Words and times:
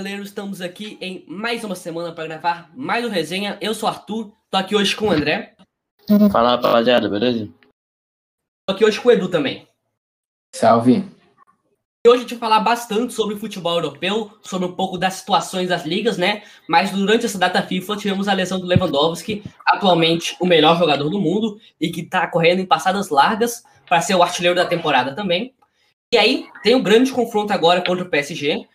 Chapeleiro, 0.00 0.22
estamos 0.22 0.62
aqui 0.62 0.96
em 0.98 1.22
mais 1.28 1.62
uma 1.62 1.74
semana 1.74 2.10
para 2.10 2.26
gravar 2.26 2.70
mais 2.74 3.04
uma 3.04 3.12
resenha. 3.12 3.58
Eu 3.60 3.74
sou 3.74 3.86
o 3.86 3.92
Arthur, 3.92 4.32
tô 4.50 4.56
aqui 4.56 4.74
hoje 4.74 4.96
com 4.96 5.08
o 5.08 5.10
André. 5.10 5.54
Fala 6.32 6.52
rapaziada, 6.52 7.06
beleza? 7.06 7.50
Tô 8.66 8.74
aqui 8.74 8.82
hoje 8.82 8.98
com 8.98 9.10
o 9.10 9.12
Edu 9.12 9.28
também. 9.28 9.68
Salve. 10.56 11.04
E 12.06 12.08
hoje 12.08 12.16
a 12.16 12.20
gente 12.22 12.34
vai 12.36 12.48
falar 12.48 12.60
bastante 12.60 13.12
sobre 13.12 13.34
o 13.34 13.38
futebol 13.38 13.74
europeu, 13.74 14.30
sobre 14.40 14.66
um 14.66 14.72
pouco 14.72 14.96
das 14.96 15.14
situações 15.14 15.68
das 15.68 15.84
ligas, 15.84 16.16
né? 16.16 16.44
Mas 16.66 16.90
durante 16.92 17.26
essa 17.26 17.38
data 17.38 17.60
FIFA 17.60 17.98
tivemos 17.98 18.26
a 18.26 18.32
lesão 18.32 18.58
do 18.58 18.66
Lewandowski, 18.66 19.44
atualmente 19.66 20.34
o 20.40 20.46
melhor 20.46 20.78
jogador 20.78 21.10
do 21.10 21.20
mundo 21.20 21.60
e 21.78 21.90
que 21.90 22.04
tá 22.04 22.26
correndo 22.26 22.60
em 22.60 22.66
passadas 22.66 23.10
largas 23.10 23.64
para 23.86 24.00
ser 24.00 24.14
o 24.14 24.22
artilheiro 24.22 24.56
da 24.56 24.64
temporada 24.64 25.14
também. 25.14 25.52
E 26.10 26.16
aí 26.16 26.48
tem 26.62 26.74
um 26.74 26.82
grande 26.82 27.12
confronto 27.12 27.52
agora 27.52 27.84
contra 27.84 28.02
o 28.02 28.08
PSG 28.08 28.66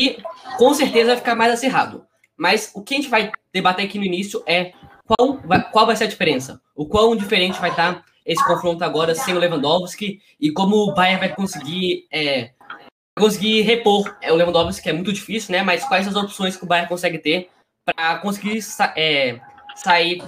e 0.00 0.22
com 0.56 0.72
certeza 0.72 1.08
vai 1.08 1.16
ficar 1.18 1.34
mais 1.34 1.52
acirrado. 1.52 2.06
Mas 2.36 2.70
o 2.74 2.82
que 2.82 2.94
a 2.94 2.96
gente 2.96 3.10
vai 3.10 3.30
debater 3.52 3.84
aqui 3.84 3.98
no 3.98 4.04
início 4.04 4.42
é 4.46 4.72
qual 5.06 5.38
vai, 5.44 5.70
qual 5.70 5.86
vai 5.86 5.94
ser 5.94 6.04
a 6.04 6.08
diferença, 6.08 6.60
o 6.74 6.86
quão 6.86 7.14
diferente 7.14 7.60
vai 7.60 7.70
estar 7.70 8.02
esse 8.24 8.42
confronto 8.46 8.82
agora 8.82 9.14
sem 9.14 9.34
o 9.34 9.38
Lewandowski 9.38 10.20
e 10.40 10.50
como 10.52 10.76
o 10.76 10.94
Bayern 10.94 11.18
vai 11.20 11.34
conseguir 11.34 12.06
é, 12.10 12.52
conseguir 13.18 13.62
repor 13.62 14.16
é, 14.22 14.32
o 14.32 14.36
Lewandowski, 14.36 14.82
que 14.82 14.88
é 14.88 14.92
muito 14.92 15.12
difícil, 15.12 15.52
né? 15.52 15.62
Mas 15.62 15.84
quais 15.84 16.08
as 16.08 16.16
opções 16.16 16.56
que 16.56 16.64
o 16.64 16.66
Bayern 16.66 16.88
consegue 16.88 17.18
ter 17.18 17.50
para 17.84 18.18
conseguir 18.18 18.60
é, 18.96 19.40
sair, 19.74 20.22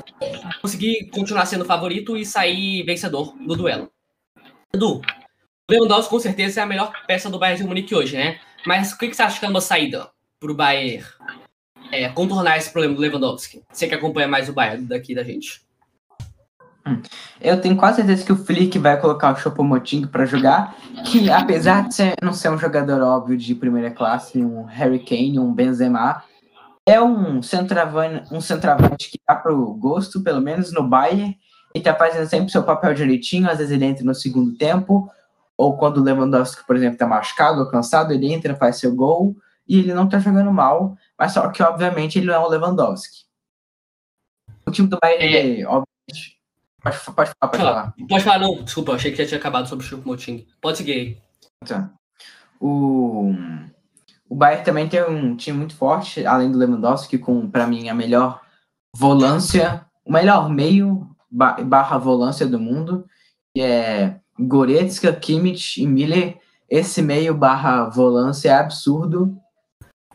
conseguir 0.61 1.09
continuar 1.11 1.47
sendo 1.47 1.65
favorito 1.65 2.17
e 2.17 2.27
sair 2.27 2.83
vencedor 2.83 3.35
do 3.39 3.57
duelo. 3.57 3.91
Edu, 4.75 4.97
o 4.99 5.03
Lewandowski 5.73 6.11
com 6.11 6.21
certeza 6.21 6.61
é 6.61 6.63
a 6.63 6.67
melhor 6.67 6.93
peça 7.07 7.31
do 7.31 7.39
Bayern 7.39 7.63
de 7.63 7.69
Munique 7.69 7.95
hoje, 7.95 8.17
né? 8.17 8.41
Mas 8.67 8.93
o 8.93 8.99
que, 8.99 9.13
você 9.13 9.23
acha 9.23 9.39
que 9.39 9.47
é 9.47 9.49
uma 9.49 9.61
saída 9.61 10.09
para 10.39 10.51
o 10.51 10.55
Bayern 10.55 11.05
é, 11.91 12.09
contornar 12.09 12.59
esse 12.59 12.71
problema 12.71 12.95
do 12.95 13.01
Lewandowski? 13.01 13.63
Você 13.73 13.89
que 13.89 13.95
acompanha 13.95 14.29
mais 14.29 14.49
o 14.49 14.53
Bayern 14.53 14.87
daqui 14.87 15.15
da 15.15 15.25
gente. 15.25 15.63
Hum. 16.87 17.01
Eu 17.41 17.61
tenho 17.61 17.77
quase 17.77 17.97
certeza 17.97 18.25
que 18.25 18.33
o 18.33 18.37
Flick 18.37 18.79
vai 18.79 19.01
colocar 19.01 19.33
o 19.33 19.37
Chopomoting 19.37 20.07
para 20.07 20.27
jogar, 20.27 20.77
que 21.07 21.31
apesar 21.31 21.89
de 21.89 21.95
ser, 21.95 22.15
não 22.21 22.33
ser 22.33 22.51
um 22.51 22.59
jogador 22.59 23.01
óbvio 23.03 23.37
de 23.37 23.55
primeira 23.55 23.91
classe, 23.91 24.45
um 24.45 24.65
Harry 24.65 24.99
Kane, 24.99 25.39
um 25.39 25.53
Benzema, 25.53 26.23
é 26.85 27.01
um 27.01 27.41
centroavante, 27.41 28.35
um 28.35 28.41
centroavante 28.41 29.11
que 29.11 29.19
dá 29.27 29.37
pro 29.37 29.75
gosto, 29.75 30.23
pelo 30.23 30.41
menos 30.41 30.73
no 30.73 30.83
Bayern, 30.83 31.37
e 31.75 31.81
tá 31.81 31.95
fazendo 31.95 32.29
sempre 32.29 32.51
seu 32.51 32.65
papel 32.65 32.95
direitinho, 32.95 33.49
às 33.49 33.59
vezes 33.59 33.73
ele 33.73 33.85
entra 33.85 34.05
no 34.05 34.15
segundo 34.15 34.57
tempo, 34.57 35.09
ou 35.57 35.77
quando 35.77 35.99
o 35.99 36.03
Lewandowski, 36.03 36.67
por 36.67 36.77
exemplo, 36.77 36.99
tá 36.99 37.07
machucado 37.07 37.61
ou 37.61 37.69
cansado, 37.69 38.13
ele 38.13 38.33
entra, 38.33 38.57
faz 38.57 38.77
seu 38.77 38.95
gol, 38.95 39.37
e 39.69 39.79
ele 39.79 39.95
não 39.95 40.09
tá 40.09 40.19
jogando 40.19 40.53
mal, 40.53 40.97
mas 41.19 41.33
só 41.33 41.49
que, 41.51 41.63
obviamente, 41.63 42.19
ele 42.19 42.27
não 42.27 42.35
é 42.35 42.39
o 42.39 42.49
Lewandowski. 42.49 43.25
O 44.67 44.71
time 44.71 44.89
do 44.89 44.99
Bayern, 45.01 45.35
é. 45.35 45.61
é 45.61 45.67
obviamente, 45.67 46.43
Pode, 46.83 46.99
pode 47.15 47.31
falar, 47.31 47.51
pode 47.51 47.59
falar. 47.59 47.95
Pode 48.09 48.25
falar, 48.25 48.39
não. 48.41 48.65
Desculpa, 48.65 48.93
achei 48.93 49.13
que 49.13 49.19
já 49.19 49.27
tinha 49.27 49.39
acabado 49.39 49.69
sobre 49.69 49.85
o 49.85 49.89
Chico 49.89 50.07
Moting. 50.07 50.47
Pode 50.61 50.79
seguir 50.79 50.93
aí. 50.93 51.19
Tá. 51.65 51.93
O, 52.61 53.33
o 54.29 54.35
Bayern 54.35 54.65
também 54.65 54.89
tem 54.89 55.03
um 55.05 55.37
time 55.37 55.59
muito 55.59 55.77
forte, 55.77 56.27
além 56.27 56.51
do 56.51 56.59
Lewandowski, 56.59 57.19
com, 57.19 57.49
para 57.49 57.69
mim, 57.69 57.89
a 57.89 57.95
melhor 57.95 58.41
volância, 58.97 59.87
o 60.05 60.13
melhor 60.13 60.51
meio 60.51 61.09
barra 61.31 61.99
volância 61.99 62.47
do 62.47 62.59
mundo, 62.59 63.07
que 63.55 63.63
é 63.63 64.21
Goretzka, 64.39 65.13
Kimmich 65.13 65.83
e 65.83 65.87
Miller. 65.87 66.39
Esse 66.69 67.03
meio 67.03 67.35
barra 67.35 67.89
volância 67.89 68.51
é 68.51 68.55
absurdo. 68.55 69.37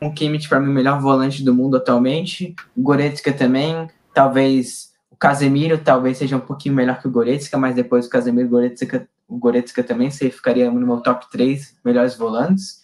O 0.02 0.12
Kimmich, 0.14 0.48
para 0.48 0.60
mim, 0.60 0.70
o 0.70 0.74
melhor 0.74 1.00
volante 1.00 1.44
do 1.44 1.54
mundo 1.54 1.78
atualmente. 1.78 2.56
O 2.76 2.82
Goretzka 2.82 3.34
também, 3.34 3.90
talvez 4.14 4.88
o 5.12 5.16
Casemiro 5.16 5.80
talvez 5.80 6.20
seja 6.20 6.38
um 6.38 6.40
pouquinho 6.40 6.76
melhor 6.76 7.02
que 7.02 7.08
o 7.08 7.12
Goretzka, 7.12 7.58
mas 7.58 7.76
depois 7.76 8.06
o 8.06 8.10
Casemiro 8.10 8.48
Goretzka, 8.50 9.10
o 9.28 9.36
Goretzka 9.36 9.84
também 9.84 10.12
você 10.12 10.30
ficaria 10.30 10.70
no 10.70 10.86
meu 10.86 11.02
top 11.02 11.28
3 11.32 11.80
melhores 11.84 12.16
volantes. 12.16 12.84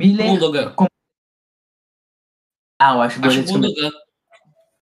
Miller, 0.00 0.30
Gundogan. 0.30 0.72
Com... 0.72 0.86
Ah, 2.80 2.94
eu 2.94 3.02
acho, 3.02 3.22
acho 3.22 3.40
o 3.40 3.44
Gundogan. 3.44 3.92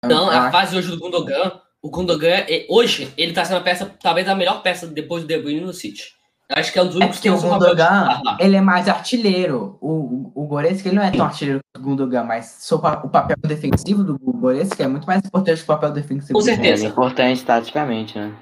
Não, 0.04 0.28
a 0.28 0.42
acho... 0.42 0.52
fase 0.52 0.76
hoje 0.76 0.90
do 0.90 0.98
Gundogan, 0.98 1.60
o 1.82 1.90
Gundogan, 1.90 2.44
hoje, 2.68 3.12
ele 3.16 3.32
tá 3.32 3.44
sendo 3.44 3.58
a 3.58 3.62
peça, 3.62 3.90
talvez 4.02 4.28
a 4.28 4.34
melhor 4.34 4.62
peça 4.62 4.86
depois 4.86 5.24
do 5.24 5.26
De 5.26 5.38
Bruyne 5.38 5.60
no 5.60 5.72
City. 5.72 6.14
Acho 6.52 6.72
que 6.72 6.78
é 6.78 6.82
um 6.82 6.86
dos 6.86 6.96
únicos 6.96 7.18
é 7.18 7.22
que 7.22 7.30
o 7.30 7.40
Gundogan, 7.40 8.20
ele 8.40 8.56
é 8.56 8.60
mais 8.60 8.88
artilheiro. 8.88 9.78
O, 9.80 9.92
o, 9.92 10.32
o 10.34 10.46
Goretzka, 10.46 10.88
ele 10.88 10.96
não 10.96 11.04
é 11.04 11.10
tão 11.10 11.24
artilheiro 11.24 11.60
quanto 11.72 11.84
o 11.84 11.88
Gundogan, 11.88 12.24
mas 12.24 12.68
o 12.72 13.08
papel 13.08 13.36
defensivo 13.44 14.02
do 14.02 14.18
Goretzka 14.18 14.82
é 14.82 14.88
muito 14.88 15.06
mais 15.06 15.24
importante 15.24 15.58
que 15.58 15.62
o 15.62 15.66
papel 15.66 15.92
defensivo. 15.92 16.32
Com 16.32 16.40
certeza. 16.40 16.86
É 16.86 16.88
importante 16.88 17.44
taticamente, 17.44 18.18
né? 18.18 18.34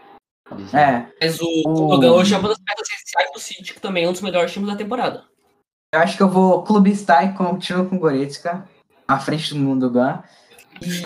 É. 0.72 1.05
Mas 1.20 1.38
o, 1.38 1.47
o 1.66 1.75
Gundogan 1.75 2.12
hoje 2.12 2.34
é 2.34 2.38
uma 2.38 2.49
das 2.49 2.59
peças 2.59 2.88
essenciais 2.88 3.31
do 3.32 3.41
City, 3.41 3.75
que 3.75 3.81
também 3.81 4.05
é 4.05 4.09
um 4.09 4.12
dos 4.12 4.22
melhores 4.22 4.50
times 4.53 4.70
da 4.70 4.76
temporada. 4.76 5.25
Eu 5.94 6.00
acho 6.00 6.16
que 6.16 6.22
eu 6.22 6.31
vou 6.31 6.62
clubistar 6.62 7.26
e 7.26 7.37
continuo 7.37 7.87
com 7.87 7.97
o 7.97 8.00
Goretzka, 8.00 8.66
à 9.06 9.19
frente 9.19 9.53
do 9.53 9.62
Gundogan. 9.62 10.22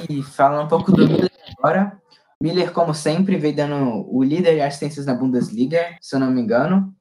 E 0.09 0.23
falando 0.23 0.67
um 0.67 0.69
pouco 0.69 0.93
do 0.93 1.07
Miller 1.07 1.31
agora, 1.59 2.01
Miller, 2.43 2.73
como 2.73 2.93
sempre, 2.93 3.37
veio 3.37 3.55
dando 3.55 4.05
o 4.13 4.21
líder 4.21 4.57
de 4.57 4.61
assistências 4.63 5.07
na 5.07 5.15
Bundesliga, 5.15 5.97
se 6.01 6.17
eu 6.17 6.19
não 6.19 6.29
me 6.29 6.41
engano. 6.41 6.93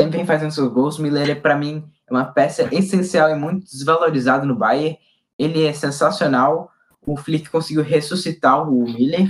Sempre 0.00 0.18
vem 0.18 0.24
fazendo 0.24 0.52
seus 0.52 0.72
gols. 0.72 1.00
Miller, 1.00 1.30
é, 1.30 1.34
para 1.34 1.58
mim, 1.58 1.84
é 2.08 2.12
uma 2.12 2.26
peça 2.26 2.68
essencial 2.70 3.28
e 3.28 3.34
muito 3.34 3.64
desvalorizado 3.64 4.46
no 4.46 4.54
Bayern. 4.54 4.96
Ele 5.36 5.64
é 5.64 5.72
sensacional. 5.72 6.70
O 7.04 7.16
Flick 7.16 7.50
conseguiu 7.50 7.82
ressuscitar 7.82 8.70
o 8.70 8.84
Miller. 8.84 9.28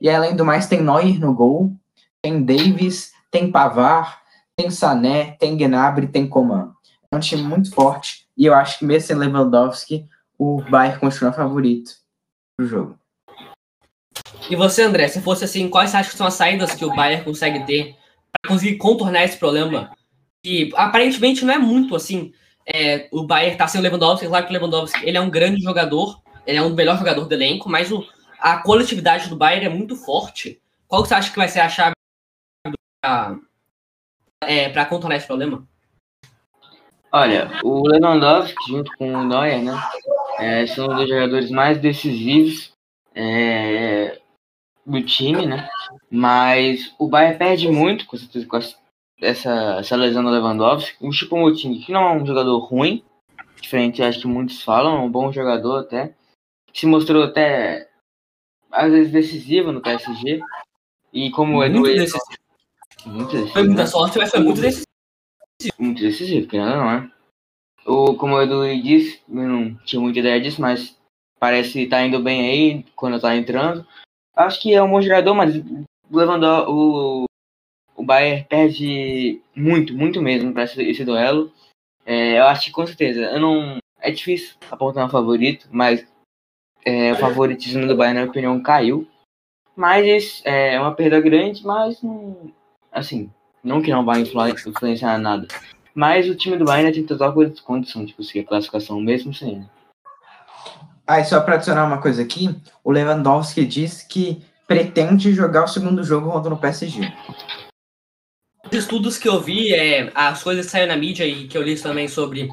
E 0.00 0.10
além 0.10 0.34
do 0.34 0.44
mais, 0.44 0.66
tem 0.66 0.82
Neuer 0.82 1.20
no 1.20 1.32
gol, 1.32 1.72
tem 2.20 2.42
Davis, 2.44 3.12
tem 3.30 3.52
Pavar, 3.52 4.20
tem 4.56 4.68
Sané, 4.68 5.36
tem 5.38 5.56
Gnabry, 5.56 6.08
tem 6.08 6.28
Coman. 6.28 6.72
É 7.08 7.16
um 7.16 7.20
time 7.20 7.44
muito 7.44 7.72
forte. 7.72 8.26
E 8.36 8.46
eu 8.46 8.54
acho 8.54 8.80
que 8.80 8.84
mesmo 8.84 9.06
sem 9.06 9.16
Lewandowski, 9.16 10.08
o 10.36 10.60
Bayern 10.60 10.98
continua 10.98 11.32
favorito 11.32 11.92
pro 12.56 12.66
jogo. 12.66 13.01
E 14.50 14.56
você, 14.56 14.82
André, 14.82 15.08
se 15.08 15.20
fosse 15.20 15.44
assim, 15.44 15.68
quais 15.68 15.90
você 15.90 15.96
acha 15.96 16.10
que 16.10 16.16
são 16.16 16.26
as 16.26 16.34
saídas 16.34 16.74
que 16.74 16.84
o 16.84 16.94
Bayern 16.94 17.24
consegue 17.24 17.64
ter 17.64 17.96
para 18.32 18.52
conseguir 18.52 18.76
contornar 18.76 19.24
esse 19.24 19.38
problema? 19.38 19.90
Que 20.42 20.70
aparentemente 20.74 21.44
não 21.44 21.54
é 21.54 21.58
muito 21.58 21.94
assim. 21.94 22.32
É, 22.66 23.08
o 23.12 23.24
Bayern 23.24 23.56
tá 23.56 23.66
sem 23.66 23.80
o 23.80 23.82
Lewandowski, 23.82 24.26
claro 24.26 24.46
que 24.46 24.52
o 24.52 24.54
Lewandowski 24.54 25.06
ele 25.06 25.16
é 25.16 25.20
um 25.20 25.30
grande 25.30 25.62
jogador, 25.62 26.20
ele 26.46 26.58
é 26.58 26.62
um 26.62 26.74
melhor 26.74 26.98
jogador 26.98 27.26
do 27.26 27.34
elenco, 27.34 27.68
mas 27.68 27.90
o, 27.90 28.04
a 28.38 28.58
coletividade 28.58 29.28
do 29.28 29.36
Bayern 29.36 29.66
é 29.66 29.68
muito 29.68 29.96
forte. 29.96 30.60
Qual 30.86 31.04
você 31.04 31.14
acha 31.14 31.30
que 31.30 31.38
vai 31.38 31.48
ser 31.48 31.60
a 31.60 31.68
chave 31.68 31.94
para 33.00 33.38
é, 34.42 34.84
contornar 34.84 35.16
esse 35.16 35.26
problema? 35.26 35.66
Olha, 37.10 37.50
o 37.62 37.86
Lewandowski 37.86 38.54
junto 38.68 38.90
com 38.96 39.12
o 39.12 39.24
Neuer, 39.24 39.62
né, 39.62 39.72
é, 40.38 40.66
são 40.66 40.88
os 40.88 41.08
jogadores 41.08 41.50
mais 41.50 41.78
decisivos 41.78 42.72
é, 43.14 44.18
do 44.84 45.02
time, 45.02 45.46
né? 45.46 45.68
Mas 46.10 46.94
o 46.98 47.08
Bayern 47.08 47.38
perde 47.38 47.68
muito 47.68 48.06
com, 48.06 48.16
essa, 48.16 48.46
com 48.46 48.56
essa, 49.20 49.76
essa 49.78 49.96
lesão 49.96 50.22
do 50.22 50.30
Lewandowski. 50.30 50.96
O 51.00 51.12
Chico 51.12 51.36
Moting, 51.36 51.80
que 51.80 51.92
não 51.92 52.02
é 52.02 52.12
um 52.14 52.26
jogador 52.26 52.58
ruim, 52.58 53.02
diferente 53.60 54.02
acho 54.02 54.20
que 54.20 54.26
muitos 54.26 54.62
falam, 54.62 54.96
é 54.96 55.00
um 55.00 55.10
bom 55.10 55.32
jogador 55.32 55.80
até. 55.80 56.14
Se 56.74 56.86
mostrou 56.86 57.22
até 57.22 57.88
às 58.72 58.90
vezes 58.90 59.12
decisivo 59.12 59.70
no 59.70 59.82
PSG. 59.82 60.40
E 61.12 61.30
como 61.30 61.52
muito 61.52 61.86
Edu. 61.86 62.00
Decisivo. 62.00 62.42
Muito 63.04 63.30
decisivo. 63.32 63.52
Foi 63.52 63.62
muita 63.64 63.86
sorte, 63.86 64.18
mas 64.18 64.30
foi 64.30 64.40
muito 64.40 64.60
decisivo. 64.60 64.86
Muito 65.78 66.02
decisivo, 66.02 66.48
que 66.48 66.58
não 66.58 66.90
é. 66.90 67.10
O, 67.84 68.14
como 68.14 68.34
o 68.34 68.42
Edu 68.42 68.64
disse, 68.82 69.20
eu 69.28 69.48
não 69.48 69.74
tinha 69.84 70.00
muita 70.00 70.20
ideia 70.20 70.40
disso, 70.40 70.60
mas 70.60 70.96
parece 71.38 71.82
estar 71.82 71.98
tá 71.98 72.06
indo 72.06 72.20
bem 72.20 72.48
aí 72.48 72.86
quando 72.96 73.16
está 73.16 73.36
entrando. 73.36 73.86
Acho 74.34 74.60
que 74.60 74.74
é 74.74 74.82
um 74.82 74.90
bom 74.90 75.00
jogador, 75.00 75.34
mas 75.34 75.54
levando 76.10 76.44
o, 76.68 77.24
o 77.96 78.04
Bayern 78.04 78.44
perde 78.48 79.40
muito, 79.54 79.94
muito 79.94 80.20
mesmo 80.20 80.52
para 80.52 80.64
esse, 80.64 80.82
esse, 80.82 81.04
duelo. 81.04 81.52
É, 82.04 82.38
eu 82.38 82.44
acho 82.44 82.66
que 82.66 82.72
com 82.72 82.86
certeza, 82.86 83.20
eu 83.20 83.40
não 83.40 83.78
é 84.00 84.10
difícil 84.10 84.56
apontar 84.70 85.06
um 85.06 85.10
favorito, 85.10 85.68
mas 85.70 86.06
é, 86.84 87.12
o 87.12 87.16
favoritismo 87.16 87.86
do 87.86 87.96
Bayern, 87.96 88.14
na 88.14 88.20
minha 88.22 88.30
opinião, 88.30 88.62
caiu. 88.62 89.06
Mas 89.76 90.42
é 90.44 90.78
uma 90.78 90.94
perda 90.94 91.20
grande, 91.20 91.64
mas 91.64 92.00
assim, 92.90 93.30
não 93.62 93.80
que 93.80 93.90
não 93.90 94.04
vai 94.04 94.20
influenciar 94.20 95.18
nada. 95.18 95.46
Mas 95.94 96.28
o 96.28 96.34
time 96.34 96.56
do 96.56 96.64
Bayern 96.64 96.92
tem 96.92 97.04
total 97.04 97.34
condição 97.64 98.04
de 98.04 98.14
conseguir 98.14 98.40
a 98.40 98.44
classificação 98.44 99.00
mesmo 99.00 99.32
sem. 99.32 99.68
Ah, 101.06 101.20
e 101.20 101.24
só 101.24 101.40
para 101.40 101.56
adicionar 101.56 101.84
uma 101.84 102.00
coisa 102.00 102.22
aqui, 102.22 102.54
o 102.84 102.90
Lewandowski 102.90 103.66
disse 103.66 104.06
que 104.06 104.42
pretende 104.66 105.32
jogar 105.32 105.64
o 105.64 105.68
segundo 105.68 106.02
jogo 106.04 106.30
contra 106.30 106.54
o 106.54 106.58
PSG. 106.58 107.12
Os 108.70 108.78
estudos 108.78 109.18
que 109.18 109.28
eu 109.28 109.40
vi, 109.40 109.74
é, 109.74 110.10
as 110.14 110.42
coisas 110.42 110.66
que 110.66 110.72
saíram 110.72 110.88
na 110.88 110.96
mídia 110.96 111.26
e 111.26 111.48
que 111.48 111.58
eu 111.58 111.62
li 111.62 111.78
também 111.78 112.08
sobre 112.08 112.48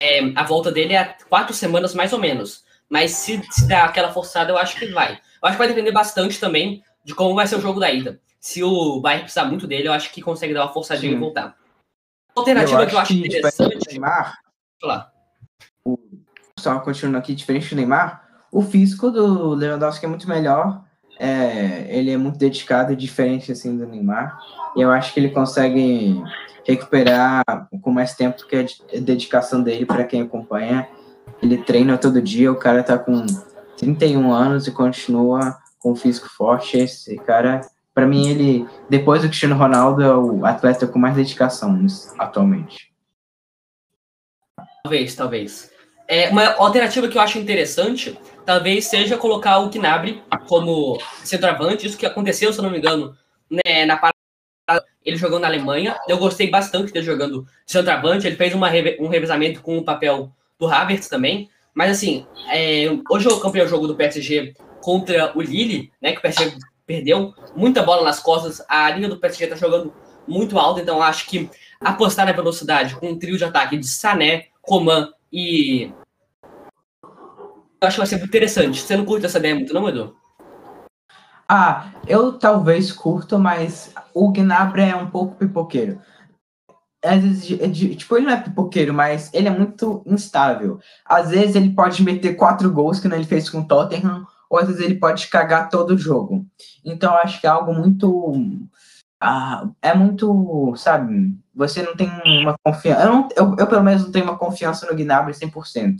é, 0.00 0.20
é, 0.20 0.32
a 0.34 0.44
volta 0.44 0.70
dele 0.70 0.94
é 0.94 1.16
quatro 1.28 1.54
semanas 1.54 1.94
mais 1.94 2.12
ou 2.12 2.18
menos. 2.18 2.64
Mas 2.88 3.10
se, 3.10 3.42
se 3.50 3.66
der 3.66 3.80
aquela 3.80 4.12
forçada, 4.12 4.50
eu 4.50 4.56
acho 4.58 4.78
que 4.78 4.86
vai. 4.86 5.12
Eu 5.12 5.48
acho 5.48 5.52
que 5.52 5.58
vai 5.58 5.68
depender 5.68 5.92
bastante 5.92 6.40
também 6.40 6.82
de 7.04 7.14
como 7.14 7.34
vai 7.34 7.46
ser 7.46 7.56
o 7.56 7.60
jogo 7.60 7.80
da 7.80 7.90
ida. 7.90 8.20
Se 8.40 8.62
o 8.62 9.00
Bayern 9.00 9.24
precisar 9.24 9.44
muito 9.44 9.66
dele, 9.66 9.88
eu 9.88 9.92
acho 9.92 10.10
que 10.10 10.22
consegue 10.22 10.54
dar 10.54 10.64
uma 10.64 10.72
forçadinha 10.72 11.12
Sim. 11.12 11.16
e 11.16 11.20
voltar. 11.20 11.56
Alternativa 12.34 12.82
eu 12.82 12.86
que 12.86 12.94
eu 12.94 12.98
acho 12.98 13.12
que, 13.12 13.26
interessante. 13.26 13.88
Neymar, 13.88 14.38
lá. 14.82 15.12
O, 16.58 16.60
só 16.60 16.78
continuando 16.80 17.18
aqui, 17.18 17.34
diferente 17.34 17.70
do 17.70 17.76
Neymar, 17.76 18.24
o 18.50 18.62
físico 18.62 19.10
do 19.10 19.54
Lewandowski 19.54 20.04
é 20.04 20.08
muito 20.08 20.28
melhor. 20.28 20.82
É, 21.20 21.86
ele 21.88 22.10
é 22.10 22.16
muito 22.16 22.38
dedicado, 22.38 22.94
diferente 22.94 23.52
assim 23.52 23.76
do 23.76 23.86
Neymar. 23.86 24.38
E 24.76 24.80
eu 24.80 24.90
acho 24.90 25.12
que 25.12 25.20
ele 25.20 25.30
consegue 25.30 26.20
recuperar 26.66 27.44
com 27.82 27.90
mais 27.90 28.14
tempo 28.14 28.46
que 28.46 28.56
a 28.56 29.00
dedicação 29.00 29.62
dele 29.62 29.86
para 29.86 30.04
quem 30.04 30.22
acompanha. 30.22 30.88
Ele 31.42 31.58
treina 31.58 31.96
todo 31.96 32.22
dia, 32.22 32.52
o 32.52 32.56
cara 32.56 32.82
tá 32.82 32.98
com 32.98 33.24
31 33.76 34.32
anos 34.32 34.66
e 34.66 34.72
continua 34.72 35.56
com 35.78 35.94
físico 35.96 36.28
forte. 36.28 36.76
Esse 36.76 37.16
cara, 37.18 37.60
para 37.94 38.06
mim, 38.06 38.28
ele, 38.28 38.68
depois 38.88 39.22
do 39.22 39.28
Cristiano 39.28 39.56
Ronaldo, 39.56 40.02
é 40.02 40.14
o 40.14 40.44
atleta 40.44 40.86
com 40.86 40.98
mais 40.98 41.16
dedicação 41.16 41.86
atualmente. 42.18 42.92
Talvez, 44.82 45.14
talvez. 45.14 45.77
É, 46.10 46.30
uma 46.30 46.54
alternativa 46.54 47.06
que 47.06 47.18
eu 47.18 47.22
acho 47.22 47.38
interessante, 47.38 48.18
talvez 48.46 48.86
seja 48.86 49.18
colocar 49.18 49.58
o 49.58 49.68
Gnabry 49.68 50.22
como 50.48 50.98
centroavante, 51.22 51.86
isso 51.86 51.98
que 51.98 52.06
aconteceu, 52.06 52.50
se 52.50 52.58
eu 52.58 52.62
não 52.62 52.70
me 52.70 52.78
engano, 52.78 53.14
né, 53.50 53.84
na 53.84 54.00
ele 55.04 55.16
jogou 55.16 55.38
na 55.38 55.46
Alemanha. 55.46 55.98
Eu 56.06 56.18
gostei 56.18 56.50
bastante 56.50 56.92
dele 56.92 57.06
jogando 57.06 57.46
centroavante. 57.66 58.26
Ele 58.26 58.36
fez 58.36 58.54
uma, 58.54 58.68
um 59.00 59.08
revezamento 59.08 59.62
com 59.62 59.78
o 59.78 59.84
papel 59.84 60.30
do 60.58 60.66
Havertz 60.66 61.08
também. 61.08 61.48
Mas 61.74 61.92
assim, 61.92 62.26
é, 62.50 62.86
hoje 63.08 63.26
eu 63.26 63.40
campeão 63.40 63.64
o 63.64 63.68
jogo 63.68 63.86
do 63.86 63.96
PSG 63.96 64.54
contra 64.82 65.32
o 65.34 65.40
Lille, 65.40 65.90
né? 66.02 66.12
Que 66.12 66.18
o 66.18 66.22
PSG 66.22 66.58
perdeu 66.86 67.32
muita 67.56 67.82
bola 67.82 68.04
nas 68.04 68.20
costas. 68.20 68.62
A 68.68 68.90
linha 68.90 69.08
do 69.08 69.16
PSG 69.16 69.46
tá 69.46 69.56
jogando 69.56 69.94
muito 70.26 70.58
alta, 70.58 70.80
então 70.80 71.02
acho 71.02 71.26
que 71.26 71.48
apostar 71.80 72.26
na 72.26 72.32
velocidade 72.32 72.96
com 72.96 73.08
um 73.08 73.18
trio 73.18 73.38
de 73.38 73.44
ataque 73.44 73.78
de 73.78 73.86
Sané, 73.86 74.48
Coman 74.60 75.10
e. 75.32 75.92
Eu 77.80 77.86
acho 77.86 77.94
que 77.94 78.00
vai 78.00 78.06
ser 78.06 78.16
muito 78.16 78.28
interessante. 78.28 78.80
Você 78.80 78.96
não 78.96 79.04
curte 79.04 79.26
essa 79.26 79.38
ideia 79.38 79.54
muito, 79.54 79.72
não, 79.72 79.88
Edu? 79.88 80.16
Ah, 81.48 81.92
eu 82.06 82.38
talvez 82.38 82.92
curto, 82.92 83.38
mas 83.38 83.92
o 84.12 84.30
Gnabry 84.30 84.82
é 84.82 84.96
um 84.96 85.08
pouco 85.08 85.36
pipoqueiro. 85.36 86.00
Às 87.02 87.22
vezes, 87.22 87.60
é 87.60 87.68
tipo, 87.70 88.16
ele 88.16 88.26
não 88.26 88.32
é 88.32 88.40
pipoqueiro, 88.40 88.92
mas 88.92 89.32
ele 89.32 89.48
é 89.48 89.50
muito 89.50 90.02
instável. 90.04 90.78
Às 91.06 91.30
vezes 91.30 91.56
ele 91.56 91.70
pode 91.70 92.02
meter 92.02 92.34
quatro 92.34 92.70
gols, 92.70 93.00
que 93.00 93.06
ele 93.06 93.24
fez 93.24 93.48
com 93.48 93.60
o 93.60 93.66
Tottenham, 93.66 94.26
ou 94.50 94.58
às 94.58 94.66
vezes 94.66 94.82
ele 94.82 94.96
pode 94.96 95.28
cagar 95.28 95.70
todo 95.70 95.92
o 95.94 95.98
jogo. 95.98 96.44
Então 96.84 97.14
acho 97.16 97.40
que 97.40 97.46
é 97.46 97.50
algo 97.50 97.72
muito. 97.72 98.34
Ah, 99.20 99.68
é 99.80 99.94
muito, 99.94 100.74
sabe? 100.76 101.34
Você 101.58 101.82
não 101.82 101.96
tem 101.96 102.08
uma 102.24 102.56
confiança. 102.62 103.02
Eu, 103.02 103.12
não, 103.12 103.28
eu, 103.36 103.56
eu, 103.58 103.66
pelo 103.66 103.82
menos 103.82 104.04
não 104.04 104.12
tenho 104.12 104.26
uma 104.26 104.38
confiança 104.38 104.86
no 104.86 104.96
Gnabry 104.96 105.32
100%. 105.34 105.96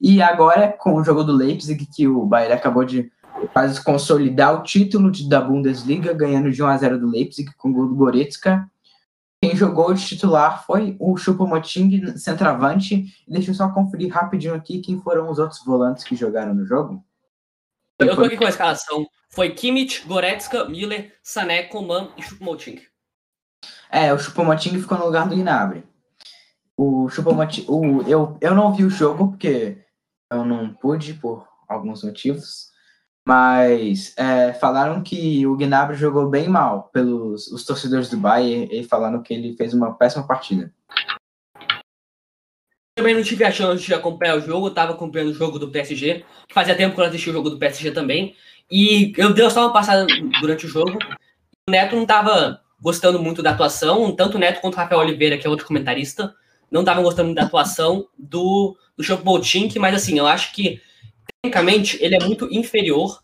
E 0.00 0.22
agora, 0.22 0.72
com 0.72 0.94
o 0.94 1.04
jogo 1.04 1.22
do 1.22 1.36
Leipzig, 1.36 1.86
que 1.94 2.08
o 2.08 2.24
Bayern 2.24 2.54
acabou 2.54 2.82
de 2.82 3.12
quase 3.52 3.84
consolidar 3.84 4.54
o 4.54 4.62
título 4.62 5.10
de, 5.10 5.28
da 5.28 5.38
Bundesliga, 5.38 6.14
ganhando 6.14 6.50
de 6.50 6.62
1 6.62 6.66
a 6.66 6.76
0 6.78 6.98
do 6.98 7.10
Leipzig 7.10 7.54
com 7.58 7.68
o 7.68 7.72
gol 7.74 7.88
do 7.88 7.94
Goretzka. 7.94 8.66
Quem 9.42 9.54
jogou 9.54 9.92
de 9.92 10.02
titular 10.02 10.64
foi 10.64 10.96
o 10.98 11.14
Choupo-Moting, 11.14 12.16
centroavante. 12.16 13.04
Deixa 13.28 13.50
eu 13.50 13.54
só 13.54 13.68
conferir 13.68 14.10
rapidinho 14.10 14.54
aqui 14.54 14.80
quem 14.80 14.98
foram 14.98 15.28
os 15.30 15.38
outros 15.38 15.62
volantes 15.62 16.04
que 16.04 16.16
jogaram 16.16 16.54
no 16.54 16.64
jogo. 16.64 17.04
Eu 17.98 18.16
tô 18.16 18.24
aqui 18.24 18.38
com 18.38 18.46
a 18.46 18.48
escalação. 18.48 19.06
Foi 19.28 19.50
Kimmich, 19.50 20.06
Goretzka, 20.06 20.64
Miller, 20.64 21.12
Sané, 21.22 21.64
Coman 21.64 22.08
e 22.16 22.22
Choupo-Moting. 22.22 22.80
É, 23.90 24.12
o 24.12 24.18
Choupo-Moting 24.18 24.80
ficou 24.80 24.98
no 24.98 25.06
lugar 25.06 25.28
do 25.28 25.36
Gnabry. 25.36 25.84
O 26.76 27.08
Choupo-Moting... 27.08 27.64
O, 27.68 28.02
eu, 28.02 28.36
eu 28.40 28.54
não 28.54 28.72
vi 28.72 28.84
o 28.84 28.90
jogo 28.90 29.28
porque 29.28 29.78
eu 30.30 30.44
não 30.44 30.72
pude 30.74 31.14
por 31.14 31.46
alguns 31.68 32.02
motivos. 32.02 32.70
Mas 33.26 34.14
é, 34.16 34.52
falaram 34.52 35.02
que 35.02 35.46
o 35.46 35.56
Gnabry 35.56 35.96
jogou 35.96 36.28
bem 36.28 36.48
mal 36.48 36.90
pelos 36.92 37.48
os 37.48 37.64
torcedores 37.64 38.08
do 38.08 38.16
Bayern 38.16 38.68
e 38.70 38.84
falaram 38.84 39.22
que 39.22 39.34
ele 39.34 39.56
fez 39.56 39.74
uma 39.74 39.94
péssima 39.94 40.26
partida 40.26 40.72
também 42.96 43.14
não 43.14 43.22
tive 43.22 43.44
a 43.44 43.52
chance 43.52 43.84
de 43.84 43.92
acompanhar 43.92 44.38
o 44.38 44.40
jogo, 44.40 44.68
eu 44.68 44.74
tava 44.74 44.92
acompanhando 44.92 45.28
o 45.28 45.34
jogo 45.34 45.58
do 45.58 45.70
PSG, 45.70 46.24
fazia 46.50 46.74
tempo 46.74 46.94
que 46.94 47.00
eu 47.00 47.04
assisti 47.04 47.28
o 47.28 47.32
jogo 47.34 47.50
do 47.50 47.58
PSG 47.58 47.90
também, 47.90 48.34
e 48.70 49.12
eu 49.18 49.34
dei 49.34 49.48
só 49.50 49.66
uma 49.66 49.72
passada 49.72 50.06
durante 50.40 50.64
o 50.64 50.68
jogo, 50.68 50.98
o 51.68 51.70
Neto 51.70 51.94
não 51.94 52.06
tava 52.06 52.62
gostando 52.80 53.22
muito 53.22 53.42
da 53.42 53.50
atuação, 53.50 54.14
tanto 54.14 54.36
o 54.36 54.38
Neto 54.38 54.60
quanto 54.60 54.74
o 54.74 54.76
Rafael 54.76 55.00
Oliveira, 55.00 55.38
que 55.38 55.46
é 55.46 55.50
outro 55.50 55.66
comentarista, 55.66 56.34
não 56.70 56.80
estavam 56.82 57.02
gostando 57.02 57.34
da 57.34 57.42
atuação 57.42 58.08
do, 58.18 58.76
do 58.96 59.04
Chopo 59.04 59.24
Boltink, 59.24 59.78
mas 59.78 59.94
assim, 59.94 60.18
eu 60.18 60.26
acho 60.26 60.52
que, 60.52 60.80
tecnicamente, 61.42 61.98
ele 62.02 62.16
é 62.16 62.20
muito 62.20 62.52
inferior, 62.52 63.22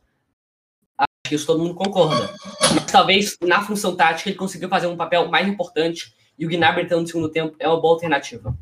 acho 0.96 1.28
que 1.28 1.34
isso 1.34 1.46
todo 1.46 1.62
mundo 1.62 1.74
concorda, 1.74 2.32
mas 2.60 2.90
talvez 2.90 3.36
na 3.42 3.62
função 3.62 3.94
tática 3.94 4.30
ele 4.30 4.38
conseguiu 4.38 4.68
fazer 4.68 4.86
um 4.86 4.96
papel 4.96 5.28
mais 5.28 5.46
importante, 5.46 6.14
e 6.38 6.46
o 6.46 6.48
Gnabry 6.48 6.84
entrando 6.84 7.02
no 7.02 7.06
segundo 7.06 7.28
tempo 7.28 7.54
é 7.58 7.68
uma 7.68 7.80
boa 7.80 7.94
alternativa. 7.94 8.56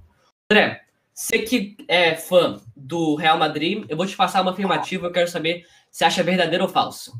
André, 0.50 0.82
você 1.14 1.38
que 1.38 1.76
é 1.87 2.16
fã 2.16 2.60
do 2.75 3.14
Real 3.14 3.38
Madrid, 3.38 3.84
eu 3.88 3.96
vou 3.96 4.06
te 4.06 4.16
passar 4.16 4.42
uma 4.42 4.50
afirmativa, 4.50 5.06
eu 5.06 5.12
quero 5.12 5.31
saber 5.31 5.64
se 5.90 6.04
acha 6.04 6.22
verdadeiro 6.22 6.64
ou 6.64 6.70
falso. 6.70 7.12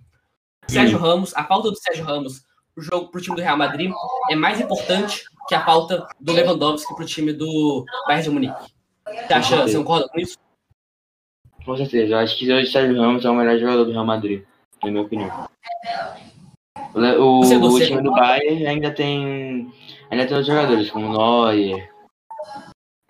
Sérgio. 0.69 0.99
Ramos, 0.99 1.34
a 1.34 1.44
falta 1.44 1.70
do 1.70 1.76
Sérgio 1.76 2.05
Ramos 2.05 2.43
pro 2.81 2.82
jogo 2.82 3.09
pro 3.09 3.21
time 3.21 3.37
do 3.37 3.43
Real 3.43 3.56
Madrid 3.56 3.93
é 4.31 4.35
mais 4.35 4.61
importante 4.61 5.25
que 5.47 5.55
a 5.55 5.65
falta 5.65 6.06
do 6.19 6.32
Lewandowski 6.32 6.94
pro 6.94 7.05
time 7.05 7.32
do 7.32 7.85
Bayern 8.06 8.25
de 8.25 8.31
Munique. 8.31 8.73
Você 9.06 9.32
acha, 9.32 9.62
você 9.62 9.77
concorda 9.77 10.09
com 10.09 10.19
isso? 10.19 10.38
Com 11.65 11.77
certeza, 11.77 12.15
eu 12.15 12.19
acho 12.19 12.39
que 12.39 12.51
hoje 12.51 12.69
o 12.69 12.72
Sérgio 12.72 13.01
Ramos 13.01 13.25
é 13.25 13.31
o 13.31 13.34
melhor 13.34 13.58
jogador 13.58 13.84
do 13.84 13.93
Real 13.93 14.06
Madrid, 14.06 14.43
na 14.82 14.91
minha 14.91 15.03
opinião. 15.03 15.49
O, 16.94 17.01
o, 17.01 17.75
o 17.75 17.81
time 17.81 18.03
do 18.03 18.13
Bayern 18.13 18.67
ainda 18.67 18.91
tem 18.91 19.72
ainda 20.10 20.27
tem 20.27 20.37
outros 20.37 20.46
jogadores 20.46 20.91
como 20.91 21.13
Neuer, 21.13 21.93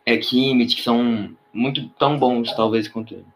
é, 0.05 0.17
Kimmich, 0.17 0.77
que 0.77 0.83
são 0.83 1.35
muito 1.53 1.89
tão 1.91 2.19
bons, 2.19 2.53
talvez, 2.55 2.89
quanto 2.89 3.15
ele. 3.15 3.27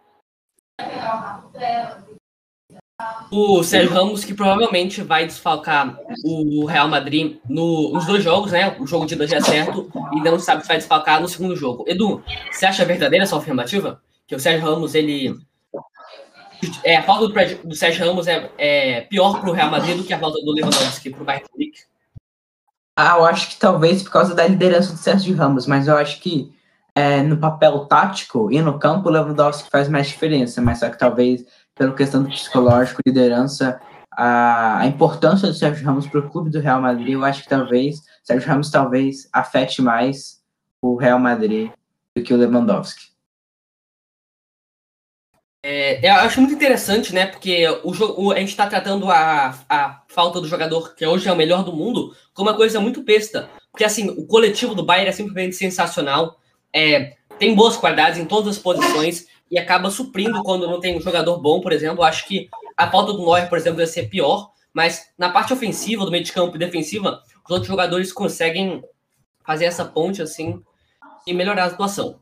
O 3.37 3.65
Sérgio 3.65 3.93
Ramos, 3.93 4.25
que 4.25 4.33
provavelmente 4.33 5.03
vai 5.03 5.27
desfalcar 5.27 5.99
o 6.25 6.67
Real 6.67 6.87
Madrid 6.87 7.37
no, 7.49 7.93
nos 7.93 8.07
dois 8.07 8.23
jogos, 8.23 8.53
né? 8.53 8.77
O 8.79 8.87
jogo 8.87 9.07
de 9.07 9.17
dois 9.17 9.33
é 9.33 9.41
certo, 9.41 9.91
e 10.13 10.21
não 10.21 10.39
sabe 10.39 10.63
se 10.63 10.69
vai 10.69 10.77
desfalcar 10.77 11.21
no 11.21 11.27
segundo 11.27 11.57
jogo. 11.57 11.85
Edu, 11.89 12.23
você 12.53 12.65
acha 12.65 12.85
verdadeira 12.85 13.25
essa 13.25 13.37
afirmativa? 13.37 14.01
Que 14.25 14.37
o 14.37 14.39
Sérgio 14.39 14.71
Ramos, 14.71 14.95
ele. 14.95 15.35
É, 16.85 16.99
a 16.99 17.03
falta 17.03 17.27
do, 17.27 17.69
do 17.69 17.75
Sérgio 17.75 18.07
Ramos 18.07 18.29
é, 18.29 18.53
é 18.57 19.01
pior 19.01 19.41
para 19.41 19.51
o 19.51 19.53
Real 19.53 19.69
Madrid 19.69 19.97
do 19.97 20.05
que 20.05 20.15
a 20.15 20.19
falta 20.21 20.41
do 20.41 20.53
Lewandowski 20.53 21.11
para 21.11 21.23
o 21.23 21.25
Bayern 21.25 21.47
Munique? 21.53 21.81
Ah, 22.97 23.17
eu 23.19 23.25
acho 23.25 23.51
que 23.51 23.57
talvez 23.57 24.05
por 24.05 24.13
causa 24.13 24.33
da 24.33 24.47
liderança 24.47 24.93
do 24.93 24.99
Sérgio 24.99 25.35
Ramos, 25.35 25.67
mas 25.67 25.89
eu 25.89 25.97
acho 25.97 26.21
que 26.21 26.53
é, 26.95 27.23
no 27.23 27.37
papel 27.37 27.87
tático 27.87 28.53
e 28.53 28.61
no 28.63 28.79
campo, 28.79 29.09
o 29.09 29.13
Lewandowski 29.13 29.69
faz 29.69 29.89
mais 29.89 30.07
diferença, 30.07 30.63
mas 30.63 30.79
só 30.79 30.89
que 30.89 30.99
talvez 30.99 31.45
pela 31.75 31.93
questão 31.93 32.23
do 32.23 32.29
psicológico, 32.29 33.03
liderança, 33.05 33.81
a, 34.13 34.79
a 34.79 34.87
importância 34.87 35.49
do 35.49 35.55
Sérgio 35.55 35.85
Ramos 35.85 36.07
para 36.07 36.21
o 36.21 36.31
clube 36.31 36.51
do 36.51 36.61
Real 36.61 36.81
Madrid, 36.81 37.15
eu 37.15 37.25
acho 37.25 37.43
que 37.43 37.49
talvez 37.49 38.01
Sérgio 38.23 38.49
Ramos 38.49 38.71
talvez 38.71 39.29
afete 39.33 39.83
mais 39.83 40.41
o 40.81 40.97
Real 40.97 41.19
Madrid 41.19 41.71
do 42.15 42.23
que 42.23 42.33
o 42.33 42.37
Lewandowski. 42.37 43.13
É, 45.67 46.07
eu 46.07 46.15
acho 46.21 46.41
muito 46.41 46.55
interessante, 46.55 47.15
né? 47.15 47.27
Porque 47.27 47.67
o, 47.83 48.23
o 48.23 48.33
a 48.33 48.39
gente 48.39 48.51
está 48.51 48.67
tratando 48.67 49.11
a, 49.11 49.59
a 49.67 50.03
falta 50.09 50.39
do 50.39 50.47
jogador 50.47 50.95
que 50.95 51.07
hoje 51.07 51.27
é 51.27 51.33
o 51.33 51.37
melhor 51.37 51.65
do 51.65 51.73
mundo 51.73 52.15
como 52.35 52.51
uma 52.51 52.57
coisa 52.57 52.79
muito 52.79 53.03
besta. 53.03 53.49
Porque 53.73 53.83
assim, 53.83 54.11
o 54.11 54.27
coletivo 54.27 54.75
do 54.75 54.85
Bayern 54.85 55.09
é 55.09 55.13
simplesmente 55.13 55.57
sensacional 55.57 56.39
é, 56.75 57.17
tem 57.39 57.55
boas 57.55 57.77
qualidades 57.77 58.19
em 58.19 58.25
todas 58.25 58.57
as 58.57 58.63
posições 58.63 59.27
e 59.51 59.59
acaba 59.59 59.91
suprindo 59.91 60.43
quando 60.43 60.67
não 60.67 60.81
tem 60.81 60.97
um 60.97 61.01
jogador 61.01 61.41
bom, 61.41 61.61
por 61.61 61.73
exemplo. 61.73 62.03
Acho 62.03 62.27
que 62.27 62.49
a 62.77 62.91
falta 62.91 63.13
do 63.13 63.25
Neuer, 63.25 63.49
por 63.49 63.57
exemplo, 63.57 63.77
vai 63.77 63.87
ser 63.87 64.09
pior, 64.09 64.51
mas 64.73 65.13
na 65.17 65.31
parte 65.31 65.53
ofensiva, 65.53 66.05
do 66.05 66.11
meio 66.11 66.25
de 66.25 66.33
campo 66.33 66.57
e 66.57 66.59
defensiva, 66.59 67.23
os 67.45 67.51
outros 67.51 67.69
jogadores 67.69 68.13
conseguem 68.13 68.83
fazer 69.45 69.67
essa 69.67 69.85
ponte 69.85 70.21
assim 70.21 70.61
e 71.27 71.33
melhorar 71.33 71.65
a 71.65 71.71
situação. 71.71 72.19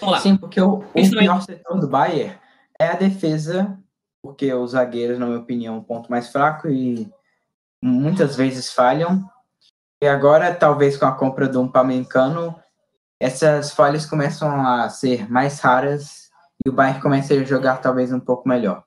Vamos 0.00 0.14
lá. 0.14 0.20
Sim, 0.20 0.36
porque 0.36 0.60
o, 0.60 0.78
o 0.78 0.92
pior 0.92 1.40
setor 1.40 1.80
do 1.80 1.88
Bayern 1.88 2.36
é 2.78 2.88
a 2.88 2.96
defesa, 2.96 3.78
porque 4.22 4.52
os 4.52 4.72
zagueiros, 4.72 5.18
na 5.18 5.26
minha 5.26 5.38
opinião, 5.38 5.76
é 5.76 5.78
um 5.78 5.82
ponto 5.82 6.10
mais 6.10 6.28
fraco 6.28 6.68
e 6.68 7.10
muitas 7.82 8.36
vezes 8.36 8.72
falham. 8.72 9.24
E 10.02 10.06
agora, 10.06 10.54
talvez 10.54 10.96
com 10.96 11.06
a 11.06 11.12
compra 11.12 11.48
do 11.48 11.66
Pamecano, 11.68 12.54
essas 13.20 13.72
falhas 13.72 14.06
começam 14.06 14.64
a 14.66 14.88
ser 14.88 15.30
mais 15.30 15.58
raras 15.60 16.30
e 16.64 16.68
o 16.68 16.72
Bayern 16.72 17.00
começa 17.00 17.34
a 17.34 17.44
jogar 17.44 17.78
talvez 17.78 18.12
um 18.12 18.20
pouco 18.20 18.48
melhor. 18.48 18.84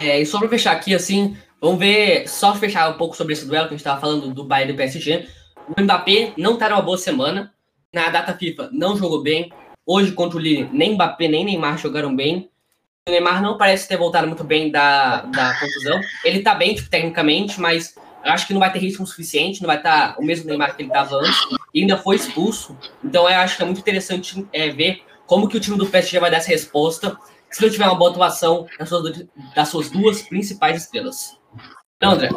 É, 0.00 0.20
e 0.20 0.26
só 0.26 0.38
para 0.38 0.48
fechar 0.48 0.72
aqui, 0.72 0.94
assim, 0.94 1.36
vamos 1.60 1.78
ver, 1.78 2.28
só 2.28 2.54
fechar 2.54 2.90
um 2.90 2.98
pouco 2.98 3.16
sobre 3.16 3.32
esse 3.32 3.46
duelo 3.46 3.66
que 3.68 3.74
a 3.74 3.76
gente 3.76 3.80
estava 3.80 4.00
falando 4.00 4.32
do 4.32 4.44
Bayern 4.44 4.72
e 4.72 4.74
do 4.74 4.76
PSG. 4.76 5.28
O 5.76 5.80
Mbappé 5.80 6.34
não 6.36 6.54
está 6.54 6.68
numa 6.68 6.82
boa 6.82 6.98
semana. 6.98 7.52
Na 7.92 8.10
data 8.10 8.34
FIFA 8.34 8.70
não 8.72 8.96
jogou 8.96 9.22
bem. 9.22 9.52
Hoje 9.86 10.12
contra 10.12 10.38
o 10.38 10.40
Lille, 10.40 10.68
nem 10.72 10.94
Mbappé 10.94 11.28
nem 11.28 11.44
Neymar 11.44 11.78
jogaram 11.78 12.14
bem. 12.14 12.50
O 13.06 13.10
Neymar 13.10 13.42
não 13.42 13.58
parece 13.58 13.86
ter 13.86 13.96
voltado 13.96 14.26
muito 14.26 14.42
bem 14.42 14.70
da, 14.70 15.22
da 15.22 15.58
contusão. 15.58 16.00
Ele 16.24 16.42
tá 16.42 16.54
bem, 16.54 16.74
tipo, 16.74 16.88
tecnicamente, 16.88 17.60
mas 17.60 17.94
acho 18.32 18.46
que 18.46 18.52
não 18.52 18.60
vai 18.60 18.72
ter 18.72 18.78
ritmo 18.78 19.06
suficiente, 19.06 19.62
não 19.62 19.66
vai 19.66 19.76
estar 19.76 20.18
o 20.18 20.24
mesmo 20.24 20.46
Neymar 20.46 20.74
que 20.74 20.82
ele 20.82 20.88
estava 20.88 21.16
antes. 21.16 21.38
E 21.72 21.80
ainda 21.80 21.96
foi 21.98 22.16
expulso. 22.16 22.76
Então 23.02 23.28
eu 23.28 23.36
acho 23.38 23.56
que 23.56 23.62
é 23.62 23.66
muito 23.66 23.80
interessante 23.80 24.46
é, 24.52 24.70
ver 24.70 25.02
como 25.26 25.48
que 25.48 25.56
o 25.56 25.60
time 25.60 25.76
do 25.76 25.86
PSG 25.86 26.18
vai 26.20 26.30
dar 26.30 26.38
essa 26.38 26.48
resposta 26.48 27.16
se 27.50 27.62
não 27.62 27.70
tiver 27.70 27.86
uma 27.86 27.94
boa 27.94 28.10
atuação 28.10 28.66
das 28.78 28.88
suas, 28.88 29.26
das 29.54 29.68
suas 29.68 29.90
duas 29.90 30.22
principais 30.22 30.82
estrelas. 30.82 31.38
Não, 32.02 32.12
André? 32.12 32.28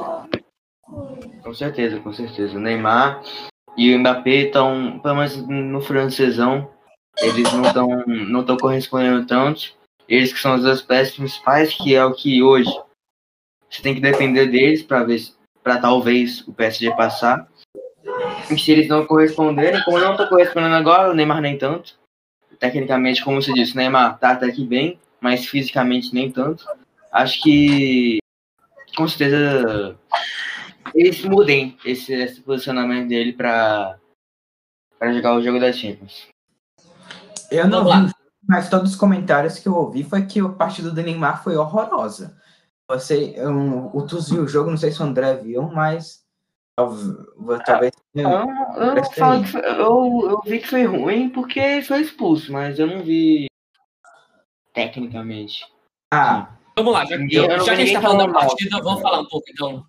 Com 1.44 1.53
certeza, 1.53 2.00
com 2.00 2.13
certeza. 2.13 2.56
O 2.56 2.60
Neymar 2.60 3.24
e 3.75 3.96
o 3.96 4.00
Mbappé 4.00 4.46
estão, 4.46 5.00
pelo 5.00 5.15
menos 5.15 5.36
no 5.48 5.82
francesão, 5.82 6.70
eles 7.20 7.51
não 7.51 7.63
estão 7.63 7.88
não 8.06 8.44
tão 8.44 8.58
correspondendo 8.58 9.25
tanto. 9.25 9.75
Eles 10.08 10.32
que 10.32 10.39
são 10.39 10.53
as 10.53 10.62
duas 10.62 10.82
peças 10.82 11.15
principais, 11.15 11.74
que 11.74 11.96
é 11.96 12.06
o 12.06 12.13
que 12.13 12.41
hoje 12.41 12.72
você 13.70 13.82
tem 13.82 13.96
que 13.96 14.01
depender 14.01 14.48
deles 14.48 14.82
para 14.82 15.03
ver 15.03 15.20
para 15.68 15.80
talvez 15.80 16.48
o 16.48 16.54
PSG 16.54 16.96
passar. 16.96 17.46
E 18.50 18.58
se 18.58 18.72
eles 18.72 18.88
não 18.88 19.06
corresponderem, 19.06 19.84
como 19.84 20.00
não 20.00 20.12
estão 20.12 20.26
correspondendo 20.30 20.76
agora, 20.76 21.12
o 21.12 21.14
Neymar 21.14 21.42
nem 21.42 21.58
tanto. 21.58 22.00
Tecnicamente, 22.58 23.22
como 23.22 23.42
você 23.42 23.52
disse, 23.52 23.74
o 23.74 23.76
Neymar 23.76 24.18
tá 24.18 24.32
até 24.32 24.46
aqui 24.46 24.66
bem, 24.66 24.98
mas 25.20 25.46
fisicamente 25.46 26.14
nem 26.14 26.32
tanto. 26.32 26.66
Acho 27.12 27.44
que 27.44 28.20
com 28.96 29.06
certeza 29.10 29.98
eles 30.96 31.22
mudem 31.26 31.78
esse, 31.84 32.14
esse 32.14 32.40
posicionamento 32.40 33.10
dele 33.10 33.34
para 33.34 33.98
para 34.98 35.12
jogar 35.12 35.36
o 35.36 35.44
jogo 35.44 35.60
da 35.60 35.74
Champions. 35.74 36.28
Eu 37.52 37.68
não 37.68 37.84
vi, 37.84 38.14
mas 38.48 38.70
todos 38.70 38.92
os 38.92 38.96
comentários 38.96 39.60
que 39.60 39.68
eu 39.68 39.76
ouvi 39.76 40.06
foi 40.06 40.26
que 40.26 40.42
o 40.42 40.54
partido 40.54 40.94
do 40.94 41.04
Neymar 41.04 41.44
foi 41.44 41.58
horrorosa. 41.58 42.38
Você, 42.89 43.34
eu, 43.36 43.89
o 43.94 44.06
Tuz 44.06 44.29
viu 44.29 44.44
o 44.44 44.48
jogo, 44.48 44.70
não 44.70 44.77
sei 44.77 44.91
se 44.91 45.01
o 45.01 45.06
André 45.06 45.36
viu, 45.36 45.63
mas 45.63 46.25
talvez. 47.65 47.91
eu, 48.15 48.29
eu, 48.29 49.03
falo 49.12 49.44
que 49.44 49.50
foi, 49.50 49.62
eu, 49.65 50.29
eu 50.29 50.41
vi 50.46 50.60
que 50.60 50.67
foi 50.67 50.86
ruim 50.86 51.29
porque 51.29 51.82
foi 51.82 52.01
expulso, 52.01 52.51
mas 52.51 52.79
eu 52.79 52.88
não 52.88 53.03
vi 53.03 53.48
tecnicamente. 54.74 55.65
Ah. 56.12 56.56
Vamos 56.77 56.94
lá, 56.94 57.03
já, 57.06 57.15
eu, 57.15 57.60
já 57.60 57.63
que 57.63 57.70
a 57.72 57.75
gente 57.75 57.94
tá 57.94 58.01
falando 58.01 58.32
da 58.32 58.39
partida, 58.39 58.82
vamos 58.82 59.01
falar 59.01 59.20
um 59.20 59.27
pouco 59.27 59.46
então. 59.50 59.84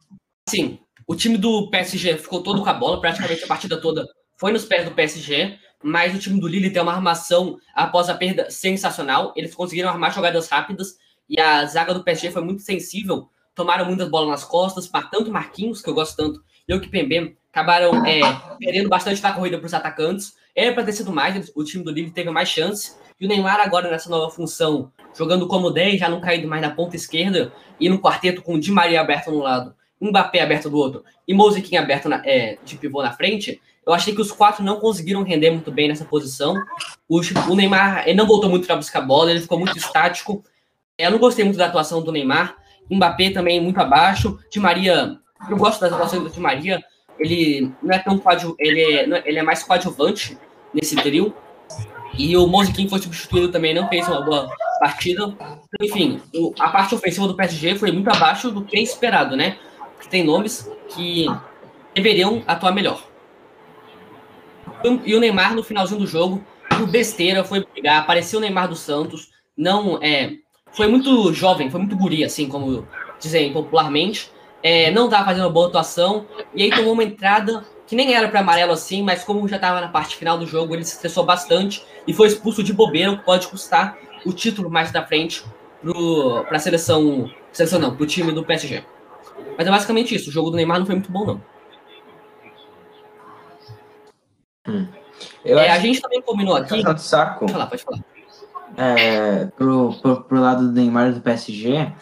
Assim, 0.48 0.80
o 1.06 1.14
time 1.14 1.36
do 1.36 1.70
PSG 1.70 2.16
ficou 2.16 2.42
todo 2.42 2.62
com 2.62 2.70
a 2.70 2.74
bola, 2.74 3.00
praticamente 3.00 3.44
a 3.44 3.48
partida 3.48 3.80
toda 3.80 4.06
foi 4.38 4.52
nos 4.52 4.64
pés 4.64 4.84
do 4.84 4.94
PSG, 4.94 5.58
mas 5.82 6.14
o 6.14 6.18
time 6.18 6.40
do 6.40 6.48
Lille 6.48 6.70
tem 6.70 6.80
uma 6.80 6.94
armação 6.94 7.58
após 7.74 8.08
a 8.08 8.14
perda 8.14 8.50
sensacional. 8.50 9.32
Eles 9.36 9.54
conseguiram 9.54 9.90
armar 9.90 10.14
jogadas 10.14 10.48
rápidas 10.48 10.96
e 11.28 11.40
a 11.40 11.64
zaga 11.66 11.94
do 11.94 12.02
PSG 12.02 12.30
foi 12.30 12.42
muito 12.42 12.62
sensível. 12.62 13.28
Tomaram 13.54 13.84
muitas 13.84 14.08
bolas 14.08 14.28
nas 14.28 14.44
costas, 14.44 14.88
tanto 15.10 15.30
Marquinhos, 15.30 15.82
que 15.82 15.88
eu 15.88 15.94
gosto 15.94 16.16
tanto, 16.16 16.42
e 16.66 16.74
o 16.74 16.80
Kipembe 16.80 17.36
acabaram 17.52 18.06
é, 18.06 18.20
perdendo 18.58 18.88
bastante 18.88 19.20
da 19.20 19.32
corrida 19.32 19.58
para 19.58 19.66
os 19.66 19.74
atacantes. 19.74 20.34
Era 20.54 20.72
para 20.72 20.84
ter 20.84 20.92
sido 20.92 21.12
mais, 21.12 21.50
o 21.54 21.64
time 21.64 21.84
do 21.84 21.90
Lille 21.90 22.10
teve 22.10 22.30
mais 22.30 22.48
chance. 22.48 22.96
E 23.20 23.26
o 23.26 23.28
Neymar 23.28 23.60
agora 23.60 23.90
nessa 23.90 24.08
nova 24.08 24.30
função, 24.30 24.92
jogando 25.16 25.48
como 25.48 25.70
10, 25.70 25.98
já 25.98 26.08
não 26.08 26.20
caindo 26.20 26.46
mais 26.46 26.62
na 26.62 26.70
ponta 26.70 26.94
esquerda, 26.94 27.52
e 27.80 27.88
no 27.88 27.98
quarteto 27.98 28.42
com 28.42 28.54
o 28.54 28.60
Di 28.60 28.70
Maria 28.70 29.00
aberto 29.00 29.30
no 29.30 29.40
lado, 29.40 29.74
Mbappé 30.00 30.40
aberto 30.40 30.70
do 30.70 30.76
outro 30.76 31.04
e 31.26 31.34
Mosequinha 31.34 31.80
aberto 31.80 32.08
na, 32.08 32.22
é, 32.24 32.56
de 32.64 32.76
pivô 32.76 33.02
na 33.02 33.12
frente, 33.12 33.60
eu 33.84 33.92
achei 33.92 34.14
que 34.14 34.20
os 34.20 34.30
quatro 34.30 34.62
não 34.62 34.78
conseguiram 34.78 35.22
render 35.22 35.50
muito 35.50 35.72
bem 35.72 35.88
nessa 35.88 36.04
posição. 36.04 36.54
O, 37.08 37.20
o 37.50 37.54
Neymar 37.54 38.04
ele 38.06 38.16
não 38.16 38.26
voltou 38.26 38.48
muito 38.48 38.66
para 38.66 38.76
buscar 38.76 39.00
bola, 39.00 39.30
ele 39.30 39.40
ficou 39.40 39.58
muito 39.58 39.76
estático. 39.76 40.44
Eu 40.98 41.12
não 41.12 41.18
gostei 41.18 41.44
muito 41.44 41.56
da 41.56 41.66
atuação 41.66 42.02
do 42.02 42.10
Neymar. 42.10 42.56
Mbappé 42.90 43.30
também 43.30 43.60
muito 43.60 43.80
abaixo. 43.80 44.38
Di 44.50 44.58
Maria, 44.58 45.16
eu 45.48 45.56
gosto 45.56 45.80
das 45.80 45.92
atuações 45.92 46.22
do 46.22 46.30
Di 46.30 46.40
Maria. 46.40 46.82
Ele 47.18 47.72
não 47.82 47.94
é 47.94 47.98
tão 47.98 48.18
coadju, 48.18 48.56
ele 48.58 48.82
é, 48.82 49.22
ele 49.24 49.38
é 49.38 49.42
mais 49.42 49.62
coadjuvante 49.62 50.36
nesse 50.74 50.96
trio. 50.96 51.34
E 52.16 52.36
o 52.36 52.46
Mosequim 52.46 52.88
foi 52.88 52.98
substituído 52.98 53.52
também, 53.52 53.74
não 53.74 53.88
fez 53.88 54.08
uma 54.08 54.22
boa 54.22 54.50
partida. 54.80 55.36
Enfim, 55.80 56.20
a 56.58 56.68
parte 56.68 56.94
ofensiva 56.94 57.28
do 57.28 57.36
PSG 57.36 57.76
foi 57.76 57.92
muito 57.92 58.08
abaixo 58.08 58.50
do 58.50 58.64
que 58.64 58.76
é 58.76 58.82
esperado, 58.82 59.36
né? 59.36 59.58
Tem 60.10 60.24
nomes 60.24 60.70
que 60.88 61.26
deveriam 61.94 62.42
atuar 62.46 62.72
melhor. 62.72 63.04
E 65.04 65.14
o 65.14 65.20
Neymar, 65.20 65.54
no 65.54 65.62
finalzinho 65.62 66.00
do 66.00 66.06
jogo, 66.06 66.44
por 66.68 66.86
besteira, 66.88 67.44
foi 67.44 67.64
brigar. 67.64 68.00
Apareceu 68.00 68.38
o 68.38 68.42
Neymar 68.42 68.68
dos 68.68 68.80
Santos. 68.80 69.30
Não, 69.56 69.98
é, 70.02 70.34
foi 70.72 70.86
muito 70.86 71.32
jovem, 71.32 71.70
foi 71.70 71.80
muito 71.80 71.96
guri, 71.96 72.24
assim, 72.24 72.48
como 72.48 72.86
dizem 73.20 73.52
popularmente. 73.52 74.30
É, 74.62 74.90
não 74.90 75.04
estava 75.06 75.26
fazendo 75.26 75.44
uma 75.44 75.52
boa 75.52 75.68
atuação. 75.68 76.26
E 76.54 76.62
aí 76.62 76.70
tomou 76.70 76.92
uma 76.92 77.04
entrada 77.04 77.64
que 77.86 77.96
nem 77.96 78.14
era 78.14 78.28
para 78.28 78.40
amarelo 78.40 78.72
assim, 78.72 79.02
mas 79.02 79.24
como 79.24 79.48
já 79.48 79.56
estava 79.56 79.80
na 79.80 79.88
parte 79.88 80.16
final 80.16 80.36
do 80.38 80.46
jogo, 80.46 80.74
ele 80.74 80.84
se 80.84 80.92
estressou 80.92 81.24
bastante 81.24 81.82
e 82.06 82.12
foi 82.12 82.28
expulso 82.28 82.62
de 82.62 82.72
bobeira, 82.72 83.12
o 83.12 83.18
que 83.18 83.24
pode 83.24 83.48
custar 83.48 83.96
o 84.26 84.32
título 84.32 84.70
mais 84.70 84.92
da 84.92 85.06
frente 85.06 85.42
para 86.46 86.56
a 86.56 86.60
seleção, 86.60 87.30
seleção 87.50 87.78
não, 87.78 87.94
para 87.94 88.02
o 88.02 88.06
time 88.06 88.30
do 88.30 88.44
PSG. 88.44 88.84
Mas 89.56 89.66
é 89.66 89.70
basicamente 89.70 90.14
isso. 90.14 90.28
O 90.28 90.32
jogo 90.32 90.50
do 90.50 90.56
Neymar 90.56 90.78
não 90.78 90.86
foi 90.86 90.96
muito 90.96 91.10
bom, 91.10 91.24
não. 91.24 91.42
Hum. 94.66 94.88
É, 95.44 95.70
a 95.70 95.78
gente 95.78 96.00
também 96.00 96.20
combinou 96.20 96.56
aqui. 96.56 96.82
Tá 96.82 96.96
saco. 96.96 97.40
Pode 97.40 97.52
falar, 97.52 97.66
pode 97.66 97.82
falar. 97.82 98.00
É, 98.78 99.46
pro, 99.56 99.92
pro, 100.00 100.22
pro 100.22 100.40
lado 100.40 100.68
do 100.68 100.72
Neymar 100.72 101.12
do 101.12 101.20
PSG, 101.20 101.92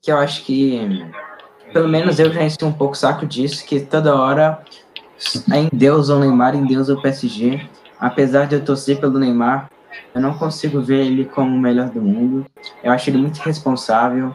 que 0.00 0.12
eu 0.12 0.18
acho 0.18 0.44
que, 0.44 1.04
pelo 1.72 1.88
menos 1.88 2.18
eu 2.20 2.32
já 2.32 2.44
enchi 2.44 2.64
um 2.64 2.72
pouco 2.72 2.96
saco 2.96 3.26
disso, 3.26 3.64
que 3.64 3.80
toda 3.80 4.14
hora 4.14 4.62
em 5.52 5.68
Deus 5.72 6.08
o 6.08 6.18
Neymar, 6.18 6.54
em 6.54 6.64
Deus 6.64 6.88
o 6.88 7.00
PSG. 7.00 7.68
Apesar 7.98 8.46
de 8.46 8.56
eu 8.56 8.64
torcer 8.64 9.00
pelo 9.00 9.18
Neymar, 9.18 9.70
eu 10.14 10.20
não 10.20 10.36
consigo 10.36 10.80
ver 10.80 11.06
ele 11.06 11.24
como 11.24 11.56
o 11.56 11.60
melhor 11.60 11.90
do 11.90 12.02
mundo. 12.02 12.46
Eu 12.82 12.92
acho 12.92 13.10
ele 13.10 13.18
muito 13.18 13.38
responsável. 13.38 14.34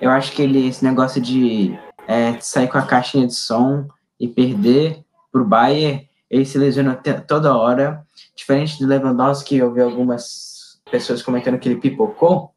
Eu 0.00 0.10
acho 0.10 0.32
que 0.32 0.42
ele, 0.42 0.66
esse 0.66 0.84
negócio 0.84 1.20
de 1.20 1.78
é, 2.06 2.38
sair 2.40 2.68
com 2.68 2.78
a 2.78 2.82
caixinha 2.82 3.26
de 3.26 3.34
som 3.34 3.86
e 4.18 4.26
perder 4.26 5.04
pro 5.30 5.44
Bayern, 5.44 6.08
ele 6.30 6.44
se 6.44 6.58
lesiona 6.58 6.94
toda 7.26 7.56
hora. 7.56 8.04
Diferente 8.34 8.78
do 8.78 8.88
Lewandowski, 8.88 9.56
eu 9.56 9.72
vi 9.72 9.80
algumas 9.80 10.51
pessoas 10.92 11.22
comentando 11.22 11.58
que 11.58 11.68
ele 11.68 11.80
pipocou. 11.80 12.54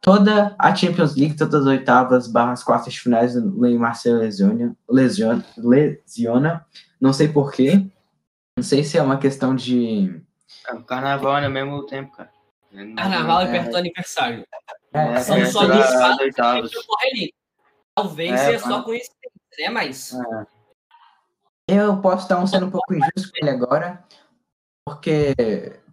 Toda 0.00 0.54
a 0.58 0.74
Champions 0.74 1.16
League, 1.16 1.36
todas 1.36 1.62
as 1.62 1.66
oitavas, 1.66 2.28
barras 2.28 2.62
quartas 2.62 2.92
de 2.92 3.00
finais, 3.00 3.34
o 3.34 3.60
Neymar 3.60 3.96
se 3.96 4.10
lesiona, 4.10 4.76
lesiona, 4.88 5.44
lesiona. 5.56 6.66
Não 7.00 7.12
sei 7.12 7.28
porquê. 7.28 7.86
Não 8.56 8.62
sei 8.62 8.84
se 8.84 8.96
é 8.96 9.02
uma 9.02 9.18
questão 9.18 9.56
de. 9.56 10.22
É, 10.68 10.74
o 10.74 10.84
carnaval 10.84 11.38
é 11.38 11.46
ao 11.46 11.50
mesmo 11.50 11.84
tempo, 11.86 12.16
cara. 12.16 12.30
Carnaval 12.96 13.42
é, 13.42 13.44
é 13.44 13.50
perto 13.50 13.70
do 13.70 13.76
aniversário. 13.76 14.46
É, 14.92 15.20
São 15.20 15.36
é, 15.36 15.46
só 15.46 15.66
dois 15.66 16.70
Talvez 17.96 18.32
é, 18.32 18.36
seja 18.36 18.58
só 18.58 18.82
coincidência, 18.82 19.30
né? 19.58 19.70
Mas. 19.70 20.12
É. 20.12 20.46
Eu 21.66 22.00
posso 22.00 22.24
estar 22.24 22.46
sendo 22.46 22.66
um 22.66 22.70
pouco 22.70 22.92
injusto 22.92 23.30
com 23.30 23.38
ele 23.40 23.50
agora, 23.50 24.04
porque 24.84 25.34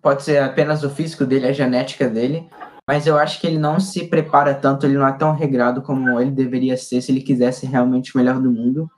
pode 0.02 0.24
ser 0.24 0.42
apenas 0.42 0.84
o 0.84 0.90
físico 0.90 1.26
dele, 1.26 1.48
a 1.48 1.54
genética 1.54 2.10
dele, 2.10 2.50
mas 2.88 3.06
eu 3.06 3.18
acho 3.18 3.40
que 3.40 3.48
ele 3.48 3.58
não 3.58 3.80
se 3.80 4.08
prepara 4.08 4.54
tanto, 4.54 4.86
ele 4.86 4.98
não 4.98 5.08
é 5.08 5.14
tão 5.14 5.34
regrado 5.34 5.82
como 5.82 6.20
ele 6.20 6.32
deveria 6.32 6.76
ser 6.76 7.02
se 7.02 7.12
ele 7.12 7.22
quisesse 7.22 7.66
realmente 7.66 8.14
o 8.14 8.18
melhor 8.18 8.40
do 8.42 8.52
mundo. 8.52 8.90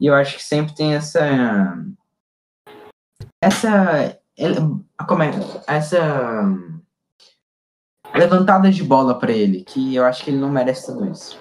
E 0.00 0.06
eu 0.06 0.14
acho 0.14 0.36
que 0.36 0.44
sempre 0.44 0.74
tem 0.74 0.94
essa. 0.94 1.76
Essa. 3.42 4.20
Como 5.06 5.22
é? 5.22 5.30
Essa. 5.66 5.98
Levantada 8.14 8.70
de 8.70 8.82
bola 8.82 9.18
para 9.18 9.32
ele, 9.32 9.64
que 9.64 9.94
eu 9.94 10.04
acho 10.04 10.24
que 10.24 10.30
ele 10.30 10.38
não 10.38 10.48
merece 10.48 10.86
tudo 10.86 11.10
isso. 11.10 11.38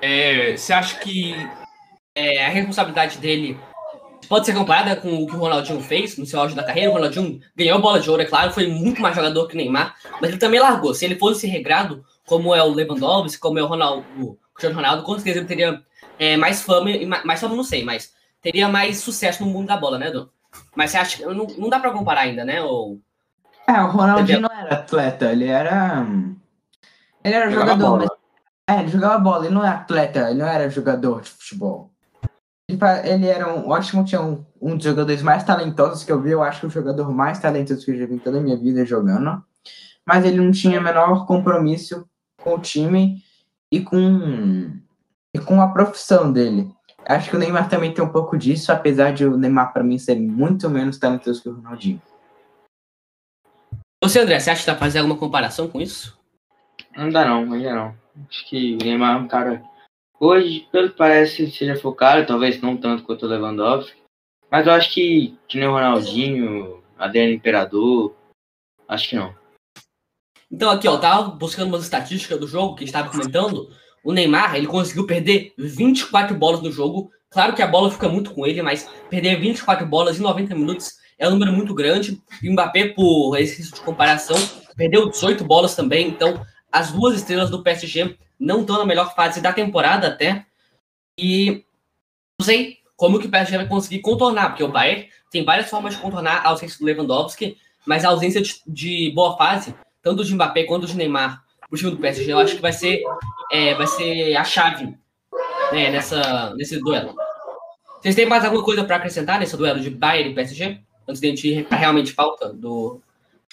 É, 0.00 0.56
você 0.56 0.72
acha 0.72 0.98
que 0.98 1.34
é, 2.16 2.46
a 2.46 2.48
responsabilidade 2.48 3.18
dele 3.18 3.60
pode 4.30 4.46
ser 4.46 4.54
comparada 4.54 4.94
com 4.94 5.24
o 5.24 5.26
que 5.26 5.34
o 5.34 5.40
Ronaldinho 5.40 5.80
fez 5.80 6.16
no 6.16 6.24
seu 6.24 6.38
auge 6.40 6.54
da 6.54 6.62
carreira? 6.62 6.88
O 6.88 6.94
Ronaldinho 6.94 7.40
ganhou 7.56 7.78
a 7.78 7.80
bola 7.80 7.98
de 7.98 8.08
ouro, 8.08 8.22
é 8.22 8.24
claro, 8.24 8.52
foi 8.52 8.68
muito 8.68 9.02
mais 9.02 9.16
jogador 9.16 9.48
que 9.48 9.54
o 9.54 9.56
Neymar, 9.56 9.96
mas 10.20 10.30
ele 10.30 10.38
também 10.38 10.60
largou. 10.60 10.94
Se 10.94 11.04
ele 11.04 11.18
fosse 11.18 11.48
regrado, 11.48 12.04
como 12.24 12.54
é 12.54 12.62
o 12.62 12.72
Lewandowski, 12.72 13.40
como 13.40 13.58
é 13.58 13.62
o 13.62 13.66
Ronaldo, 13.66 14.06
o 14.20 14.38
Cristiano 14.54 14.76
Ronaldo, 14.76 15.02
com 15.02 15.14
certeza 15.16 15.40
ele 15.40 15.48
teria 15.48 15.82
é, 16.16 16.36
mais 16.36 16.62
fama, 16.62 16.90
mais 17.24 17.40
fama 17.40 17.56
não 17.56 17.64
sei, 17.64 17.84
mas 17.84 18.14
teria 18.40 18.68
mais 18.68 19.00
sucesso 19.00 19.44
no 19.44 19.50
mundo 19.50 19.66
da 19.66 19.76
bola, 19.76 19.98
né, 19.98 20.06
Edu? 20.06 20.30
Mas 20.76 20.92
você 20.92 20.98
acha 20.98 21.16
que 21.16 21.26
não, 21.26 21.48
não 21.58 21.68
dá 21.68 21.80
para 21.80 21.90
comparar 21.90 22.20
ainda, 22.20 22.44
né? 22.44 22.62
Ou... 22.62 23.00
É, 23.66 23.82
o 23.82 23.90
Ronaldinho 23.90 24.42
não 24.42 24.50
era 24.52 24.74
atleta, 24.74 25.32
ele 25.32 25.46
era. 25.46 26.06
Ele 27.24 27.34
era 27.34 27.50
Jogava 27.50 27.72
jogador, 27.72 27.98
mas. 27.98 28.76
É, 28.76 28.80
ele 28.80 28.88
jogava 28.90 29.18
bola, 29.18 29.46
ele 29.46 29.54
não 29.54 29.64
é 29.64 29.70
atleta, 29.70 30.30
ele 30.30 30.38
não 30.38 30.46
era 30.46 30.70
jogador 30.70 31.22
de 31.22 31.30
futebol. 31.30 31.89
Ele, 33.04 33.26
era 33.26 33.52
um 33.52 33.68
ótimo, 33.68 34.04
tinha 34.04 34.20
um, 34.20 34.44
um 34.60 34.76
dos 34.76 34.84
jogadores 34.84 35.22
mais 35.22 35.44
talentosos 35.44 36.04
que 36.04 36.12
eu 36.12 36.20
vi, 36.20 36.30
eu 36.30 36.42
acho 36.42 36.60
que 36.60 36.66
o 36.66 36.70
jogador 36.70 37.10
mais 37.12 37.38
talentoso 37.38 37.84
que 37.84 37.90
eu 37.90 37.98
já 37.98 38.06
vi 38.06 38.14
em 38.14 38.18
toda 38.18 38.38
a 38.38 38.40
minha 38.40 38.56
vida 38.56 38.84
jogando. 38.84 39.42
Mas 40.06 40.24
ele 40.24 40.40
não 40.40 40.50
tinha 40.50 40.80
o 40.80 40.82
menor 40.82 41.26
compromisso 41.26 42.06
com 42.42 42.54
o 42.54 42.60
time 42.60 43.22
e 43.70 43.80
com, 43.80 44.70
e 45.34 45.38
com 45.38 45.60
a 45.60 45.68
profissão 45.68 46.32
dele. 46.32 46.70
Acho 47.06 47.30
que 47.30 47.36
o 47.36 47.38
Neymar 47.38 47.68
também 47.68 47.92
tem 47.92 48.04
um 48.04 48.10
pouco 48.10 48.36
disso, 48.36 48.70
apesar 48.72 49.12
de 49.12 49.24
o 49.24 49.36
Neymar, 49.36 49.72
para 49.72 49.82
mim, 49.82 49.98
ser 49.98 50.16
muito 50.16 50.68
menos 50.68 50.98
talentoso 50.98 51.42
que 51.42 51.48
o 51.48 51.54
Ronaldinho. 51.54 52.00
Você, 54.02 54.20
André, 54.20 54.40
você 54.40 54.50
acha 54.50 54.60
que 54.60 54.66
dá 54.66 54.74
pra 54.74 54.86
fazer 54.86 54.98
alguma 54.98 55.18
comparação 55.18 55.68
com 55.68 55.80
isso? 55.80 56.18
Não 56.96 57.10
dá 57.10 57.24
não, 57.24 57.52
ainda 57.52 57.74
não. 57.74 57.94
Acho 58.28 58.48
que 58.48 58.74
o 58.74 58.84
Neymar 58.84 59.16
é 59.16 59.18
um 59.18 59.28
cara. 59.28 59.62
Hoje, 60.22 60.68
pelo 60.70 60.90
que 60.90 60.98
parece, 60.98 61.50
seja 61.50 61.74
focado, 61.76 62.26
talvez 62.26 62.60
não 62.60 62.76
tanto 62.76 63.04
quanto 63.04 63.24
o 63.24 63.28
Lewandowski. 63.28 63.96
Mas 64.50 64.66
eu 64.66 64.74
acho 64.74 64.92
que, 64.92 65.38
que 65.48 65.58
nem 65.58 65.66
o 65.66 65.72
Ronaldinho, 65.72 66.82
Adriano 66.98 67.32
Imperador. 67.32 68.14
Acho 68.86 69.08
que 69.08 69.16
não. 69.16 69.34
Então, 70.52 70.68
aqui, 70.68 70.86
ó, 70.86 70.98
tava 70.98 71.30
buscando 71.30 71.68
umas 71.68 71.84
estatísticas 71.84 72.38
do 72.38 72.46
jogo 72.46 72.74
que 72.74 72.84
a 72.84 72.86
gente 72.86 72.92
tava 72.92 73.10
comentando. 73.10 73.70
O 74.04 74.12
Neymar, 74.12 74.56
ele 74.56 74.66
conseguiu 74.66 75.06
perder 75.06 75.54
24 75.56 76.36
bolas 76.36 76.60
no 76.60 76.70
jogo. 76.70 77.10
Claro 77.30 77.54
que 77.54 77.62
a 77.62 77.66
bola 77.66 77.90
fica 77.90 78.08
muito 78.08 78.34
com 78.34 78.46
ele, 78.46 78.60
mas 78.60 78.90
perder 79.08 79.40
24 79.40 79.86
bolas 79.86 80.18
em 80.18 80.22
90 80.22 80.54
minutos 80.54 80.98
é 81.18 81.26
um 81.26 81.30
número 81.30 81.52
muito 81.52 81.72
grande. 81.72 82.20
E 82.42 82.48
o 82.50 82.52
Mbappé, 82.52 82.88
por 82.88 83.38
exercício 83.38 83.74
de 83.74 83.80
comparação, 83.80 84.36
perdeu 84.76 85.08
18 85.08 85.44
bolas 85.44 85.74
também. 85.74 86.08
Então, 86.08 86.44
as 86.70 86.92
duas 86.92 87.14
estrelas 87.14 87.48
do 87.48 87.62
PSG 87.62 88.18
não 88.40 88.62
estão 88.62 88.78
na 88.78 88.86
melhor 88.86 89.14
fase 89.14 89.40
da 89.40 89.52
temporada 89.52 90.08
até. 90.08 90.46
E 91.18 91.62
não 92.38 92.46
sei 92.46 92.78
como 92.96 93.18
que 93.18 93.26
o 93.26 93.30
PSG 93.30 93.58
vai 93.58 93.68
conseguir 93.68 94.00
contornar, 94.00 94.48
porque 94.48 94.64
o 94.64 94.68
Bayern 94.68 95.08
tem 95.30 95.44
várias 95.44 95.68
formas 95.68 95.94
de 95.94 96.00
contornar 96.00 96.38
a 96.38 96.48
ausência 96.48 96.78
do 96.78 96.84
Lewandowski, 96.86 97.56
mas 97.86 98.04
a 98.04 98.08
ausência 98.08 98.40
de, 98.40 98.60
de 98.66 99.12
boa 99.14 99.36
fase, 99.36 99.74
tanto 100.02 100.24
de 100.24 100.34
Mbappé 100.34 100.64
quanto 100.64 100.86
de 100.86 100.96
Neymar, 100.96 101.42
o 101.70 101.76
time 101.76 101.90
do 101.90 101.98
PSG, 101.98 102.32
eu 102.32 102.38
acho 102.38 102.56
que 102.56 102.62
vai 102.62 102.72
ser, 102.72 103.02
é, 103.52 103.74
vai 103.74 103.86
ser 103.86 104.34
a 104.36 104.44
chave 104.44 104.86
né, 105.72 105.90
nessa, 105.90 106.54
nesse 106.56 106.80
duelo. 106.80 107.14
Vocês 108.00 108.14
têm 108.14 108.26
mais 108.26 108.44
alguma 108.44 108.64
coisa 108.64 108.82
para 108.82 108.96
acrescentar 108.96 109.38
nesse 109.38 109.56
duelo 109.56 109.80
de 109.80 109.90
Bayern 109.90 110.32
e 110.32 110.34
PSG? 110.34 110.80
Antes 111.06 111.20
de 111.20 111.26
a 111.26 111.30
gente 111.30 111.48
ir 111.48 111.64
para 111.66 111.78
realmente 111.78 112.14
pauta 112.14 112.52
do 112.52 113.00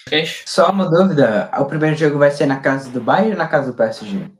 podcast? 0.04 0.42
Só 0.46 0.70
uma 0.70 0.88
dúvida, 0.90 1.50
o 1.58 1.64
primeiro 1.66 1.96
jogo 1.96 2.18
vai 2.18 2.30
ser 2.30 2.46
na 2.46 2.58
casa 2.58 2.90
do 2.90 3.00
Bayern 3.00 3.32
ou 3.32 3.38
na 3.38 3.46
casa 3.46 3.70
do 3.70 3.76
PSG? 3.76 4.37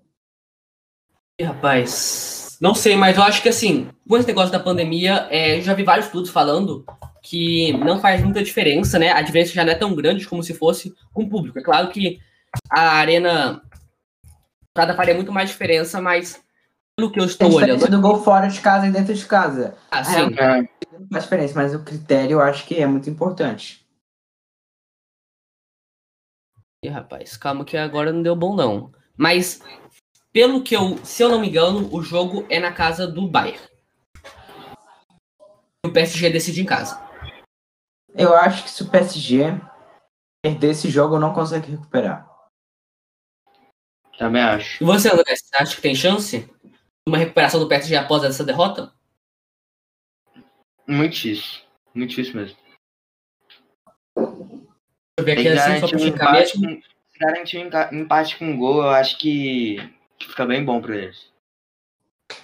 Ih, 1.41 1.45
rapaz, 1.45 2.59
não 2.61 2.75
sei, 2.75 2.97
mas 2.97 3.17
eu 3.17 3.23
acho 3.23 3.41
que 3.43 3.49
assim, 3.49 3.89
com 4.09 4.17
esse 4.17 4.27
negócio 4.27 4.51
da 4.51 4.59
pandemia, 4.59 5.29
é, 5.31 5.59
eu 5.59 5.63
já 5.63 5.73
vi 5.73 5.85
vários 5.85 6.07
estudos 6.07 6.31
falando 6.31 6.85
que 7.23 7.73
não 7.75 8.01
faz 8.01 8.23
muita 8.23 8.43
diferença, 8.43 8.99
né? 8.99 9.13
A 9.13 9.23
diferença 9.23 9.53
já 9.53 9.65
não 9.65 9.73
é 9.73 9.77
tão 9.77 9.95
grande 9.95 10.27
como 10.27 10.43
se 10.43 10.55
fosse 10.55 10.95
com 11.13 11.23
o 11.25 11.29
público. 11.29 11.59
É 11.59 11.63
claro 11.63 11.91
que 11.91 12.19
a 12.71 12.93
arena 12.97 13.63
cada 14.75 14.95
faria 14.95 15.15
muito 15.15 15.33
mais 15.33 15.51
diferença, 15.51 16.01
mas 16.01 16.43
pelo 16.97 17.11
que 17.13 17.21
eu 17.21 17.25
Tem 17.25 17.31
estou 17.33 17.49
olhando, 17.53 17.75
diferença 17.79 17.91
do 17.91 18.01
gol 18.01 18.23
fora 18.23 18.49
de 18.49 18.61
casa 18.61 18.87
e 18.87 18.91
dentro 18.91 19.15
de 19.15 19.25
casa. 19.25 19.77
assim, 19.91 20.35
É, 20.37 20.63
Não 20.99 21.09
faz 21.13 21.25
diferença, 21.25 21.55
mas 21.55 21.75
o 21.75 21.85
critério 21.85 22.35
eu 22.35 22.41
acho 22.41 22.67
que 22.67 22.75
é 22.77 22.87
muito 22.87 23.09
importante. 23.09 23.87
Ih, 26.85 26.89
rapaz, 26.89 27.37
calma 27.37 27.65
que 27.65 27.77
agora 27.77 28.13
não 28.13 28.23
deu 28.23 28.35
bom 28.35 28.55
não. 28.55 28.93
Mas 29.17 29.61
pelo 30.39 30.63
que 30.63 30.77
eu, 30.77 30.97
se 31.05 31.21
eu 31.21 31.29
não 31.29 31.41
me 31.41 31.49
engano, 31.49 31.93
o 31.93 32.01
jogo 32.01 32.47
é 32.49 32.61
na 32.61 32.71
casa 32.71 33.09
do 33.09 33.27
Bayern. 33.27 33.59
O 35.85 35.91
PSG 35.91 36.31
decide 36.31 36.63
em 36.63 36.65
casa. 36.65 36.97
Eu 38.15 38.33
acho 38.37 38.63
que 38.63 38.71
se 38.71 38.85
o 38.85 38.89
PSG 38.89 39.61
perder 40.41 40.71
esse 40.71 40.89
jogo, 40.91 41.19
não 41.19 41.35
consegue 41.35 41.73
recuperar. 41.73 42.25
também 44.17 44.41
acho. 44.41 44.81
E 44.81 44.87
você, 44.87 45.09
André, 45.09 45.35
você 45.35 45.57
acha 45.57 45.75
que 45.75 45.83
tem 45.83 45.93
chance 45.93 46.39
de 46.39 46.49
uma 47.09 47.19
recuperação 47.19 47.59
do 47.59 47.67
PSG 47.67 47.97
após 47.97 48.23
essa 48.23 48.45
derrota? 48.45 48.93
Muito 50.87 51.15
difícil 51.15 52.37
mesmo. 52.37 52.57
Deixa 54.17 55.19
eu 55.19 55.25
ver 55.25 55.33
aqui 55.33 55.49
assim, 55.49 55.81
só 55.81 55.89
garantir 55.89 55.89
pra 55.89 55.99
um 55.99 56.13
ficar 56.13 56.31
empate, 56.31 56.61
mesmo. 56.61 56.77
com, 56.77 56.83
se 57.11 57.19
garantir 57.19 57.59
um 57.59 57.99
empate 57.99 58.39
com 58.39 58.57
gol, 58.57 58.83
eu 58.85 58.91
acho 58.91 59.19
que, 59.19 59.98
que 60.19 60.29
fica 60.29 60.45
bem 60.45 60.65
bom 60.65 60.81
pra 60.81 60.97
eles. 60.97 61.33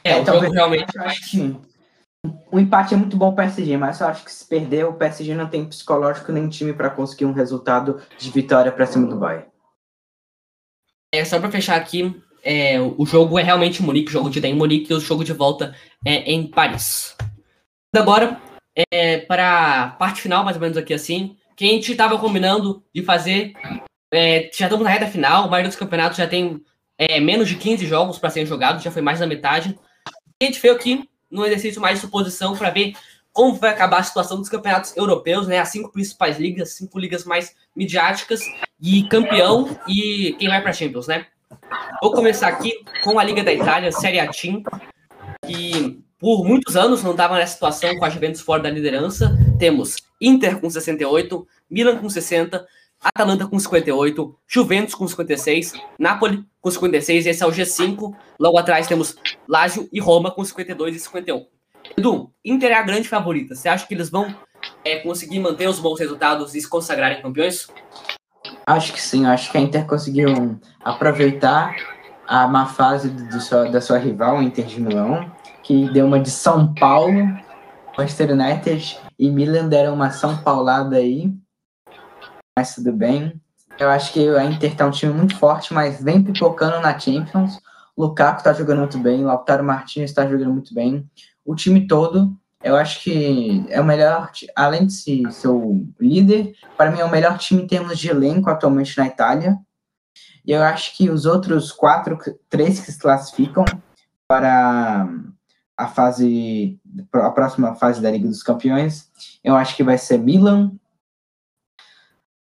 É, 0.02 0.16
o 0.16 0.22
Então, 0.22 0.40
jogo 0.40 0.52
realmente 0.52 0.96
Eu 0.96 1.02
acho 1.02 1.30
que 1.30 1.56
o 2.50 2.58
empate 2.58 2.94
é 2.94 2.96
muito 2.96 3.16
bom 3.16 3.34
para 3.34 3.44
o 3.44 3.46
PSG, 3.48 3.76
mas 3.76 4.00
eu 4.00 4.06
acho 4.06 4.24
que 4.24 4.32
se 4.32 4.46
perder, 4.46 4.86
o 4.86 4.94
PSG 4.94 5.34
não 5.34 5.48
tem 5.48 5.64
psicológico 5.66 6.32
nem 6.32 6.48
time 6.48 6.72
para 6.72 6.88
conseguir 6.88 7.26
um 7.26 7.32
resultado 7.32 8.00
de 8.18 8.30
vitória 8.30 8.72
para 8.72 8.86
cima 8.86 9.06
do 9.06 9.16
Bayern. 9.18 9.46
É, 11.12 11.24
só 11.24 11.38
pra 11.38 11.50
fechar 11.50 11.76
aqui, 11.76 12.20
é, 12.42 12.80
o 12.80 13.04
jogo 13.04 13.38
é 13.38 13.42
realmente 13.42 13.82
Munique, 13.82 14.08
o 14.08 14.12
jogo 14.12 14.30
de 14.30 14.38
ida 14.38 14.48
é 14.48 14.50
em 14.50 14.54
Munique 14.54 14.92
e 14.92 14.96
o 14.96 15.00
jogo 15.00 15.22
de 15.22 15.32
volta 15.32 15.76
é 16.04 16.32
em 16.32 16.46
Paris. 16.46 17.16
Agora, 17.94 18.40
é, 18.90 19.18
para 19.18 19.84
a 19.84 19.88
parte 19.90 20.20
final, 20.20 20.44
mais 20.44 20.56
ou 20.56 20.62
menos 20.62 20.76
aqui 20.76 20.92
assim, 20.92 21.36
que 21.56 21.64
a 21.64 21.68
gente 21.68 21.92
estava 21.92 22.18
combinando 22.18 22.82
de 22.92 23.02
fazer, 23.02 23.52
é, 24.12 24.50
já 24.52 24.66
estamos 24.66 24.84
na 24.84 24.90
reta 24.90 25.06
final, 25.06 25.44
a 25.44 25.48
maioria 25.48 25.68
dos 25.68 25.78
campeonatos 25.78 26.18
já 26.18 26.26
tem 26.26 26.60
é, 26.98 27.20
menos 27.20 27.48
de 27.48 27.56
15 27.56 27.86
jogos 27.86 28.18
para 28.18 28.30
serem 28.30 28.46
jogados, 28.46 28.82
já 28.82 28.90
foi 28.90 29.02
mais 29.02 29.20
da 29.20 29.26
metade. 29.26 29.78
E 30.40 30.44
a 30.44 30.46
gente 30.46 30.60
veio 30.60 30.74
aqui 30.74 31.08
num 31.30 31.44
exercício 31.44 31.80
mais 31.80 31.96
de 31.98 32.06
suposição 32.06 32.56
para 32.56 32.70
ver 32.70 32.94
como 33.32 33.54
vai 33.54 33.70
acabar 33.70 33.98
a 33.98 34.02
situação 34.02 34.38
dos 34.38 34.48
campeonatos 34.48 34.96
europeus, 34.96 35.48
né? 35.48 35.58
As 35.58 35.68
cinco 35.68 35.90
principais 35.90 36.38
ligas, 36.38 36.68
as 36.68 36.74
cinco 36.76 36.98
ligas 36.98 37.24
mais 37.24 37.54
midiáticas 37.74 38.40
e 38.80 39.02
campeão 39.08 39.76
e 39.88 40.36
quem 40.38 40.48
vai 40.48 40.62
para 40.62 40.72
Champions, 40.72 41.08
né? 41.08 41.26
Vou 42.00 42.12
começar 42.12 42.48
aqui 42.48 42.72
com 43.02 43.18
a 43.18 43.24
Liga 43.24 43.42
da 43.42 43.52
Itália, 43.52 43.90
Série 43.90 44.20
A 44.20 44.30
Team, 44.30 44.62
que 45.44 46.00
por 46.18 46.44
muitos 46.44 46.76
anos 46.76 47.02
não 47.02 47.10
estava 47.10 47.36
nessa 47.36 47.54
situação 47.54 47.96
com 47.98 48.04
a 48.04 48.10
Juventus 48.10 48.40
fora 48.40 48.62
da 48.62 48.70
liderança. 48.70 49.36
Temos 49.58 49.96
Inter 50.20 50.60
com 50.60 50.70
68, 50.70 51.46
Milan 51.68 51.98
com 51.98 52.08
60, 52.08 52.64
Atalanta 53.00 53.48
com 53.48 53.58
58, 53.58 54.38
Juventus 54.46 54.94
com 54.94 55.08
56, 55.08 55.72
Napoli 55.98 56.44
com 56.64 56.70
56, 56.70 57.26
esse 57.26 57.42
é 57.42 57.46
o 57.46 57.50
G5. 57.50 58.14
Logo 58.40 58.56
atrás 58.56 58.86
temos 58.86 59.14
Lazio 59.46 59.86
e 59.92 60.00
Roma 60.00 60.30
com 60.30 60.42
52 60.42 60.96
e 60.96 60.98
51. 60.98 61.46
Edu, 61.94 62.32
Inter 62.42 62.70
é 62.70 62.74
a 62.74 62.82
grande 62.82 63.06
favorita. 63.06 63.54
Você 63.54 63.68
acha 63.68 63.86
que 63.86 63.92
eles 63.92 64.08
vão 64.08 64.34
é, 64.82 64.96
conseguir 65.00 65.40
manter 65.40 65.68
os 65.68 65.78
bons 65.78 66.00
resultados 66.00 66.54
e 66.54 66.60
se 66.62 66.66
consagrarem 66.66 67.20
campeões? 67.20 67.68
Acho 68.66 68.94
que 68.94 69.02
sim, 69.02 69.26
acho 69.26 69.52
que 69.52 69.58
a 69.58 69.60
Inter 69.60 69.86
conseguiu 69.86 70.58
aproveitar 70.82 71.76
a 72.26 72.48
má 72.48 72.64
fase 72.64 73.10
do, 73.10 73.70
da 73.70 73.82
sua 73.82 73.98
rival, 73.98 74.42
Inter 74.42 74.64
de 74.64 74.80
Milão, 74.80 75.30
que 75.62 75.92
deu 75.92 76.06
uma 76.06 76.18
de 76.18 76.30
São 76.30 76.72
Paulo, 76.72 77.12
Manchester 77.98 78.30
United 78.30 78.98
e 79.18 79.30
Milan 79.30 79.68
deram 79.68 79.92
uma 79.92 80.10
São 80.10 80.38
Paulada 80.38 80.96
aí, 80.96 81.30
mas 82.56 82.74
tudo 82.74 82.90
bem. 82.90 83.38
Eu 83.78 83.90
acho 83.90 84.12
que 84.12 84.28
a 84.28 84.44
Inter 84.44 84.74
tá 84.76 84.86
um 84.86 84.90
time 84.90 85.12
muito 85.12 85.36
forte, 85.36 85.74
mas 85.74 86.02
vem 86.02 86.22
pipocando 86.22 86.80
na 86.80 86.98
Champions. 86.98 87.60
Lukaku 87.96 88.42
tá 88.42 88.52
jogando 88.52 88.78
muito 88.78 88.98
bem, 88.98 89.24
Lautaro 89.24 89.64
Martinez 89.64 90.12
tá 90.12 90.26
jogando 90.28 90.52
muito 90.52 90.74
bem. 90.74 91.08
O 91.44 91.54
time 91.54 91.86
todo, 91.86 92.36
eu 92.62 92.76
acho 92.76 93.02
que 93.02 93.64
é 93.68 93.80
o 93.80 93.84
melhor, 93.84 94.30
além 94.54 94.86
de 94.86 94.92
se- 94.92 95.22
ser 95.30 95.48
o 95.48 95.86
líder, 96.00 96.54
para 96.76 96.90
mim 96.90 97.00
é 97.00 97.04
o 97.04 97.10
melhor 97.10 97.36
time 97.38 97.62
em 97.62 97.66
termos 97.66 97.98
de 97.98 98.08
elenco 98.08 98.48
atualmente 98.48 98.96
na 98.96 99.06
Itália. 99.06 99.58
E 100.46 100.52
eu 100.52 100.62
acho 100.62 100.96
que 100.96 101.10
os 101.10 101.26
outros 101.26 101.72
quatro, 101.72 102.18
três 102.48 102.80
que 102.80 102.90
se 102.92 102.98
classificam 102.98 103.64
para 104.28 105.08
a 105.76 105.86
fase, 105.88 106.78
a 107.12 107.30
próxima 107.30 107.74
fase 107.74 108.00
da 108.00 108.10
Liga 108.10 108.28
dos 108.28 108.42
Campeões, 108.42 109.10
eu 109.42 109.56
acho 109.56 109.76
que 109.76 109.82
vai 109.82 109.98
ser 109.98 110.18
Milan, 110.18 110.72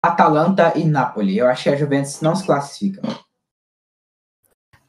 Atalanta 0.04 0.74
e 0.76 0.84
Napoli. 0.84 1.38
Eu 1.38 1.48
acho 1.48 1.64
que 1.64 1.70
a 1.70 1.78
Juventus 1.78 2.20
não 2.20 2.36
se 2.36 2.46
classifica. 2.46 3.02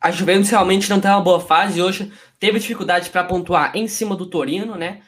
A 0.01 0.11
Juventus 0.11 0.51
realmente 0.51 0.91
não 0.91 1.01
tem 1.01 1.09
uma 1.09 1.21
boa 1.21 1.39
fase. 1.39 1.81
Hoje 1.81 2.13
teve 2.41 2.59
dificuldade 2.59 3.09
para 3.11 3.23
pontuar 3.23 3.77
em 3.77 3.87
cima 3.87 4.17
do 4.17 4.27
Torino, 4.27 4.75
né? 4.75 5.03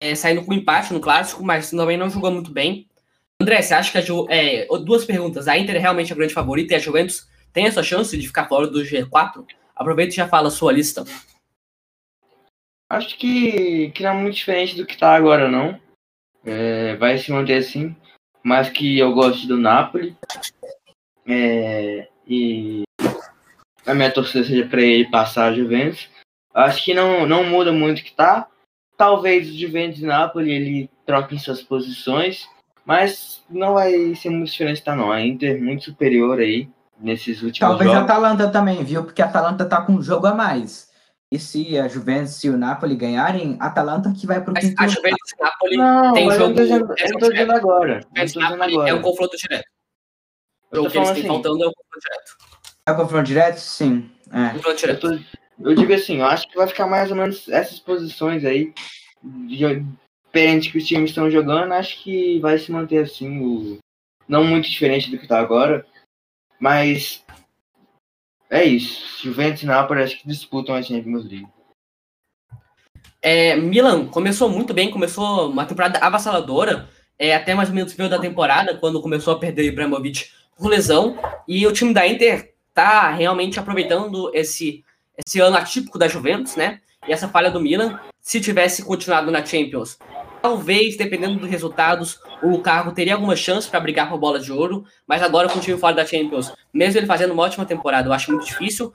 É, 0.00 0.14
saindo 0.14 0.42
com 0.46 0.54
empate 0.54 0.94
no 0.94 0.98
clássico, 0.98 1.44
mas 1.44 1.70
também 1.70 1.98
não 1.98 2.08
jogou 2.08 2.30
muito 2.30 2.50
bem. 2.50 2.88
André, 3.38 3.60
você 3.60 3.74
acha 3.74 3.92
que 3.92 3.98
a 3.98 4.00
Ju... 4.00 4.26
é, 4.30 4.66
duas 4.84 5.04
perguntas? 5.04 5.46
A 5.46 5.58
Inter 5.58 5.76
é 5.76 5.78
realmente 5.78 6.12
a 6.12 6.16
grande 6.16 6.32
favorita 6.32 6.72
e 6.72 6.76
a 6.76 6.80
Juventus 6.80 7.28
tem 7.52 7.66
essa 7.66 7.82
chance 7.82 8.16
de 8.16 8.26
ficar 8.26 8.48
fora 8.48 8.66
do 8.66 8.80
G4? 8.80 9.44
Aproveita 9.76 10.14
e 10.14 10.16
já 10.16 10.26
fala 10.26 10.48
a 10.48 10.50
sua 10.50 10.72
lista. 10.72 11.04
Acho 12.88 13.16
que, 13.18 13.90
que 13.90 14.02
não 14.02 14.10
é 14.10 14.14
muito 14.14 14.34
diferente 14.34 14.74
do 14.74 14.86
que 14.86 14.96
tá 14.96 15.14
agora, 15.14 15.48
não. 15.48 15.78
É, 16.44 16.96
vai 16.96 17.18
se 17.18 17.30
manter 17.30 17.58
assim. 17.58 17.94
Mas 18.42 18.68
que 18.70 18.98
eu 18.98 19.12
gosto 19.12 19.46
do 19.46 19.58
Napoli. 19.58 20.16
É, 21.26 22.08
e 22.26 22.82
a 23.86 23.94
minha 23.94 24.10
torcida 24.10 24.44
seja 24.44 24.66
para 24.66 24.80
ele 24.80 25.10
passar 25.10 25.46
a 25.46 25.54
Juventus. 25.54 26.08
Acho 26.54 26.84
que 26.84 26.94
não, 26.94 27.26
não 27.26 27.44
muda 27.44 27.72
muito 27.72 28.00
o 28.00 28.04
que 28.04 28.12
tá. 28.12 28.46
Talvez 28.96 29.48
o 29.48 29.56
Juventus 29.56 30.00
e 30.00 30.06
Napoli 30.06 30.50
ele 30.50 30.90
troquem 31.06 31.38
suas 31.38 31.62
posições, 31.62 32.46
mas 32.84 33.42
não 33.48 33.74
vai 33.74 34.14
ser 34.14 34.30
muito 34.30 34.50
diferente, 34.50 34.82
tá? 34.82 34.94
Não. 34.94 35.10
A 35.10 35.22
Inter 35.22 35.60
muito 35.62 35.84
superior 35.84 36.38
aí 36.38 36.68
nesses 37.00 37.42
últimos 37.42 37.58
Talvez 37.58 37.90
jogos. 37.90 38.02
a 38.02 38.04
Atalanta 38.04 38.48
também, 38.50 38.84
viu? 38.84 39.04
Porque 39.04 39.22
a 39.22 39.26
Atalanta 39.26 39.64
tá 39.64 39.80
com 39.80 39.92
um 39.92 40.02
jogo 40.02 40.26
a 40.26 40.34
mais. 40.34 40.89
E 41.32 41.38
se 41.38 41.78
a 41.78 41.86
Juventus 41.86 42.42
e 42.42 42.50
o 42.50 42.56
Napoli 42.58 42.96
ganharem, 42.96 43.56
a 43.60 43.66
Atalanta 43.66 44.12
que 44.12 44.26
vai 44.26 44.42
pro 44.42 44.52
Mas 44.52 44.64
quinto 44.64 44.82
a. 44.82 44.88
Juventus 44.88 45.32
e 45.32 45.42
Napoli 45.42 45.76
Não, 45.76 46.12
tem 46.12 46.24
eu 46.26 46.32
jogo. 46.32 46.48
não 46.48 46.54
tô 46.56 46.62
dizendo, 46.62 46.94
é 46.98 47.04
eu 47.04 47.18
tô 47.18 47.30
dizendo 47.30 47.52
agora. 47.52 47.92
Eu 47.94 48.02
Juventus 48.02 48.34
e 48.34 48.38
Napoli 48.38 48.72
agora. 48.74 48.90
é 48.90 48.94
um 48.94 49.02
confronto 49.02 49.36
direto. 49.36 49.64
O 50.72 50.76
Eu 50.76 50.90
que 50.90 50.98
eles 50.98 51.08
têm 51.10 51.18
assim, 51.20 51.26
faltando 51.28 51.64
é 51.64 51.68
um 51.68 51.72
confronto 51.72 52.00
direto. 52.00 52.36
É 52.86 52.92
o 52.92 52.96
confronto 52.96 53.24
direto? 53.26 53.56
Sim. 53.58 54.10
É. 54.32 54.48
Confronto 54.54 54.68
eu, 54.68 54.74
direto. 54.76 55.00
tô- 55.00 55.68
eu 55.70 55.74
digo 55.76 55.94
assim, 55.94 56.16
eu 56.18 56.26
acho 56.26 56.48
que 56.48 56.56
vai 56.56 56.66
ficar 56.66 56.86
mais 56.86 57.10
ou 57.10 57.16
menos 57.16 57.48
essas 57.48 57.78
posições 57.78 58.44
aí. 58.44 58.72
de- 59.22 59.84
Diferente 60.32 60.70
que 60.70 60.78
os 60.78 60.86
times 60.86 61.10
estão 61.10 61.28
jogando, 61.28 61.72
acho 61.72 62.00
que 62.04 62.38
vai 62.38 62.56
se 62.56 62.70
manter 62.70 62.98
assim, 63.02 63.40
o, 63.40 63.78
não 64.28 64.44
muito 64.44 64.70
diferente 64.70 65.10
do 65.10 65.18
que 65.18 65.26
tá 65.26 65.40
agora. 65.40 65.84
Mas 66.60 67.24
é 68.50 68.64
isso. 68.64 69.22
Juventus 69.22 69.62
e 69.62 69.66
Napoli 69.66 70.02
acho 70.02 70.20
que 70.20 70.28
disputam 70.28 70.74
a 70.74 70.82
Champions 70.82 71.24
League. 71.24 71.48
É, 73.22 73.54
Milan 73.56 74.06
começou 74.06 74.48
muito 74.48 74.72
bem, 74.72 74.90
começou 74.90 75.50
uma 75.50 75.66
temporada 75.66 75.98
avassaladora, 75.98 76.88
é, 77.18 77.34
até 77.34 77.54
mais 77.54 77.68
ou 77.68 77.74
menos 77.74 77.94
meio 77.94 78.08
da 78.08 78.18
temporada, 78.18 78.76
quando 78.76 79.00
começou 79.02 79.34
a 79.34 79.38
perder 79.38 79.64
Ibrahimovic 79.66 80.30
por 80.56 80.68
lesão, 80.68 81.18
e 81.46 81.66
o 81.66 81.72
time 81.72 81.92
da 81.92 82.06
Inter 82.06 82.54
tá 82.72 83.10
realmente 83.10 83.60
aproveitando 83.60 84.30
esse, 84.34 84.84
esse 85.16 85.38
ano 85.40 85.56
atípico 85.56 85.98
da 85.98 86.08
Juventus, 86.08 86.56
né? 86.56 86.80
E 87.06 87.12
essa 87.12 87.28
falha 87.28 87.50
do 87.50 87.60
Milan, 87.60 87.98
se 88.20 88.40
tivesse 88.40 88.82
continuado 88.82 89.30
na 89.30 89.44
Champions, 89.44 89.98
talvez, 90.42 90.96
dependendo 90.96 91.38
dos 91.38 91.48
resultados, 91.48 92.18
o 92.42 92.48
Lukaku 92.48 92.92
teria 92.92 93.14
alguma 93.14 93.36
chance 93.36 93.68
para 93.68 93.80
brigar 93.80 94.08
por 94.08 94.18
bola 94.18 94.40
de 94.40 94.52
ouro, 94.52 94.84
mas 95.06 95.22
agora 95.22 95.48
com 95.48 95.58
o 95.58 95.62
time 95.62 95.78
fora 95.78 95.94
da 95.94 96.06
Champions, 96.06 96.52
mesmo 96.72 96.98
ele 96.98 97.06
fazendo 97.06 97.32
uma 97.32 97.42
ótima 97.42 97.66
temporada, 97.66 98.08
eu 98.08 98.12
acho 98.12 98.30
muito 98.30 98.46
difícil 98.46 98.92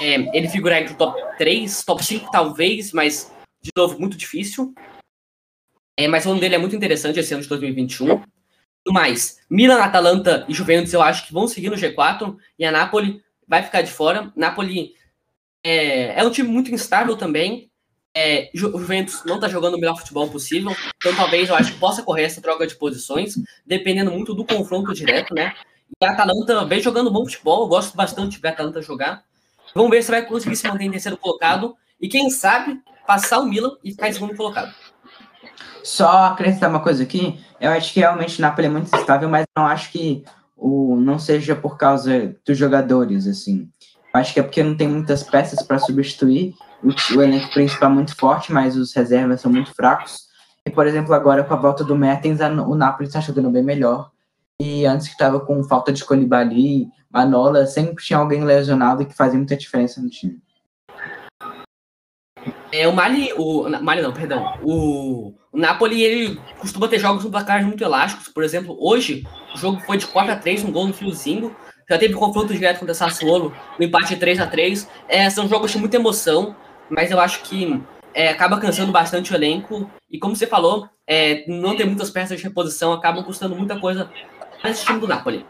é, 0.00 0.36
ele 0.36 0.48
figurar 0.48 0.80
entre 0.80 0.94
o 0.94 0.96
top 0.96 1.20
3, 1.38 1.84
top 1.84 2.04
5 2.04 2.30
talvez, 2.30 2.92
mas 2.92 3.32
de 3.62 3.70
novo, 3.76 3.98
muito 3.98 4.16
difícil. 4.16 4.74
É, 5.96 6.08
mas 6.08 6.26
o 6.26 6.30
ano 6.30 6.40
dele 6.40 6.56
é 6.56 6.58
muito 6.58 6.74
interessante 6.74 7.20
esse 7.20 7.32
ano 7.32 7.42
de 7.42 7.48
2021. 7.48 8.22
No 8.84 8.92
mais, 8.92 9.38
Milan, 9.48 9.78
Atalanta 9.78 10.44
e 10.48 10.54
Juventus 10.54 10.92
eu 10.92 11.00
acho 11.00 11.26
que 11.26 11.32
vão 11.32 11.46
seguir 11.46 11.70
no 11.70 11.76
G4 11.76 12.36
e 12.58 12.64
a 12.64 12.72
Napoli 12.72 13.22
vai 13.46 13.62
ficar 13.62 13.82
de 13.82 13.92
fora. 13.92 14.32
Napoli 14.34 14.94
é, 15.62 16.18
é 16.18 16.24
um 16.24 16.30
time 16.30 16.48
muito 16.48 16.74
instável 16.74 17.16
também. 17.16 17.70
É, 18.14 18.50
o 18.54 18.58
Juventus 18.58 19.22
não 19.24 19.36
está 19.36 19.48
jogando 19.48 19.74
o 19.74 19.78
melhor 19.78 19.98
futebol 19.98 20.28
possível, 20.28 20.76
então 20.96 21.14
talvez 21.16 21.48
eu 21.48 21.54
acho 21.54 21.72
que 21.72 21.78
possa 21.78 22.02
correr 22.02 22.24
essa 22.24 22.42
troca 22.42 22.66
de 22.66 22.74
posições, 22.74 23.36
dependendo 23.66 24.10
muito 24.10 24.34
do 24.34 24.44
confronto 24.44 24.92
direto, 24.92 25.34
né? 25.34 25.54
E 26.00 26.04
a 26.04 26.10
Atalanta 26.10 26.64
vem 26.66 26.80
jogando 26.80 27.10
bom 27.10 27.24
futebol, 27.24 27.62
eu 27.62 27.68
gosto 27.68 27.96
bastante 27.96 28.32
de 28.32 28.38
ver 28.42 28.48
a 28.48 28.50
Atalanta 28.50 28.82
jogar. 28.82 29.24
Vamos 29.74 29.90
ver 29.90 30.02
se 30.02 30.10
vai 30.10 30.26
conseguir 30.26 30.56
se 30.56 30.68
manter 30.68 30.84
em 30.84 30.90
terceiro 30.90 31.16
colocado 31.16 31.74
e 31.98 32.08
quem 32.08 32.28
sabe 32.28 32.80
passar 33.06 33.40
o 33.40 33.46
Milan 33.46 33.76
e 33.82 33.92
ficar 33.92 34.08
em 34.08 34.12
segundo 34.12 34.36
colocado. 34.36 34.74
Só 35.82 36.26
acrescentar 36.26 36.70
uma 36.70 36.80
coisa 36.80 37.02
aqui, 37.02 37.40
eu 37.60 37.70
acho 37.70 37.92
que 37.92 38.00
realmente 38.00 38.38
o 38.38 38.42
Napoli 38.42 38.66
é 38.66 38.70
muito 38.70 38.94
estável, 38.94 39.28
mas 39.28 39.44
não 39.56 39.66
acho 39.66 39.90
que 39.90 40.22
o 40.56 40.96
não 40.96 41.18
seja 41.18 41.56
por 41.56 41.76
causa 41.76 42.36
dos 42.46 42.56
jogadores, 42.56 43.26
assim. 43.26 43.68
Acho 44.12 44.34
que 44.34 44.40
é 44.40 44.42
porque 44.42 44.62
não 44.62 44.76
tem 44.76 44.88
muitas 44.88 45.22
peças 45.22 45.62
para 45.62 45.78
substituir. 45.78 46.54
O, 46.82 46.88
o 47.16 47.22
elenco 47.22 47.50
principal 47.52 47.90
é 47.90 47.94
muito 47.94 48.14
forte, 48.16 48.52
mas 48.52 48.76
os 48.76 48.92
reservas 48.92 49.40
são 49.40 49.50
muito 49.50 49.74
fracos. 49.74 50.26
E, 50.66 50.70
por 50.70 50.86
exemplo, 50.86 51.14
agora 51.14 51.42
com 51.44 51.54
a 51.54 51.56
volta 51.56 51.82
do 51.82 51.96
Mertens, 51.96 52.40
a- 52.40 52.48
o 52.50 52.74
Napoli 52.74 53.08
está 53.08 53.20
jogando 53.20 53.50
bem 53.50 53.62
melhor. 53.62 54.10
E 54.60 54.84
antes 54.84 55.06
que 55.08 55.14
estava 55.14 55.40
com 55.40 55.62
falta 55.64 55.92
de 55.92 56.04
Colibali, 56.04 56.88
Manola, 57.10 57.66
sempre 57.66 58.04
tinha 58.04 58.18
alguém 58.18 58.44
lesionado 58.44 59.04
que 59.06 59.14
fazia 59.14 59.38
muita 59.38 59.56
diferença 59.56 60.00
no 60.00 60.08
time. 60.10 60.38
É, 62.70 62.88
o 62.88 62.92
Mali, 62.92 63.32
o 63.36 63.68
Mali 63.82 64.00
não, 64.02 64.12
perdão. 64.12 64.58
O, 64.62 65.34
o 65.52 65.58
Napoli, 65.58 66.02
ele 66.02 66.40
costuma 66.58 66.88
ter 66.88 66.98
jogos 66.98 67.22
com 67.22 67.30
placares 67.30 67.66
muito 67.66 67.84
elásticos. 67.84 68.28
Por 68.28 68.42
exemplo, 68.42 68.76
hoje 68.80 69.26
o 69.54 69.58
jogo 69.58 69.80
foi 69.80 69.98
de 69.98 70.06
4 70.06 70.32
a 70.32 70.36
3 70.36 70.64
um 70.64 70.72
gol 70.72 70.86
no 70.88 70.94
fiozinho. 70.94 71.54
Já 71.92 71.98
teve 71.98 72.14
confronto 72.14 72.54
direto 72.54 72.78
contra 72.78 72.92
o 72.92 72.94
Sassuolo, 72.94 73.54
no 73.78 73.84
empate 73.84 74.14
de 74.14 74.16
3 74.16 74.40
a 74.40 74.46
3 74.46 74.88
é, 75.06 75.28
São 75.28 75.46
jogos 75.46 75.70
de 75.70 75.76
muita 75.76 75.96
emoção, 75.96 76.56
mas 76.88 77.10
eu 77.10 77.20
acho 77.20 77.42
que 77.42 77.82
é, 78.14 78.30
acaba 78.30 78.58
cansando 78.58 78.90
bastante 78.90 79.30
o 79.30 79.36
elenco. 79.36 79.90
E 80.10 80.18
como 80.18 80.34
você 80.34 80.46
falou, 80.46 80.88
é, 81.06 81.44
não 81.46 81.76
tem 81.76 81.84
muitas 81.84 82.08
peças 82.08 82.38
de 82.38 82.44
reposição, 82.44 82.94
acabam 82.94 83.22
custando 83.22 83.54
muita 83.54 83.78
coisa 83.78 84.10
para 84.58 84.70
esse 84.70 84.86
time 84.86 85.00
do 85.00 85.06
Napoli. 85.06 85.44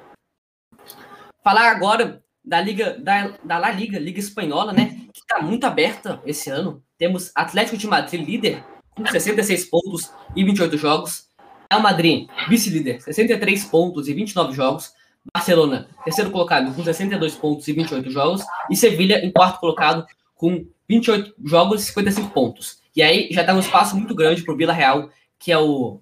Falar 1.44 1.70
agora 1.70 2.20
da 2.44 2.60
Liga 2.60 2.98
da, 2.98 3.34
da 3.44 3.58
La 3.58 3.70
Liga, 3.70 4.00
Liga 4.00 4.18
Espanhola, 4.18 4.72
né? 4.72 4.96
Que 5.14 5.20
está 5.20 5.40
muito 5.40 5.64
aberta 5.64 6.20
esse 6.26 6.50
ano. 6.50 6.82
Temos 6.98 7.30
Atlético 7.36 7.76
de 7.76 7.86
Madrid 7.86 8.26
líder 8.26 8.64
com 8.96 9.06
66 9.06 9.66
pontos 9.66 10.12
e 10.34 10.42
28 10.42 10.76
jogos. 10.76 11.28
Real 11.70 11.80
Madrid, 11.80 12.28
vice-líder, 12.48 13.00
63 13.00 13.64
pontos 13.66 14.08
e 14.08 14.12
29 14.12 14.52
jogos. 14.54 14.92
Barcelona, 15.34 15.88
terceiro 16.04 16.30
colocado, 16.30 16.74
com 16.74 16.82
62 16.82 17.34
pontos 17.36 17.68
e 17.68 17.72
28 17.72 18.10
jogos. 18.10 18.42
E 18.70 18.76
Sevilha, 18.76 19.24
em 19.24 19.30
quarto 19.30 19.60
colocado, 19.60 20.06
com 20.34 20.66
28 20.88 21.34
jogos 21.44 21.82
e 21.82 21.86
55 21.86 22.30
pontos. 22.30 22.80
E 22.94 23.02
aí 23.02 23.28
já 23.30 23.42
está 23.42 23.54
um 23.54 23.60
espaço 23.60 23.96
muito 23.96 24.14
grande 24.14 24.42
para 24.42 24.52
o 24.52 24.56
Vila 24.56 24.72
Real, 24.72 25.08
que 25.38 25.52
é 25.52 25.58
o 25.58 26.00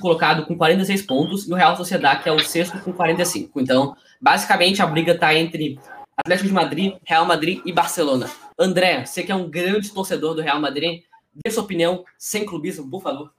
colocado 0.00 0.44
com 0.44 0.56
46 0.56 1.02
pontos, 1.02 1.46
e 1.46 1.52
o 1.52 1.54
Real 1.54 1.76
Sociedad, 1.76 2.20
que 2.20 2.28
é 2.28 2.32
o 2.32 2.40
sexto 2.40 2.80
com 2.80 2.92
45. 2.92 3.60
Então, 3.60 3.96
basicamente, 4.20 4.82
a 4.82 4.86
briga 4.86 5.12
está 5.12 5.32
entre 5.34 5.78
Atlético 6.16 6.48
de 6.48 6.54
Madrid, 6.54 6.94
Real 7.04 7.24
Madrid 7.24 7.60
e 7.64 7.72
Barcelona. 7.72 8.28
André, 8.58 9.04
você 9.04 9.22
que 9.22 9.30
é 9.30 9.34
um 9.34 9.48
grande 9.48 9.92
torcedor 9.92 10.34
do 10.34 10.42
Real 10.42 10.60
Madrid, 10.60 11.02
dê 11.44 11.50
sua 11.50 11.62
opinião 11.62 12.04
sem 12.18 12.44
clubismo, 12.44 12.90
por 12.90 13.02
favor. 13.02 13.32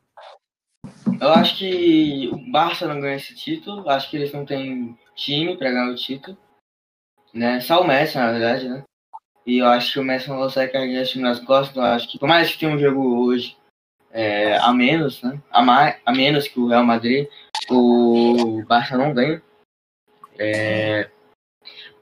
Eu 1.20 1.30
acho 1.34 1.58
que 1.58 2.30
o 2.32 2.52
Barça 2.52 2.88
não 2.88 3.00
ganha 3.00 3.16
esse 3.16 3.36
título. 3.36 3.90
Acho 3.90 4.10
que 4.10 4.18
eles 4.18 4.32
não 4.34 4.46
têm 4.46 4.98
time 5.16 5.58
para 5.58 5.72
ganhar 5.72 5.92
o 5.92 5.96
título. 5.96 6.38
Né? 7.34 7.60
Só 7.62 7.82
o 7.82 7.88
Messi, 7.88 8.18
na 8.18 8.32
verdade, 8.32 8.70
né? 8.70 8.84
E 9.46 9.58
eu 9.60 9.68
acho 9.68 9.94
que 9.94 10.00
o 10.00 10.04
Messi 10.04 10.30
não 10.30 10.38
consegue 10.38 10.72
carregar 10.72 11.02
esse 11.02 11.12
time 11.12 11.24
nas 11.24 11.40
costas. 11.40 11.76
Eu 11.76 11.84
acho 11.84 12.10
que, 12.10 12.18
por 12.18 12.28
mais 12.28 12.52
que 12.52 12.60
tenha 12.60 12.74
um 12.74 12.80
jogo 12.80 13.26
hoje 13.26 13.56
é, 14.12 14.58
a 14.58 14.74
menos, 14.74 15.22
né? 15.22 15.42
A, 15.52 15.62
mais, 15.62 15.98
a 16.06 16.12
menos 16.12 16.48
que 16.48 16.60
o 16.60 16.68
Real 16.68 16.86
Madrid, 16.86 17.28
o 17.70 18.64
Barça 18.66 18.98
não 18.98 19.14
ganha. 19.14 19.42
É, 20.40 21.10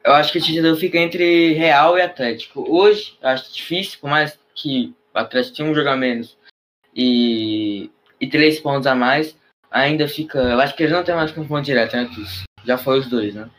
eu 0.04 0.14
acho 0.14 0.32
que 0.32 0.38
o 0.38 0.42
título 0.42 0.76
fica 0.76 0.98
entre 0.98 1.54
Real 1.54 1.98
e 1.98 2.02
Atlético. 2.02 2.66
Hoje, 2.70 3.18
acho 3.22 3.54
difícil, 3.54 4.00
por 4.00 4.10
mais 4.10 4.38
que 4.54 4.94
o 5.14 5.20
Atlético 5.20 5.58
tenha 5.58 5.70
um 5.70 5.76
jogo 5.76 5.90
a 5.90 5.96
menos 5.96 6.38
e, 6.96 7.90
e 8.24 8.30
três 8.30 8.60
pontos 8.60 8.88
a 8.88 8.96
mais, 8.96 9.36
ainda 9.70 10.08
fica. 10.08 10.40
Eu 10.40 10.60
acho 10.62 10.76
que 10.76 10.84
eles 10.84 10.94
não 10.94 11.04
têm 11.04 11.16
mais 11.16 11.32
confronto 11.32 11.64
direto, 11.66 11.96
né, 11.96 12.06
Cris? 12.06 12.44
Já 12.64 12.78
foi 12.78 13.00
os 13.00 13.10
dois, 13.10 13.36
né? 13.36 13.50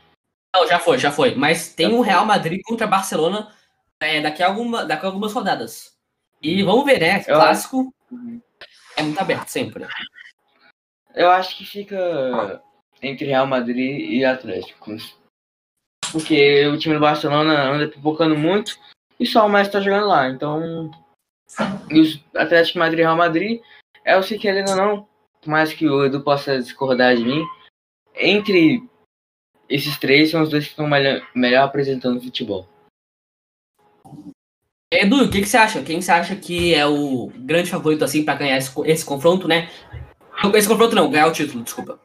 Não, 0.57 0.67
já 0.67 0.79
foi, 0.79 0.99
já 0.99 1.11
foi. 1.11 1.35
Mas 1.35 1.75
tem 1.75 1.89
Já 1.89 1.95
o 1.95 1.99
foi. 1.99 2.07
Real 2.07 2.25
Madrid 2.25 2.61
contra 2.65 2.87
Barcelona 2.87 3.53
é, 4.01 4.21
daqui, 4.21 4.43
a 4.43 4.47
alguma, 4.47 4.85
daqui 4.85 5.05
a 5.05 5.09
algumas 5.09 5.33
rodadas. 5.33 5.93
E 6.41 6.63
vamos 6.63 6.85
ver, 6.85 7.01
né? 7.01 7.19
Eu- 7.27 7.37
Clássico 7.37 7.93
é 8.97 9.03
muito 9.03 9.21
aberto 9.21 9.49
sempre. 9.49 9.87
Eu 11.15 11.31
acho 11.31 11.57
que 11.57 11.65
fica 11.65 12.63
entre 13.03 13.27
Real 13.27 13.47
Madrid 13.47 14.11
e 14.11 14.25
Atlético. 14.25 14.97
Porque 16.13 16.67
o 16.69 16.79
time 16.79 16.95
do 16.95 17.01
Barcelona 17.01 17.71
anda 17.71 17.89
pipocando 17.89 18.37
muito 18.37 18.79
e 19.19 19.27
só 19.27 19.47
o 19.47 19.49
Messi 19.49 19.71
tá 19.73 19.81
jogando 19.81 20.07
lá. 20.07 20.29
Então, 20.29 20.91
e 21.91 22.01
os 22.01 22.21
Atlético 22.35 22.79
Madrid 22.79 23.01
e 23.01 23.03
Real 23.03 23.17
Madrid 23.17 23.61
é 24.05 24.17
o 24.17 24.23
se 24.23 24.39
querendo 24.39 24.71
ou 24.71 24.77
não, 24.77 25.09
por 25.41 25.51
mais 25.51 25.73
que 25.73 25.89
o 25.89 26.05
Edu 26.05 26.21
possa 26.21 26.59
discordar 26.59 27.17
de 27.17 27.25
mim, 27.25 27.45
entre 28.15 28.83
esses 29.69 29.97
três 29.99 30.31
são 30.31 30.43
os 30.43 30.51
dois 30.51 30.65
que 30.65 30.71
estão 30.71 30.87
melhor, 30.87 31.27
melhor 31.35 31.65
apresentando 31.65 32.21
futebol. 32.21 32.69
Edu, 34.93 35.25
o 35.25 35.31
que, 35.31 35.41
que 35.41 35.49
você 35.49 35.57
acha? 35.57 35.83
Quem 35.83 36.01
você 36.01 36.13
acha 36.13 36.37
que 36.37 36.75
é 36.75 36.87
o 36.87 37.33
grande 37.37 37.71
favorito 37.71 38.05
assim 38.05 38.25
para 38.25 38.39
ganhar 38.39 38.59
esse, 38.59 38.71
esse 38.85 39.05
confronto, 39.05 39.49
né? 39.49 39.69
Esse 40.55 40.69
confronto 40.69 40.95
não, 40.95 41.11
ganhar 41.11 41.27
o 41.27 41.33
título, 41.33 41.65
desculpa. 41.65 41.99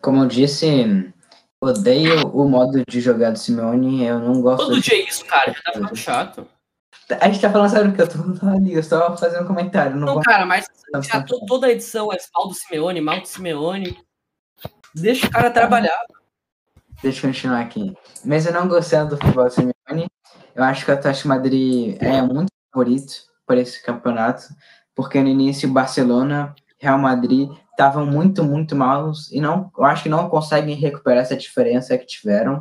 Como 0.00 0.22
eu 0.22 0.28
disse, 0.28 1.12
odeio 1.60 2.28
o 2.28 2.48
modo 2.48 2.82
de 2.88 3.00
jogar 3.00 3.30
do 3.30 3.38
Simeone, 3.38 4.04
eu 4.04 4.20
não 4.20 4.40
gosto 4.40 4.66
Todo 4.66 4.80
de 4.80 4.82
dia 4.82 5.02
é 5.02 5.08
isso, 5.08 5.24
cara, 5.24 5.52
já 5.52 5.62
tá 5.62 5.72
ficando 5.72 5.96
chato. 5.96 6.48
A 7.20 7.26
gente 7.28 7.40
tá 7.40 7.50
falando 7.50 7.70
sério 7.70 7.92
que 7.94 8.02
eu 8.02 8.08
tô 8.08 8.18
ali, 8.48 8.74
eu 8.74 8.82
só 8.82 9.16
fazendo 9.16 9.44
um 9.44 9.46
comentário. 9.46 9.96
Não, 9.96 10.06
Não, 10.06 10.14
vou... 10.14 10.22
cara, 10.22 10.44
mas 10.46 10.66
Tá 10.92 11.00
já 11.02 11.10
certo. 11.12 11.38
to- 11.38 11.46
toda 11.46 11.66
a 11.66 11.70
edição 11.70 12.10
é 12.12 12.16
mal 12.34 12.48
do 12.48 12.54
Simeone, 12.54 13.00
mal 13.00 13.20
do 13.20 13.26
Simeone. 13.28 13.98
Deixa 14.94 15.26
o 15.26 15.30
cara 15.30 15.50
trabalhar. 15.50 15.98
Deixa 17.02 17.26
eu 17.26 17.30
continuar 17.30 17.60
aqui. 17.60 17.94
Mesmo 18.24 18.52
não 18.52 18.66
gostando 18.68 19.10
do 19.16 19.20
futebol 19.22 19.44
do 19.44 19.50
Simeone, 19.50 20.06
eu 20.54 20.64
acho 20.64 20.84
que 20.84 20.90
o 20.90 20.94
Atlético 20.94 21.28
Madrid 21.28 21.96
é 22.00 22.20
muito 22.22 22.48
favorito 22.72 23.12
por 23.46 23.56
esse 23.58 23.82
campeonato, 23.82 24.44
porque 24.94 25.20
no 25.22 25.28
início 25.28 25.68
o 25.68 25.72
Barcelona, 25.72 26.54
Real 26.80 26.98
Madrid 26.98 27.50
estavam 27.70 28.04
muito, 28.06 28.42
muito 28.42 28.74
maus 28.74 29.30
e 29.30 29.40
não, 29.40 29.70
eu 29.76 29.84
acho 29.84 30.02
que 30.04 30.08
não 30.08 30.28
conseguem 30.28 30.74
recuperar 30.74 31.22
essa 31.22 31.36
diferença 31.36 31.96
que 31.96 32.06
tiveram. 32.06 32.58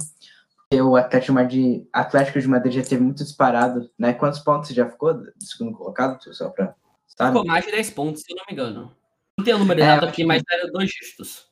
O 0.73 0.97
Atlético 0.97 1.32
de 1.32 1.32
Madrid, 1.32 1.88
Atlético 1.93 2.41
de 2.41 2.47
Madrid 2.47 2.73
já 2.73 2.84
teve 2.84 3.01
muito 3.01 3.23
disparado, 3.23 3.89
né? 3.97 4.13
Quantos 4.13 4.39
pontos 4.39 4.69
já 4.71 4.89
ficou 4.89 5.13
do 5.13 5.32
segundo 5.39 5.71
colocado, 5.77 6.19
só 6.34 6.49
pra 6.49 6.75
sabe? 7.08 7.32
Ficou 7.32 7.45
mais 7.45 7.65
de 7.65 7.71
10 7.71 7.89
pontos, 7.91 8.21
se 8.21 8.34
eu 8.34 8.36
não 8.36 8.43
me 8.45 8.53
engano. 8.53 8.91
Não 9.38 9.45
tem 9.45 9.53
o 9.53 9.60
número 9.60 9.80
É, 9.80 9.84
exato 9.84 10.06
eu 10.06 10.10
aqui, 10.10 10.25
mas 10.25 10.43
era 10.51 10.69
dois 10.69 10.89
dígitos. 10.89 11.47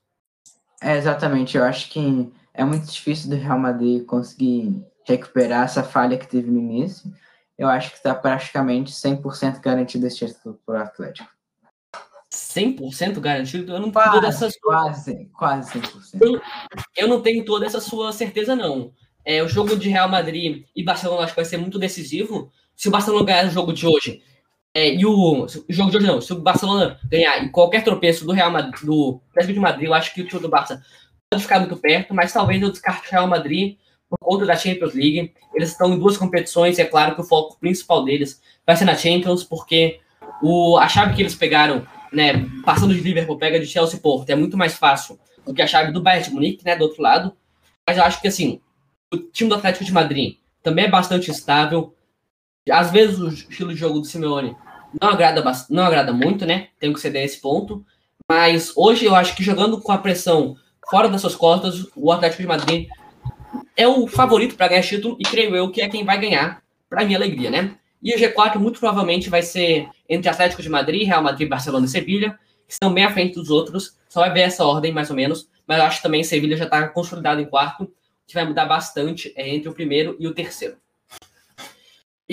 É, 0.82 0.98
exatamente. 0.98 1.56
Eu 1.56 1.64
acho 1.64 1.90
que 1.90 2.30
é 2.54 2.66
muito 2.66 2.92
difícil 2.92 3.30
do 3.30 3.38
Real 3.38 3.58
Madrid 3.58 4.06
conseguir 4.06 4.84
recuperar 5.06 5.64
essa 5.64 5.82
falha 5.82 6.18
que 6.18 6.28
teve 6.28 6.52
no 6.52 6.60
início. 6.60 7.10
Eu 7.58 7.70
acho 7.70 7.92
que 7.92 7.98
está 7.98 8.14
praticamente 8.14 8.92
100% 8.92 9.62
garantido 9.62 10.06
esse 10.08 10.28
título 10.28 10.60
para 10.66 10.80
o 10.80 10.84
Atlético. 10.84 11.30
100% 12.34 13.22
garantido? 13.22 13.72
Eu 13.72 13.80
não 13.80 13.92
tenho 13.92 14.12
toda 14.12 14.28
essa 14.28 14.50
Quase, 14.62 15.26
quase, 15.28 15.80
quase 15.80 15.80
100%. 16.20 16.42
eu 16.98 17.08
não 17.08 17.22
tenho 17.22 17.46
toda 17.46 17.66
essa 17.66 17.80
sua 17.80 18.12
certeza, 18.12 18.58
não. 18.58 18.94
É, 19.26 19.42
o 19.42 19.48
jogo 19.48 19.76
de 19.76 19.90
Real 19.90 20.08
Madrid 20.08 20.64
e 20.76 20.84
Barcelona 20.84 21.24
acho 21.24 21.34
que 21.34 21.42
vai 21.42 21.46
ser 21.46 21.58
muito 21.58 21.80
decisivo. 21.80 22.52
Se 22.76 22.88
o 22.88 22.92
Barcelona 22.92 23.26
ganhar 23.26 23.48
o 23.48 23.52
jogo 23.52 23.74
de 23.74 23.88
hoje, 23.88 24.22
é, 24.74 24.94
e 24.94 25.06
o, 25.06 25.46
o 25.46 25.48
jogo 25.70 25.90
de 25.90 25.98
hoje 25.98 26.06
não, 26.06 26.22
se 26.22 26.34
o 26.34 26.40
Barcelona 26.40 27.00
ganhar 27.10 27.44
e 27.44 27.50
qualquer 27.50 27.84
tropeço 27.84 28.26
do 28.26 28.34
Real 28.34 28.52
Madrid, 28.52 28.76
do 28.84 29.22
Atlético 29.30 29.54
de 29.54 29.60
Madrid, 29.60 29.88
eu 29.88 29.94
acho 29.94 30.14
que 30.14 30.22
o 30.22 30.28
time 30.28 30.42
do 30.42 30.50
Barça 30.50 30.82
pode 31.30 31.44
ficar 31.44 31.60
muito 31.60 31.78
perto, 31.78 32.14
mas 32.14 32.34
talvez 32.34 32.62
eu 32.62 32.70
descarte 32.70 33.08
o 33.08 33.12
Real 33.12 33.28
Madrid 33.28 33.78
por 34.10 34.18
conta 34.20 34.46
da 34.46 34.56
Champions 34.56 34.94
League. 34.94 35.34
Eles 35.54 35.72
estão 35.72 35.94
em 35.94 35.98
duas 35.98 36.18
competições, 36.18 36.78
e 36.78 36.82
é 36.82 36.86
claro 36.86 37.16
que 37.16 37.22
o 37.22 37.24
foco 37.24 37.60
principal 37.60 38.04
deles 38.04 38.42
vai 38.66 38.76
ser 38.76 38.86
na 38.86 38.96
Champions, 38.96 39.44
porque 39.44 40.00
o, 40.42 40.78
a 40.78 40.88
chave 40.88 41.16
que 41.16 41.22
eles 41.22 41.36
pegaram, 41.36 41.88
né, 42.12 42.46
passando 42.64 42.94
de 42.94 43.02
Liverpool, 43.02 43.38
pega 43.38 43.60
de 43.60 43.66
Chelsea 43.66 44.00
Porto, 44.00 44.30
é 44.30 44.36
muito 44.36 44.58
mais 44.58 44.76
fácil 44.76 45.18
do 45.46 45.54
que 45.54 45.62
a 45.62 45.68
chave 45.68 45.92
do 45.92 46.02
Bayern 46.02 46.28
de 46.28 46.34
Munique, 46.34 46.66
né, 46.66 46.76
do 46.76 46.84
outro 46.84 47.02
lado. 47.02 47.34
Mas 47.88 47.98
eu 47.98 48.04
acho 48.04 48.22
que, 48.22 48.28
assim, 48.28 48.60
o 49.16 49.30
time 49.32 49.50
do 49.50 49.56
Atlético 49.56 49.86
de 49.86 49.94
Madrid 49.94 50.38
também 50.62 50.86
é 50.86 50.90
bastante 50.90 51.32
estável. 51.32 51.96
Às 52.70 52.92
vezes 52.92 53.20
o 53.20 53.28
estilo 53.28 53.74
de 53.74 53.80
jogo 53.80 54.00
do 54.00 54.06
Simeone 54.06 54.56
não 55.02 55.10
agrada, 55.10 55.44
não 55.70 55.84
agrada 55.84 56.14
muito, 56.14 56.46
né? 56.46 56.70
Tenho 56.80 56.94
que 56.94 57.00
ceder 57.00 57.24
esse 57.24 57.40
ponto. 57.40 57.86
Mas 58.30 58.72
hoje 58.76 59.06
eu 59.06 59.16
acho 59.16 59.36
que 59.36 59.44
jogando 59.44 59.80
com 59.80 59.92
a 59.92 59.98
pressão 59.98 60.56
fora 60.90 61.10
das 61.10 61.22
suas 61.22 61.36
costas, 61.36 61.86
o 61.96 62.12
Atlético 62.12 62.42
de 62.42 62.48
Madrid 62.48 62.88
é 63.78 63.88
o 63.88 64.08
favorito 64.08 64.56
para 64.56 64.70
ganhar 64.70 64.84
título 64.84 65.18
e 65.20 65.24
creio 65.24 65.56
eu 65.56 65.72
que 65.72 65.82
é 65.82 65.90
quem 65.90 66.06
vai 66.06 66.20
ganhar, 66.20 66.64
para 66.90 67.04
minha 67.04 67.18
alegria, 67.18 67.50
né? 67.50 67.76
E 68.02 68.14
o 68.14 68.20
G4 68.20 68.58
muito 68.58 68.80
provavelmente 68.80 69.30
vai 69.30 69.42
ser 69.42 69.88
entre 70.08 70.30
Atlético 70.30 70.62
de 70.62 70.70
Madrid, 70.70 71.08
Real 71.08 71.24
Madrid, 71.24 71.50
Barcelona 71.50 71.86
e 71.86 71.90
Sevilha, 71.90 72.38
que 72.68 72.74
estão 72.74 72.94
bem 72.94 73.04
à 73.04 73.12
frente 73.12 73.36
dos 73.36 73.50
outros. 73.50 73.98
Só 74.08 74.22
vai 74.22 74.32
ver 74.32 74.42
essa 74.42 74.66
ordem 74.66 74.94
mais 74.94 75.10
ou 75.10 75.16
menos. 75.16 75.50
Mas 75.68 75.80
eu 75.80 75.86
acho 75.86 75.98
que 75.98 76.04
também 76.04 76.24
Sevilha 76.24 76.56
já 76.56 76.66
está 76.66 76.88
consolidado 76.88 77.42
em 77.42 77.46
quarto, 77.46 77.92
que 78.28 78.34
vai 78.34 78.46
mudar 78.46 78.66
bastante 78.66 79.34
é, 79.36 79.48
entre 79.48 79.70
o 79.70 79.74
primeiro 79.74 80.16
e 80.20 80.28
o 80.28 80.34
terceiro. 80.34 80.78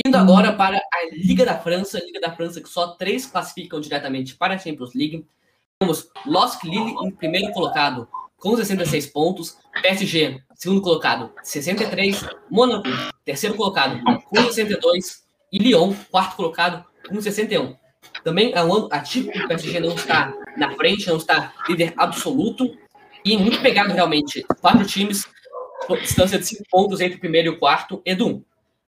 Indo 0.04 0.16
agora 0.16 0.52
para 0.52 0.76
a 0.76 1.10
Liga 1.12 1.44
da 1.44 1.58
França, 1.58 2.02
Liga 2.02 2.20
da 2.20 2.34
França 2.34 2.60
que 2.60 2.68
só 2.68 2.88
três 2.88 3.26
classificam 3.26 3.80
diretamente 3.80 4.34
para 4.34 4.54
a 4.54 4.58
Champions 4.58 4.94
League. 4.94 5.26
Temos 5.78 6.08
Losk 6.24 6.64
Lille 6.64 6.94
em 7.02 7.10
primeiro 7.10 7.52
colocado 7.52 8.08
com 8.38 8.56
66 8.56 9.06
pontos, 9.08 9.58
PSG 9.82 10.42
segundo 10.54 10.80
colocado 10.80 11.32
63, 11.42 12.24
Mônaco 12.50 12.88
terceiro 13.24 13.54
colocado 13.56 14.00
com 14.24 14.36
62 14.36 15.24
e 15.52 15.58
Lyon 15.58 15.94
quarto 16.10 16.36
colocado 16.36 16.84
com 17.08 17.20
61. 17.20 17.76
Também 18.24 18.52
é 18.52 18.62
um 18.62 18.72
ano 18.72 18.88
atípico, 18.90 19.38
o 19.38 19.48
PSG 19.48 19.80
não 19.80 19.94
está 19.94 20.32
na 20.56 20.74
frente, 20.74 21.08
não 21.08 21.16
está 21.16 21.52
líder 21.68 21.92
absoluto 21.96 22.76
e 23.24 23.36
muito 23.36 23.60
pegado 23.60 23.92
realmente. 23.92 24.44
Quatro 24.60 24.86
times, 24.86 25.26
distância 26.00 26.38
de 26.38 26.46
cinco 26.46 26.64
pontos 26.70 27.00
entre 27.00 27.16
o 27.16 27.20
primeiro 27.20 27.48
e 27.48 27.50
o 27.50 27.58
quarto. 27.58 28.02
Edu, 28.04 28.44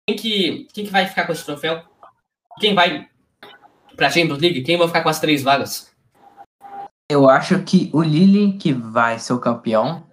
quem 0.06 0.16
que, 0.16 0.68
quem 0.72 0.84
que 0.84 0.90
vai 0.90 1.06
ficar 1.06 1.26
com 1.26 1.32
esse 1.32 1.44
troféu? 1.44 1.82
Quem 2.58 2.74
vai 2.74 3.08
para 3.96 4.06
a 4.06 4.10
Champions 4.10 4.38
League? 4.38 4.62
Quem 4.62 4.76
vai 4.76 4.86
ficar 4.86 5.02
com 5.02 5.08
as 5.08 5.20
três 5.20 5.42
vagas? 5.42 5.92
Eu 7.10 7.28
acho 7.28 7.62
que 7.62 7.90
o 7.92 8.02
Lille 8.02 8.58
que 8.58 8.72
vai 8.72 9.18
ser 9.18 9.32
o 9.32 9.40
campeão. 9.40 10.06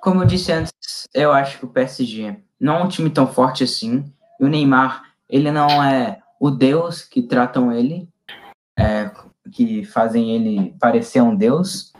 Como 0.00 0.22
eu 0.22 0.26
disse 0.26 0.52
antes, 0.52 0.72
eu 1.14 1.32
acho 1.32 1.58
que 1.58 1.64
o 1.64 1.68
PSG 1.68 2.36
não 2.60 2.76
é 2.78 2.84
um 2.84 2.88
time 2.88 3.10
tão 3.10 3.26
forte 3.26 3.64
assim. 3.64 4.04
E 4.40 4.44
o 4.44 4.48
Neymar, 4.48 5.02
ele 5.28 5.50
não 5.50 5.82
é 5.82 6.20
o 6.40 6.50
deus 6.50 7.02
que 7.02 7.22
tratam 7.22 7.72
ele, 7.72 8.08
é, 8.78 9.10
que 9.52 9.84
fazem 9.84 10.30
ele 10.30 10.74
parecer 10.80 11.20
um 11.20 11.34
deus. 11.34 11.92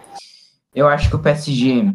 Eu 0.74 0.88
acho 0.88 1.08
que 1.08 1.16
o 1.16 1.22
PSG 1.22 1.94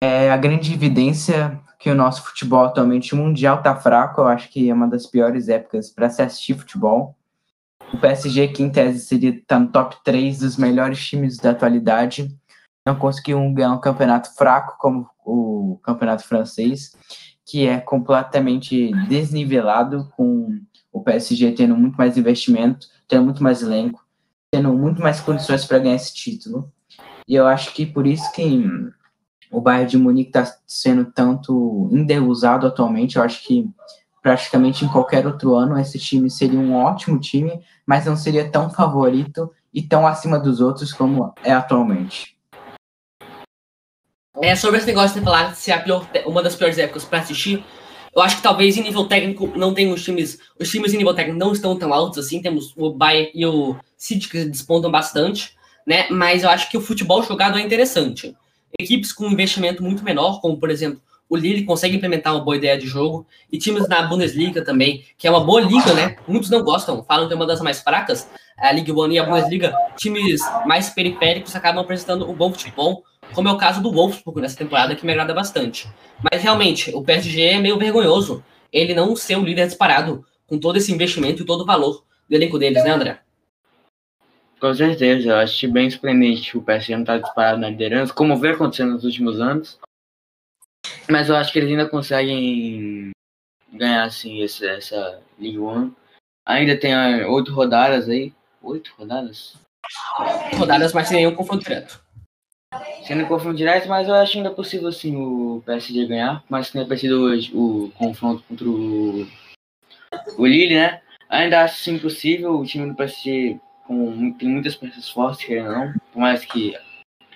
é 0.00 0.30
a 0.30 0.36
grande 0.36 0.72
evidência 0.72 1.60
que 1.78 1.90
o 1.90 1.94
nosso 1.94 2.22
futebol 2.24 2.64
atualmente 2.64 3.14
mundial 3.14 3.62
tá 3.62 3.74
fraco. 3.76 4.20
Eu 4.20 4.28
acho 4.28 4.48
que 4.48 4.68
é 4.68 4.74
uma 4.74 4.88
das 4.88 5.06
piores 5.06 5.48
épocas 5.48 5.90
para 5.90 6.10
se 6.10 6.22
assistir 6.22 6.54
futebol. 6.54 7.16
O 7.92 7.98
PSG, 7.98 8.48
que 8.48 8.62
em 8.62 8.70
tese 8.70 9.00
seria 9.00 9.30
estar 9.30 9.60
no 9.60 9.68
top 9.68 9.96
3 10.04 10.40
dos 10.40 10.56
melhores 10.56 11.04
times 11.06 11.36
da 11.36 11.50
atualidade, 11.50 12.36
não 12.84 12.96
conseguiu 12.96 13.38
ganhar 13.52 13.72
um 13.72 13.80
campeonato 13.80 14.34
fraco 14.34 14.76
como 14.78 15.08
o 15.24 15.78
campeonato 15.82 16.24
francês, 16.24 16.96
que 17.44 17.66
é 17.66 17.78
completamente 17.80 18.92
desnivelado, 19.08 20.08
com 20.16 20.60
o 20.92 21.02
PSG 21.02 21.52
tendo 21.52 21.76
muito 21.76 21.96
mais 21.96 22.16
investimento, 22.16 22.88
tendo 23.06 23.24
muito 23.24 23.42
mais 23.42 23.62
elenco, 23.62 24.04
tendo 24.50 24.72
muito 24.72 25.00
mais 25.00 25.20
condições 25.20 25.64
para 25.64 25.78
ganhar 25.78 25.96
esse 25.96 26.14
título. 26.14 26.72
E 27.28 27.34
eu 27.34 27.46
acho 27.46 27.72
que 27.74 27.84
por 27.86 28.06
isso 28.06 28.30
que 28.32 28.42
o 29.50 29.60
Bayern 29.60 29.90
de 29.90 29.98
Munique 29.98 30.30
está 30.30 30.56
sendo 30.66 31.04
tanto 31.04 31.88
endeusado 31.92 32.66
atualmente. 32.66 33.16
Eu 33.16 33.22
acho 33.22 33.42
que 33.44 33.68
praticamente 34.22 34.84
em 34.84 34.88
qualquer 34.88 35.26
outro 35.26 35.54
ano 35.54 35.78
esse 35.78 35.98
time 35.98 36.28
seria 36.30 36.58
um 36.58 36.74
ótimo 36.74 37.18
time, 37.20 37.60
mas 37.86 38.06
não 38.06 38.16
seria 38.16 38.50
tão 38.50 38.68
favorito 38.68 39.52
e 39.72 39.82
tão 39.82 40.06
acima 40.06 40.38
dos 40.38 40.60
outros 40.60 40.92
como 40.92 41.32
é 41.44 41.52
atualmente. 41.52 42.36
É, 44.42 44.54
sobre 44.54 44.78
esse 44.78 44.86
negócio 44.86 45.18
de 45.18 45.24
falar 45.24 45.54
se 45.54 45.70
é 45.70 45.78
pior, 45.78 46.06
uma 46.26 46.42
das 46.42 46.54
piores 46.54 46.76
épocas 46.76 47.04
para 47.04 47.20
assistir, 47.20 47.64
eu 48.16 48.22
acho 48.22 48.36
que 48.36 48.42
talvez 48.42 48.76
em 48.76 48.82
nível 48.82 49.04
técnico 49.06 49.52
não 49.56 49.74
tem 49.74 49.92
os 49.92 50.02
times. 50.02 50.38
Os 50.58 50.70
times 50.70 50.94
em 50.94 50.96
nível 50.96 51.14
técnico 51.14 51.38
não 51.38 51.52
estão 51.52 51.78
tão 51.78 51.92
altos 51.92 52.18
assim. 52.18 52.40
Temos 52.40 52.72
o 52.74 52.90
Bayern 52.90 53.30
e 53.34 53.44
o 53.44 53.76
City 53.96 54.28
que 54.28 54.44
despontam 54.46 54.90
bastante, 54.90 55.54
né? 55.86 56.08
Mas 56.10 56.42
eu 56.42 56.48
acho 56.48 56.70
que 56.70 56.78
o 56.78 56.80
futebol 56.80 57.22
jogado 57.22 57.58
é 57.58 57.60
interessante. 57.60 58.34
Equipes 58.78 59.12
com 59.12 59.26
investimento 59.26 59.82
muito 59.82 60.04
menor, 60.04 60.40
como 60.40 60.58
por 60.58 60.70
exemplo 60.70 61.00
o 61.28 61.36
Lille, 61.36 61.64
consegue 61.64 61.96
implementar 61.96 62.34
uma 62.34 62.44
boa 62.44 62.56
ideia 62.56 62.78
de 62.78 62.86
jogo. 62.86 63.26
E 63.50 63.58
times 63.58 63.88
na 63.88 64.02
Bundesliga 64.02 64.64
também, 64.64 65.04
que 65.18 65.26
é 65.26 65.30
uma 65.30 65.40
boa 65.40 65.60
liga, 65.60 65.92
né? 65.92 66.16
Muitos 66.26 66.50
não 66.50 66.62
gostam, 66.62 67.02
falam 67.02 67.26
que 67.26 67.32
é 67.32 67.36
uma 67.36 67.46
das 67.46 67.60
mais 67.60 67.80
fracas. 67.80 68.28
A 68.56 68.72
Liga 68.72 68.94
One 68.94 69.16
e 69.16 69.18
a 69.18 69.24
Bundesliga, 69.24 69.74
times 69.96 70.40
mais 70.66 70.88
periféricos 70.90 71.54
acabam 71.54 71.82
apresentando 71.82 72.30
um 72.30 72.34
bom 72.34 72.52
futebol, 72.52 73.02
como 73.34 73.48
é 73.48 73.52
o 73.52 73.58
caso 73.58 73.82
do 73.82 73.92
Wolfsburg 73.92 74.40
nessa 74.40 74.56
temporada, 74.56 74.94
que 74.94 75.04
me 75.04 75.12
agrada 75.12 75.34
bastante. 75.34 75.88
Mas 76.30 76.42
realmente, 76.42 76.94
o 76.94 77.02
PSG 77.02 77.42
é 77.42 77.58
meio 77.58 77.76
vergonhoso 77.76 78.42
ele 78.72 78.94
não 78.94 79.16
ser 79.16 79.36
o 79.36 79.44
líder 79.44 79.66
disparado, 79.66 80.24
com 80.46 80.58
todo 80.58 80.76
esse 80.76 80.92
investimento 80.92 81.42
e 81.42 81.46
todo 81.46 81.62
o 81.62 81.66
valor 81.66 82.04
do 82.28 82.34
elenco 82.34 82.58
deles, 82.58 82.84
né, 82.84 82.90
André? 82.90 83.18
Com 84.58 84.74
certeza, 84.74 85.28
eu 85.28 85.36
acho 85.36 85.70
bem 85.70 85.90
surpreendente 85.90 86.56
o 86.56 86.62
PSG 86.62 86.94
não 86.94 87.02
estar 87.02 87.18
disparado 87.18 87.58
na 87.58 87.68
liderança, 87.68 88.12
como 88.12 88.38
vem 88.38 88.52
acontecendo 88.52 88.92
nos 88.92 89.04
últimos 89.04 89.38
anos. 89.38 89.78
Mas 91.10 91.28
eu 91.28 91.36
acho 91.36 91.52
que 91.52 91.58
eles 91.58 91.70
ainda 91.70 91.88
conseguem 91.88 93.10
ganhar 93.72 94.04
assim 94.04 94.40
esse, 94.40 94.66
essa 94.66 95.20
League 95.38 95.58
One. 95.58 95.94
Ainda 96.46 96.78
tem 96.78 96.94
ah, 96.94 97.28
oito 97.28 97.52
rodadas 97.52 98.08
aí. 98.08 98.32
Oito 98.62 98.92
rodadas? 98.96 99.56
Rodadas, 100.56 100.92
mas 100.92 101.08
sem 101.08 101.18
nenhum 101.18 101.34
confronto 101.34 101.64
direto. 101.64 102.02
Sendo 103.06 103.26
confronto 103.26 103.56
direto, 103.56 103.88
mas 103.88 104.08
eu 104.08 104.14
acho 104.14 104.38
ainda 104.38 104.50
possível 104.50 104.88
assim 104.88 105.16
o 105.16 105.62
PSG 105.64 106.06
ganhar, 106.06 106.42
mas 106.48 106.70
tenha 106.70 106.86
perdido 106.86 107.20
hoje 107.22 107.52
o 107.54 107.92
confronto 107.96 108.42
contra 108.44 108.68
o, 108.68 109.26
o 110.38 110.46
Lille, 110.46 110.74
né? 110.74 111.00
Ainda 111.28 111.62
acho 111.62 111.82
sim 111.82 111.98
possível, 111.98 112.58
o 112.58 112.64
time 112.64 112.88
do 112.88 112.96
PSG 112.96 113.60
com, 113.86 114.32
tem 114.32 114.48
muitas 114.48 114.74
peças 114.74 115.08
fortes, 115.08 115.44
querendo 115.44 115.72
não, 115.72 115.94
por 116.12 116.20
mais 116.20 116.44
que 116.44 116.76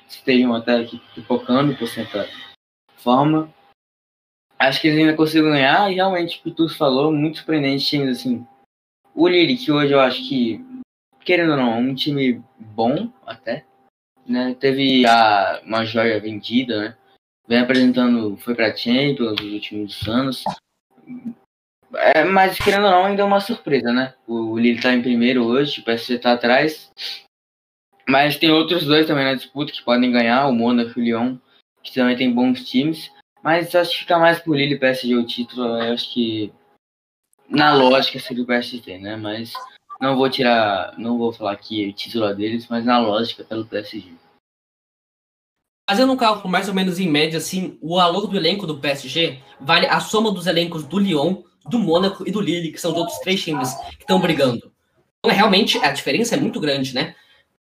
estejam 0.08 0.54
até 0.54 0.76
aqui 0.76 1.00
pipocando 1.14 1.76
por 1.76 1.86
certa 1.88 2.28
forma. 2.96 3.52
Acho 4.58 4.80
que 4.80 4.88
eles 4.88 5.00
ainda 5.00 5.16
conseguem 5.16 5.50
ganhar 5.50 5.90
e 5.90 5.94
realmente, 5.94 6.40
o 6.44 6.50
tu 6.50 6.68
falou, 6.68 7.12
muito 7.12 7.38
surpreendente 7.38 7.86
times 7.86 8.18
assim, 8.18 8.46
o 9.14 9.26
Lille, 9.26 9.56
que 9.56 9.72
hoje 9.72 9.92
eu 9.92 10.00
acho 10.00 10.28
que, 10.28 10.64
querendo 11.24 11.52
ou 11.52 11.56
não, 11.56 11.72
é 11.72 11.76
um 11.76 11.94
time 11.94 12.42
bom 12.58 13.10
até, 13.26 13.64
né? 14.26 14.54
Teve 14.58 15.06
a, 15.06 15.60
uma 15.64 15.84
joia 15.84 16.20
vendida, 16.20 16.80
né? 16.80 16.96
Vem 17.48 17.58
apresentando, 17.58 18.36
foi 18.36 18.54
pra 18.54 18.74
Champions 18.76 19.40
nos 19.40 19.52
últimos 19.52 20.08
anos. 20.08 20.44
É, 21.94 22.24
mas 22.24 22.56
querendo 22.58 22.84
ou 22.84 22.90
não, 22.90 23.04
ainda 23.06 23.22
é 23.22 23.24
uma 23.24 23.40
surpresa, 23.40 23.92
né? 23.92 24.14
O 24.26 24.56
Lille 24.56 24.80
tá 24.80 24.92
em 24.92 25.02
primeiro 25.02 25.44
hoje, 25.44 25.80
o 25.80 25.84
PSG 25.84 26.18
tá 26.18 26.32
atrás. 26.32 26.90
Mas 28.08 28.36
tem 28.36 28.50
outros 28.50 28.84
dois 28.84 29.06
também 29.06 29.24
na 29.24 29.34
disputa 29.34 29.72
que 29.72 29.82
podem 29.82 30.10
ganhar, 30.10 30.46
o 30.46 30.52
Mônaco 30.52 30.98
e 30.98 31.02
o 31.02 31.04
Lyon, 31.04 31.36
que 31.82 31.94
também 31.94 32.16
tem 32.16 32.32
bons 32.32 32.68
times. 32.68 33.10
Mas 33.42 33.74
acho 33.74 33.92
que 33.92 33.98
fica 33.98 34.18
mais 34.18 34.38
por 34.38 34.56
Lille 34.56 34.74
e 34.74 34.78
PSG 34.78 35.14
o 35.16 35.26
título. 35.26 35.64
Eu 35.64 35.94
acho 35.94 36.12
que 36.12 36.52
na 37.48 37.74
lógica 37.74 38.18
seria 38.18 38.42
o 38.42 38.46
PSG, 38.46 38.98
né? 38.98 39.16
Mas 39.16 39.52
não 40.00 40.16
vou 40.16 40.30
tirar, 40.30 40.96
não 40.98 41.18
vou 41.18 41.32
falar 41.32 41.52
aqui 41.52 41.88
o 41.88 41.92
título 41.92 42.32
deles, 42.34 42.66
mas 42.68 42.84
na 42.84 42.98
lógica 42.98 43.44
pelo 43.44 43.66
PSG. 43.66 44.12
Fazendo 45.88 46.12
um 46.12 46.16
cálculo 46.16 46.48
mais 46.48 46.68
ou 46.68 46.74
menos 46.74 47.00
em 47.00 47.08
média, 47.08 47.38
assim, 47.38 47.76
o 47.82 47.96
valor 47.96 48.28
do 48.28 48.36
elenco 48.36 48.66
do 48.66 48.78
PSG 48.78 49.42
vale 49.60 49.86
a 49.86 49.98
soma 49.98 50.30
dos 50.30 50.46
elencos 50.46 50.84
do 50.84 51.00
Lyon, 51.00 51.42
do 51.68 51.78
Mônaco 51.78 52.26
e 52.26 52.30
do 52.30 52.40
Lille, 52.40 52.72
que 52.72 52.80
são 52.80 52.92
os 52.92 52.98
outros 52.98 53.18
três 53.18 53.42
times 53.42 53.74
que 53.74 54.02
estão 54.02 54.20
brigando. 54.20 54.72
Então, 55.18 55.34
realmente, 55.34 55.78
a 55.78 55.90
diferença 55.90 56.34
é 56.34 56.40
muito 56.40 56.58
grande, 56.60 56.94
né? 56.94 57.14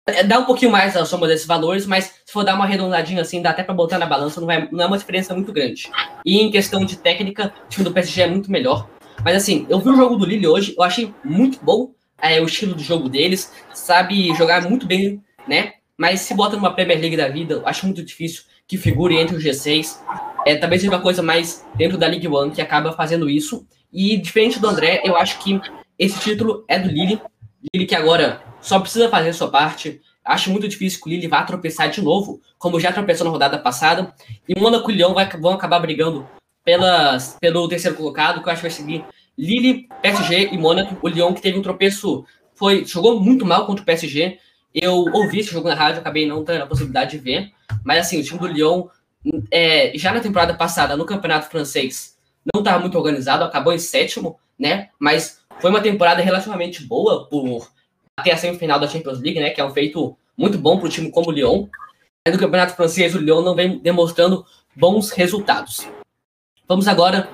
É, 0.06 0.22
dá 0.22 0.38
um 0.38 0.44
pouquinho 0.44 0.70
mais 0.70 0.96
a 0.96 1.04
soma 1.04 1.26
desses 1.26 1.46
valores, 1.46 1.86
mas 1.86 2.04
se 2.26 2.32
for 2.32 2.44
dar 2.44 2.54
uma 2.54 2.64
arredondadinha 2.64 3.22
assim, 3.22 3.40
dá 3.40 3.50
até 3.50 3.62
para 3.62 3.74
botar 3.74 3.98
na 3.98 4.04
balança, 4.04 4.38
não, 4.40 4.46
vai, 4.46 4.68
não 4.70 4.84
é 4.84 4.86
uma 4.86 4.98
diferença 4.98 5.34
muito 5.34 5.52
grande. 5.52 5.90
E 6.24 6.40
em 6.40 6.50
questão 6.50 6.84
de 6.84 6.96
técnica, 6.96 7.54
o 7.64 7.68
time 7.68 7.84
do 7.84 7.92
PSG 7.92 8.22
é 8.22 8.26
muito 8.26 8.50
melhor. 8.50 8.88
Mas 9.24 9.36
assim, 9.36 9.66
eu 9.70 9.80
vi 9.80 9.88
o 9.88 9.96
jogo 9.96 10.16
do 10.16 10.26
Lille 10.26 10.46
hoje, 10.46 10.74
eu 10.76 10.82
achei 10.82 11.14
muito 11.24 11.58
bom 11.64 11.92
é, 12.20 12.40
o 12.40 12.44
estilo 12.44 12.74
de 12.74 12.84
jogo 12.84 13.08
deles, 13.08 13.52
sabe 13.72 14.34
jogar 14.34 14.68
muito 14.68 14.86
bem, 14.86 15.22
né? 15.48 15.74
Mas 15.96 16.20
se 16.20 16.34
bota 16.34 16.56
numa 16.56 16.74
Premier 16.74 17.00
League 17.00 17.16
da 17.16 17.28
vida, 17.28 17.54
eu 17.54 17.66
acho 17.66 17.86
muito 17.86 18.02
difícil 18.02 18.42
que 18.66 18.76
figure 18.76 19.16
entre 19.16 19.36
o 19.36 19.40
G6. 19.40 19.98
É, 20.46 20.56
talvez 20.56 20.82
seja 20.82 20.92
uma 20.92 21.00
coisa 21.00 21.22
mais 21.22 21.64
dentro 21.74 21.96
da 21.96 22.06
League 22.06 22.26
One 22.26 22.50
que 22.50 22.60
acaba 22.60 22.92
fazendo 22.92 23.28
isso. 23.28 23.66
E 23.94 24.16
diferente 24.16 24.58
do 24.58 24.66
André, 24.66 25.02
eu 25.04 25.16
acho 25.16 25.38
que 25.38 25.60
esse 25.96 26.18
título 26.18 26.64
é 26.66 26.76
do 26.80 26.88
Lille. 26.88 27.22
Lille 27.72 27.86
que 27.86 27.94
agora 27.94 28.42
só 28.60 28.80
precisa 28.80 29.08
fazer 29.08 29.32
sua 29.32 29.48
parte. 29.48 30.00
Acho 30.24 30.50
muito 30.50 30.66
difícil 30.66 31.00
que 31.00 31.08
o 31.08 31.10
Lille 31.10 31.28
vá 31.28 31.44
tropeçar 31.44 31.88
de 31.88 32.02
novo, 32.02 32.40
como 32.58 32.80
já 32.80 32.92
tropeçou 32.92 33.24
na 33.24 33.30
rodada 33.30 33.56
passada. 33.56 34.12
E 34.48 34.58
Mônaco 34.58 34.90
e 34.90 34.94
Lyon 34.94 35.14
vai, 35.14 35.30
vão 35.38 35.52
acabar 35.52 35.78
brigando 35.78 36.26
pelas, 36.64 37.36
pelo 37.40 37.68
terceiro 37.68 37.96
colocado, 37.96 38.42
que 38.42 38.48
eu 38.48 38.52
acho 38.52 38.62
que 38.62 38.68
vai 38.68 38.76
seguir 38.76 39.04
Lille, 39.38 39.86
PSG 40.02 40.48
e 40.52 40.58
Mônaco. 40.58 40.98
O 41.00 41.08
Lyon 41.08 41.32
que 41.32 41.42
teve 41.42 41.56
um 41.56 41.62
tropeço, 41.62 42.24
foi 42.54 42.84
jogou 42.84 43.20
muito 43.20 43.46
mal 43.46 43.64
contra 43.64 43.82
o 43.82 43.86
PSG. 43.86 44.38
Eu 44.74 45.04
ouvi 45.12 45.38
esse 45.38 45.52
jogo 45.52 45.68
na 45.68 45.74
rádio, 45.76 46.00
acabei 46.00 46.26
não 46.26 46.42
tendo 46.42 46.64
a 46.64 46.66
possibilidade 46.66 47.12
de 47.12 47.18
ver. 47.18 47.52
Mas 47.84 47.98
assim, 47.98 48.18
o 48.18 48.24
time 48.24 48.40
do 48.40 48.48
Lyon, 48.48 48.88
é, 49.52 49.92
já 49.94 50.12
na 50.12 50.18
temporada 50.18 50.54
passada, 50.54 50.96
no 50.96 51.06
campeonato 51.06 51.48
francês, 51.48 52.13
não 52.52 52.60
estava 52.60 52.78
muito 52.78 52.98
organizado, 52.98 53.44
acabou 53.44 53.72
em 53.72 53.78
sétimo, 53.78 54.38
né? 54.58 54.90
Mas 54.98 55.40
foi 55.60 55.70
uma 55.70 55.80
temporada 55.80 56.22
relativamente 56.22 56.82
boa 56.82 57.28
por 57.28 57.68
até 58.16 58.32
a 58.32 58.36
semifinal 58.36 58.78
da 58.78 58.88
Champions 58.88 59.20
League, 59.20 59.40
né? 59.40 59.50
Que 59.50 59.60
é 59.60 59.64
um 59.64 59.72
feito 59.72 60.16
muito 60.36 60.58
bom 60.58 60.78
para 60.78 60.86
o 60.86 60.90
time 60.90 61.10
como 61.10 61.30
o 61.30 61.32
Lyon. 61.32 61.66
No 62.26 62.38
campeonato 62.38 62.74
francês, 62.74 63.14
o 63.14 63.18
Lyon 63.18 63.42
não 63.42 63.54
vem 63.54 63.78
demonstrando 63.78 64.44
bons 64.74 65.10
resultados. 65.10 65.86
Vamos 66.66 66.88
agora 66.88 67.28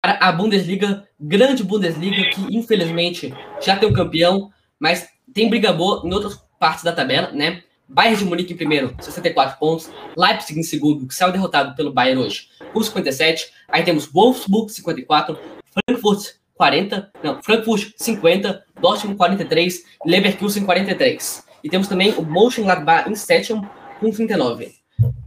para 0.00 0.18
a 0.20 0.30
Bundesliga, 0.30 1.06
grande 1.18 1.64
Bundesliga, 1.64 2.30
que 2.30 2.56
infelizmente 2.56 3.34
já 3.60 3.76
tem 3.76 3.88
um 3.88 3.92
campeão, 3.92 4.50
mas 4.78 5.08
tem 5.34 5.50
briga 5.50 5.72
boa 5.72 6.06
em 6.06 6.12
outras 6.12 6.40
partes 6.58 6.84
da 6.84 6.92
tabela, 6.92 7.32
né? 7.32 7.62
Bayern 7.88 8.18
de 8.18 8.24
Munique 8.24 8.52
em 8.52 8.56
primeiro, 8.56 8.94
64 9.00 9.58
pontos. 9.58 9.90
Leipzig 10.16 10.58
em 10.58 10.62
segundo, 10.62 11.06
que 11.06 11.14
saiu 11.14 11.32
derrotado 11.32 11.74
pelo 11.74 11.92
Bayern 11.92 12.22
hoje, 12.22 12.48
com 12.72 12.82
57. 12.82 13.50
Aí 13.68 13.84
temos 13.84 14.06
Wolfsburg, 14.06 14.72
54. 14.72 15.38
Frankfurt, 15.72 16.34
40. 16.54 17.10
Não, 17.22 17.42
Frankfurt, 17.42 17.92
50. 17.96 18.64
Dortmund, 18.80 19.16
43. 19.16 19.84
Leverkusen, 20.04 20.64
43. 20.64 21.44
E 21.62 21.68
temos 21.68 21.88
também 21.88 22.12
o 22.14 22.22
Mönchengladbach 22.22 23.08
em 23.10 23.14
sétimo, 23.14 23.68
com 24.00 24.10
39. 24.10 24.74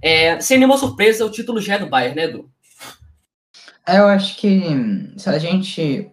É, 0.01 0.39
sem 0.41 0.57
nenhuma 0.57 0.77
surpresa, 0.77 1.25
o 1.25 1.31
título 1.31 1.61
já 1.61 1.75
é 1.75 1.79
do 1.79 1.87
Bayern, 1.87 2.15
né, 2.15 2.23
Edu? 2.25 2.49
Eu 3.87 4.07
acho 4.07 4.37
que 4.37 4.61
se 5.17 5.29
a 5.29 5.39
gente 5.39 6.11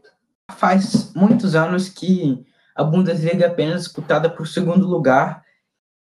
faz 0.57 1.13
muitos 1.15 1.55
anos 1.55 1.89
que 1.89 2.45
a 2.75 2.85
Bundesliga 2.85 3.45
é 3.45 3.49
apenas 3.49 3.85
disputada 3.85 4.31
por 4.31 4.47
segundo 4.47 4.87
lugar 4.87 5.46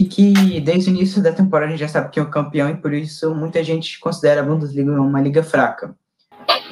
e 0.02 0.06
que 0.06 0.60
desde 0.60 0.90
o 0.90 0.94
início 0.94 1.22
da 1.22 1.32
temporada 1.32 1.68
a 1.68 1.72
gente 1.72 1.80
já 1.80 1.88
sabe 1.88 2.10
que 2.10 2.20
é 2.20 2.24
o 2.24 2.30
campeão 2.30 2.70
e 2.70 2.76
por 2.76 2.94
isso 2.94 3.34
muita 3.34 3.64
gente 3.64 4.00
considera 4.00 4.42
a 4.42 4.44
Bundesliga 4.44 4.92
uma 4.92 5.22
liga 5.22 5.42
fraca. 5.42 5.96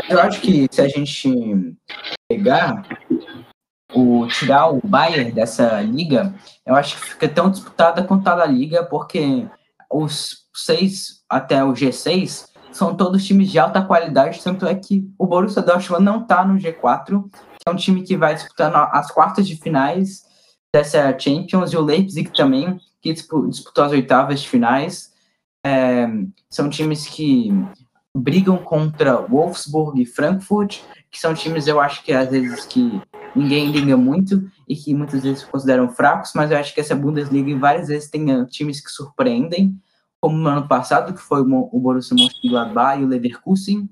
Eu 0.10 0.20
acho 0.20 0.42
que 0.42 0.68
se 0.70 0.82
a 0.82 0.88
gente 0.88 1.76
pegar 2.30 2.86
o 3.94 4.28
tirar 4.28 4.70
o 4.70 4.82
Bayern 4.84 5.32
dessa 5.32 5.82
liga, 5.82 6.34
eu 6.66 6.76
acho 6.76 6.96
que 6.96 7.10
fica 7.10 7.30
tão 7.30 7.50
disputada 7.50 8.04
quanto 8.04 8.28
a 8.28 8.46
liga, 8.46 8.84
porque 8.84 9.48
os 9.92 10.48
seis 10.54 11.24
até 11.30 11.64
o 11.64 11.74
G6 11.74 12.48
são 12.72 12.96
todos 12.96 13.26
times 13.26 13.52
de 13.52 13.60
alta 13.60 13.84
qualidade, 13.84 14.44
tanto 14.44 14.66
é 14.66 14.74
que 14.74 15.08
o 15.18 15.28
Borussia 15.28 15.62
Dortmund 15.62 16.04
não 16.04 16.22
está 16.22 16.44
no 16.44 16.60
G4, 16.60 17.24
que 17.32 17.68
é 17.68 17.70
um 17.70 17.76
time 17.76 18.02
que 18.02 18.18
vai 18.18 18.34
disputando 18.34 18.76
as 18.76 19.12
quartas 19.12 19.48
de 19.48 19.56
finais 19.56 20.24
dessa 20.74 21.18
Champions, 21.18 21.72
e 21.72 21.78
o 21.78 21.82
Leipzig 21.82 22.32
também, 22.32 22.80
que 23.04 23.14
disputou 23.14 23.84
as 23.84 23.92
oitavas 23.92 24.42
de 24.42 24.50
finais. 24.50 25.12
É, 25.66 26.08
são 26.50 26.70
times 26.70 27.06
que 27.06 27.52
brigam 28.16 28.58
contra 28.58 29.18
Wolfsburg 29.22 30.02
e 30.02 30.06
Frankfurt, 30.06 30.82
que 31.12 31.20
são 31.20 31.34
times, 31.34 31.68
eu 31.68 31.80
acho 31.82 32.04
que 32.04 32.14
às 32.14 32.30
vezes 32.30 32.66
que 32.66 33.02
ninguém 33.36 33.72
liga 33.72 33.98
muito 33.98 34.50
e 34.68 34.76
que 34.76 34.94
muitas 34.94 35.24
vezes 35.24 35.44
consideram 35.44 35.90
fracos, 35.90 36.32
mas 36.34 36.50
eu 36.50 36.58
acho 36.58 36.74
que 36.74 36.80
essa 36.80 36.96
Bundesliga 36.96 37.58
várias 37.58 37.88
vezes 37.88 38.10
tem 38.10 38.32
uh, 38.34 38.46
times 38.46 38.80
que 38.80 38.90
surpreendem, 38.90 39.78
como 40.22 40.38
no 40.38 40.48
ano 40.48 40.68
passado, 40.68 41.14
que 41.14 41.20
foi 41.20 41.42
o 41.42 41.80
Borussia 41.80 42.16
Mönchengladbach 42.16 43.02
e 43.02 43.04
o 43.04 43.08
Leverkusen. 43.08 43.90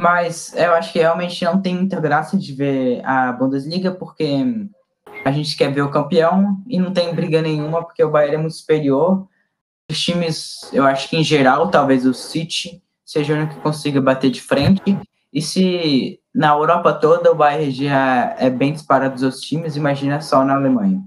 Mas 0.00 0.52
eu 0.54 0.74
acho 0.74 0.92
que 0.92 0.98
realmente 0.98 1.44
não 1.44 1.60
tem 1.60 1.74
muita 1.74 2.00
graça 2.00 2.36
de 2.36 2.52
ver 2.52 3.04
a 3.04 3.32
Bundesliga, 3.32 3.92
porque 3.92 4.44
a 5.26 5.32
gente 5.32 5.56
quer 5.56 5.72
ver 5.72 5.82
o 5.82 5.90
campeão 5.90 6.62
e 6.68 6.78
não 6.78 6.92
tem 6.92 7.12
briga 7.12 7.42
nenhuma, 7.42 7.82
porque 7.82 8.04
o 8.04 8.08
Bayern 8.08 8.36
é 8.36 8.38
muito 8.38 8.54
superior. 8.54 9.26
Os 9.90 10.00
times, 10.00 10.70
eu 10.72 10.84
acho 10.84 11.10
que 11.10 11.16
em 11.16 11.24
geral, 11.24 11.68
talvez 11.68 12.06
o 12.06 12.14
City 12.14 12.80
seja 13.04 13.34
o 13.34 13.36
único 13.36 13.56
que 13.56 13.60
consiga 13.60 14.00
bater 14.00 14.30
de 14.30 14.40
frente. 14.40 14.96
E 15.32 15.42
se 15.42 16.20
na 16.32 16.50
Europa 16.50 16.92
toda 16.92 17.32
o 17.32 17.34
Bayern 17.34 17.72
já 17.72 18.36
é 18.38 18.48
bem 18.48 18.72
disparado 18.72 19.14
dos 19.14 19.24
outros 19.24 19.42
times, 19.42 19.74
imagina 19.74 20.20
só 20.20 20.44
na 20.44 20.54
Alemanha. 20.54 21.02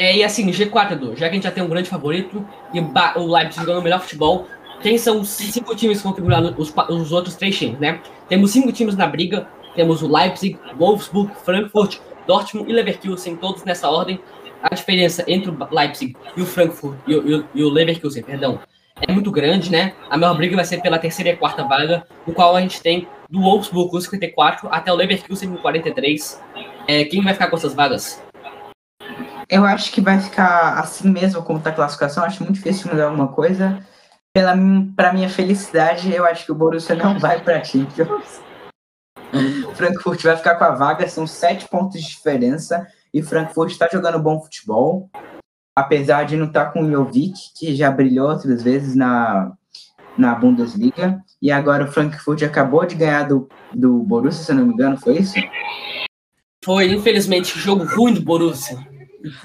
É, 0.00 0.16
e 0.16 0.24
assim, 0.24 0.50
G4, 0.50 0.92
Edu, 0.92 1.14
já 1.14 1.26
que 1.26 1.32
a 1.32 1.34
gente 1.34 1.44
já 1.44 1.50
tem 1.50 1.62
um 1.62 1.68
grande 1.68 1.90
favorito 1.90 2.42
e 2.72 2.80
o 2.80 3.26
Leipzig 3.30 3.60
jogando 3.60 3.80
o 3.80 3.82
melhor 3.82 4.00
futebol, 4.00 4.48
quem 4.80 4.96
são 4.96 5.20
os 5.20 5.28
cinco 5.28 5.76
times 5.76 6.00
que 6.00 6.22
vão 6.22 6.54
os, 6.56 6.74
os 6.88 7.12
outros 7.12 7.36
três 7.36 7.58
times, 7.58 7.78
né? 7.78 8.00
Temos 8.30 8.50
cinco 8.50 8.72
times 8.72 8.96
na 8.96 9.06
briga, 9.06 9.46
temos 9.74 10.02
o 10.02 10.08
Leipzig, 10.08 10.58
Wolfsburg, 10.76 11.32
Frankfurt, 11.44 11.98
Dortmund 12.26 12.70
e 12.70 12.74
Leverkusen, 12.74 13.36
todos 13.36 13.64
nessa 13.64 13.88
ordem. 13.88 14.20
A 14.62 14.74
diferença 14.74 15.24
entre 15.28 15.50
o 15.50 15.68
Leipzig 15.70 16.16
e 16.36 16.40
o 16.40 16.46
Frankfurt 16.46 16.96
e 17.06 17.14
o, 17.14 17.44
e 17.54 17.62
o 17.62 17.68
Leverkusen, 17.68 18.22
perdão, 18.22 18.60
é 19.00 19.12
muito 19.12 19.30
grande, 19.30 19.70
né? 19.70 19.92
A 20.08 20.16
maior 20.16 20.34
briga 20.34 20.56
vai 20.56 20.64
ser 20.64 20.80
pela 20.80 20.98
terceira 20.98 21.30
e 21.30 21.36
quarta 21.36 21.64
vaga, 21.64 22.06
no 22.26 22.32
qual 22.32 22.56
a 22.56 22.60
gente 22.60 22.80
tem 22.80 23.06
do 23.28 23.40
Wolfsburg 23.40 23.90
com 23.90 24.00
54 24.00 24.68
até 24.70 24.92
o 24.92 24.94
Leverkusen 24.94 25.50
com 25.50 25.56
43. 25.56 26.40
É, 26.86 27.04
quem 27.04 27.22
vai 27.22 27.32
ficar 27.32 27.48
com 27.48 27.56
essas 27.56 27.74
vagas? 27.74 28.22
Eu 29.48 29.64
acho 29.64 29.92
que 29.92 30.00
vai 30.00 30.20
ficar 30.20 30.78
assim 30.78 31.10
mesmo 31.10 31.42
como 31.42 31.60
tá 31.60 31.70
a 31.70 31.72
classificação. 31.72 32.24
Acho 32.24 32.42
muito 32.42 32.56
difícil 32.56 32.90
mudar 32.90 33.06
alguma 33.06 33.28
coisa. 33.28 33.78
Para 34.96 35.12
minha 35.12 35.28
felicidade, 35.28 36.12
eu 36.12 36.24
acho 36.24 36.46
que 36.46 36.52
o 36.52 36.54
Borussia 36.54 36.96
não 36.96 37.18
vai 37.18 37.40
para 37.40 37.62
Champions. 37.62 38.40
Frankfurt 39.74 40.22
vai 40.22 40.36
ficar 40.36 40.56
com 40.56 40.64
a 40.64 40.70
vaga, 40.70 41.08
são 41.08 41.26
sete 41.26 41.68
pontos 41.68 42.00
de 42.00 42.08
diferença. 42.08 42.86
E 43.12 43.22
Frankfurt 43.22 43.70
está 43.70 43.88
jogando 43.90 44.18
bom 44.18 44.40
futebol, 44.40 45.08
apesar 45.76 46.24
de 46.24 46.36
não 46.36 46.46
estar 46.46 46.66
tá 46.66 46.70
com 46.72 46.82
o 46.82 46.90
Jovic, 46.90 47.34
que 47.56 47.74
já 47.74 47.90
brilhou 47.90 48.30
outras 48.30 48.62
vezes 48.62 48.94
na, 48.96 49.52
na 50.16 50.34
Bundesliga. 50.34 51.22
E 51.40 51.50
agora 51.50 51.84
o 51.84 51.92
Frankfurt 51.92 52.42
acabou 52.42 52.84
de 52.84 52.94
ganhar 52.94 53.24
do, 53.24 53.48
do 53.72 54.02
Borussia, 54.02 54.44
se 54.44 54.52
não 54.52 54.66
me 54.66 54.72
engano, 54.72 54.98
foi 54.98 55.18
isso? 55.18 55.34
Foi, 56.64 56.92
infelizmente, 56.92 57.58
jogo 57.58 57.84
ruim 57.84 58.14
do 58.14 58.22
Borussia. 58.22 58.78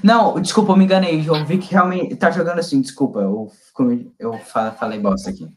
Não, 0.04 0.40
desculpa, 0.40 0.74
eu 0.74 0.78
me 0.78 0.86
enganei. 0.86 1.30
O 1.30 1.46
Vic 1.46 1.70
realmente 1.70 2.16
tá 2.16 2.32
jogando 2.32 2.60
assim, 2.60 2.82
desculpa. 2.82 3.20
Eu, 3.20 3.52
eu 4.18 4.34
falei 4.40 5.00
bosta 5.00 5.30
aqui. 5.30 5.48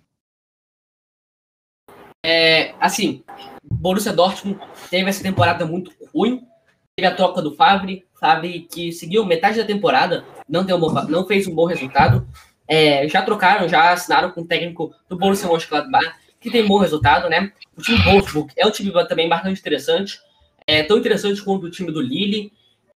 É, 2.25 2.75
assim, 2.81 3.23
Borussia 3.65 4.13
Dortmund 4.13 4.61
teve 4.91 5.09
essa 5.09 5.23
temporada 5.23 5.67
muito 5.67 5.93
ruim. 6.15 6.47
Teve 6.95 7.09
a 7.09 7.15
troca 7.15 7.41
do 7.41 7.55
Favre, 7.55 8.05
Favre 8.21 8.69
que 8.71 8.93
seguiu 8.93 9.25
metade 9.25 9.59
da 9.59 9.65
temporada, 9.65 10.25
não, 10.49 10.63
deu 10.63 10.77
um 10.77 10.81
bom, 10.81 10.93
não 11.09 11.27
fez 11.27 11.47
um 11.47 11.55
bom 11.55 11.65
resultado. 11.65 12.27
É, 12.69 13.09
já 13.09 13.23
trocaram, 13.23 13.69
já 13.69 13.93
assinaram 13.93 14.31
com 14.31 14.43
o 14.43 14.47
técnico 14.47 14.95
do 15.09 15.17
Borussia 15.17 15.49
Mönchengladbach, 15.49 16.13
que 16.41 16.51
tem 16.51 16.67
bom 16.67 16.79
resultado, 16.79 17.29
né? 17.29 17.51
O 17.77 17.83
time 17.83 17.99
Wolfsburg 18.03 18.53
é 18.57 18.67
um 18.67 18.71
time 18.71 18.93
também 19.09 19.29
bastante 19.29 19.59
interessante, 19.59 20.21
é 20.67 20.83
tão 20.83 20.99
interessante 20.99 21.43
quanto 21.43 21.67
o 21.67 21.71
time 21.71 21.91
do 21.91 22.01
Lille, 22.01 22.53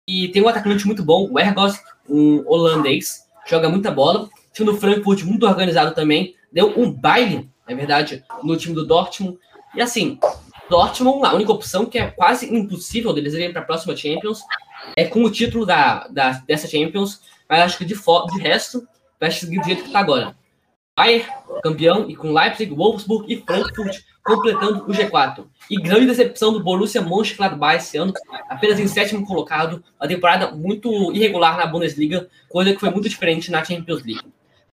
e 0.06 0.28
tem 0.28 0.42
um 0.42 0.48
atacante 0.48 0.86
muito 0.86 1.02
bom, 1.02 1.28
o 1.30 1.38
Ergos, 1.38 1.80
um 2.08 2.44
holandês, 2.46 3.26
joga 3.46 3.68
muita 3.68 3.90
bola. 3.90 4.24
O 4.24 4.30
time 4.52 4.70
do 4.70 4.76
Frankfurt 4.76 5.24
muito 5.24 5.46
organizado 5.46 5.94
também, 5.94 6.34
deu 6.52 6.78
um 6.78 6.92
baile, 6.92 7.48
é 7.66 7.74
verdade, 7.74 8.24
no 8.42 8.56
time 8.56 8.74
do 8.74 8.86
Dortmund. 8.86 9.38
E 9.74 9.82
assim, 9.82 10.18
Dortmund, 10.68 11.26
a 11.26 11.34
única 11.34 11.52
opção 11.52 11.86
que 11.86 11.98
é 11.98 12.08
quase 12.08 12.54
impossível 12.54 13.12
deles 13.12 13.34
irem 13.34 13.52
para 13.52 13.62
a 13.62 13.64
próxima 13.64 13.96
Champions 13.96 14.40
é 14.96 15.04
com 15.04 15.22
o 15.22 15.30
título 15.30 15.66
da, 15.66 16.06
da, 16.08 16.32
dessa 16.46 16.68
Champions, 16.68 17.20
mas 17.48 17.60
acho 17.60 17.78
que 17.78 17.84
de, 17.84 17.94
de 17.94 18.40
resto 18.40 18.86
vai 19.20 19.30
seguir 19.30 19.58
do 19.58 19.64
jeito 19.64 19.82
que 19.82 19.88
está 19.88 20.00
agora. 20.00 20.36
Bayern, 20.98 21.26
campeão, 21.62 22.08
e 22.08 22.16
com 22.16 22.32
Leipzig, 22.32 22.72
Wolfsburg 22.72 23.32
e 23.32 23.42
Frankfurt 23.42 24.00
completando 24.24 24.82
o 24.84 24.88
G4. 24.88 25.44
E 25.70 25.76
grande 25.76 26.06
decepção 26.06 26.52
do 26.52 26.62
Borussia 26.62 27.00
Mönchengladbach 27.00 27.76
esse 27.76 27.96
ano, 27.96 28.12
apenas 28.48 28.80
em 28.80 28.88
sétimo 28.88 29.24
colocado, 29.24 29.84
uma 30.00 30.08
temporada 30.08 30.50
muito 30.50 31.12
irregular 31.12 31.56
na 31.56 31.66
Bundesliga, 31.66 32.28
coisa 32.48 32.72
que 32.72 32.80
foi 32.80 32.90
muito 32.90 33.08
diferente 33.08 33.50
na 33.50 33.62
Champions 33.62 34.02
League. 34.04 34.24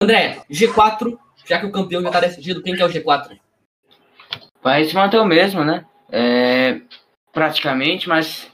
André, 0.02 0.42
G4, 0.52 1.18
já 1.48 1.60
que 1.60 1.66
o 1.66 1.72
campeão 1.72 2.02
já 2.02 2.10
está 2.10 2.20
decidido, 2.20 2.62
quem 2.62 2.76
que 2.76 2.82
é 2.82 2.86
o 2.86 2.90
G4? 2.90 3.40
Vai 4.62 4.84
se 4.84 4.94
manter 4.94 5.18
o 5.18 5.26
mesmo, 5.26 5.64
né? 5.64 5.86
É, 6.12 6.82
praticamente, 7.32 8.10
mas 8.10 8.52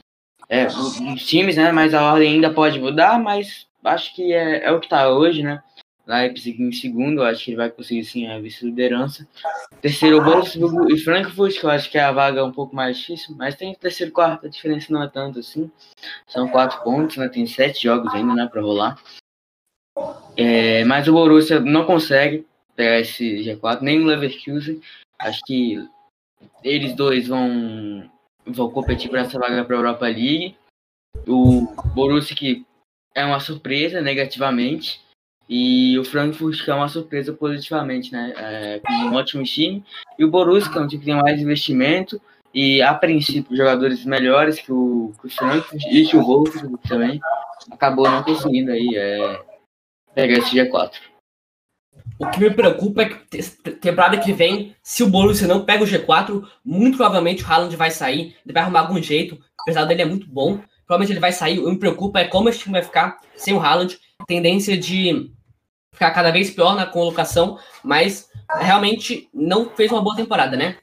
é, 0.47 0.67
os 0.67 1.25
times, 1.25 1.57
né? 1.57 1.71
Mas 1.71 1.93
a 1.93 2.03
ordem 2.03 2.33
ainda 2.33 2.53
pode 2.53 2.79
mudar, 2.79 3.19
mas 3.19 3.67
acho 3.83 4.15
que 4.15 4.31
é, 4.33 4.65
é 4.65 4.71
o 4.71 4.79
que 4.79 4.85
está 4.85 5.09
hoje, 5.09 5.41
né? 5.41 5.61
Leipzig 6.05 6.61
em 6.61 6.71
segundo, 6.71 7.23
acho 7.23 7.45
que 7.45 7.51
ele 7.51 7.57
vai 7.57 7.69
conseguir 7.69 8.03
sim 8.03 8.27
a 8.27 8.37
vice-liderança. 8.37 9.25
Terceiro, 9.81 10.21
Wolfsburg 10.21 10.93
e 10.93 10.99
Frankfurt, 10.99 11.57
que 11.57 11.65
eu 11.65 11.69
acho 11.69 11.89
que 11.89 11.97
é 11.97 12.03
a 12.03 12.11
vaga 12.11 12.43
um 12.43 12.51
pouco 12.51 12.75
mais 12.75 12.97
difícil, 12.97 13.35
mas 13.37 13.55
tem 13.55 13.73
terceiro 13.73 14.11
e 14.11 14.13
quarto, 14.13 14.45
a 14.45 14.49
diferença 14.49 14.91
não 14.91 15.01
é 15.01 15.07
tanto 15.07 15.39
assim. 15.39 15.71
São 16.27 16.49
quatro 16.49 16.83
pontos, 16.83 17.15
né? 17.15 17.29
Tem 17.29 17.47
sete 17.47 17.83
jogos 17.83 18.13
ainda, 18.13 18.35
né, 18.35 18.49
para 18.51 18.61
rolar. 18.61 19.01
É, 20.35 20.83
mas 20.83 21.07
o 21.07 21.13
Borussia 21.13 21.61
não 21.61 21.85
consegue 21.85 22.45
pegar 22.75 22.99
esse 22.99 23.43
G4, 23.43 23.81
nem 23.81 24.01
o 24.01 24.05
Leverkusen. 24.05 24.81
Acho 25.19 25.41
que 25.45 25.87
eles 26.63 26.95
dois 26.95 27.27
vão, 27.27 28.09
vão 28.45 28.69
competir 28.69 29.09
por 29.09 29.19
essa 29.19 29.39
vaga 29.39 29.63
para 29.63 29.75
a 29.75 29.79
Europa 29.79 30.05
League. 30.05 30.55
O 31.27 31.67
Borussia 31.93 32.35
que 32.35 32.65
é 33.15 33.23
uma 33.23 33.39
surpresa 33.39 34.01
negativamente 34.01 35.01
e 35.47 35.97
o 35.99 36.03
Frankfurt 36.03 36.63
que 36.63 36.71
é 36.71 36.73
uma 36.73 36.89
surpresa 36.89 37.31
positivamente, 37.33 38.11
né? 38.11 38.33
É, 38.35 38.79
com 38.79 38.91
um 38.91 39.13
ótimo 39.13 39.43
time. 39.43 39.83
E 40.17 40.25
o 40.25 40.29
Borussia 40.29 40.71
que 40.71 40.77
é 40.77 40.81
um 40.81 40.87
time 40.87 40.99
que 40.99 41.05
tem 41.05 41.15
mais 41.15 41.39
investimento 41.39 42.19
e 42.53 42.81
a 42.81 42.93
princípio 42.93 43.55
jogadores 43.55 44.05
melhores 44.05 44.59
que 44.59 44.71
o, 44.71 45.13
que 45.19 45.27
o 45.27 45.29
Frankfurt 45.29 45.83
e 45.83 46.15
o 46.15 46.21
Wolfsburg 46.21 46.77
também 46.87 47.19
acabou 47.71 48.09
não 48.09 48.23
conseguindo 48.23 48.71
aí 48.71 48.95
é, 48.95 49.41
pegar 50.13 50.37
esse 50.37 50.55
G4. 50.55 51.12
O 52.19 52.27
que 52.29 52.39
me 52.39 52.51
preocupa 52.51 53.01
é 53.01 53.05
que 53.05 53.41
temporada 53.81 54.17
que 54.17 54.31
vem, 54.31 54.75
se 54.81 55.03
o 55.03 55.09
Borussia 55.09 55.47
não 55.47 55.65
pega 55.65 55.83
o 55.83 55.87
G4, 55.87 56.43
muito 56.63 56.97
provavelmente 56.97 57.43
o 57.43 57.47
Haaland 57.47 57.75
vai 57.75 57.91
sair, 57.91 58.35
ele 58.45 58.53
vai 58.53 58.63
arrumar 58.63 58.81
algum 58.81 59.01
jeito, 59.01 59.37
apesar 59.59 59.85
dele 59.85 60.03
é 60.03 60.05
muito 60.05 60.27
bom, 60.27 60.59
provavelmente 60.85 61.11
ele 61.11 61.19
vai 61.19 61.31
sair. 61.31 61.59
O 61.59 61.65
que 61.65 61.71
me 61.71 61.79
preocupa 61.79 62.19
é 62.19 62.25
como 62.25 62.49
esse 62.49 62.59
time 62.59 62.73
vai 62.73 62.83
ficar 62.83 63.17
sem 63.35 63.53
o 63.53 63.59
Haaland, 63.59 63.97
tendência 64.27 64.77
de 64.77 65.31
ficar 65.91 66.11
cada 66.11 66.31
vez 66.31 66.49
pior 66.51 66.75
na 66.75 66.85
colocação, 66.85 67.57
mas 67.83 68.29
realmente 68.59 69.29
não 69.33 69.69
fez 69.69 69.91
uma 69.91 70.01
boa 70.01 70.15
temporada, 70.15 70.55
né? 70.55 70.77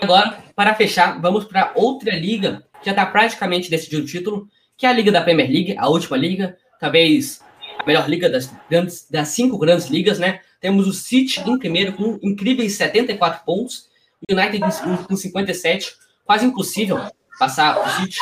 Agora, 0.00 0.38
para 0.54 0.74
fechar, 0.74 1.20
vamos 1.20 1.44
para 1.44 1.72
outra 1.74 2.14
liga 2.14 2.64
que 2.80 2.86
já 2.86 2.92
está 2.92 3.04
praticamente 3.04 3.70
decidido 3.70 4.02
o 4.02 4.06
título, 4.06 4.48
que 4.76 4.86
é 4.86 4.88
a 4.88 4.92
Liga 4.92 5.12
da 5.12 5.20
Premier 5.20 5.50
League, 5.50 5.76
a 5.76 5.88
última 5.88 6.16
liga, 6.16 6.56
talvez 6.80 7.42
a 7.78 7.86
melhor 7.86 8.08
liga 8.08 8.30
das, 8.30 8.50
grandes, 8.68 9.06
das 9.10 9.28
cinco 9.28 9.58
grandes 9.58 9.88
ligas, 9.88 10.18
né? 10.18 10.40
Temos 10.60 10.86
o 10.86 10.92
City 10.92 11.40
em 11.40 11.58
primeiro 11.58 11.94
com 11.94 12.18
incríveis 12.22 12.74
74 12.74 13.44
pontos, 13.44 13.88
o 14.28 14.34
United 14.34 14.60
com 15.08 15.16
57, 15.16 15.94
quase 16.24 16.44
impossível 16.44 17.00
passar 17.38 17.78
o 17.78 17.88
City. 18.00 18.18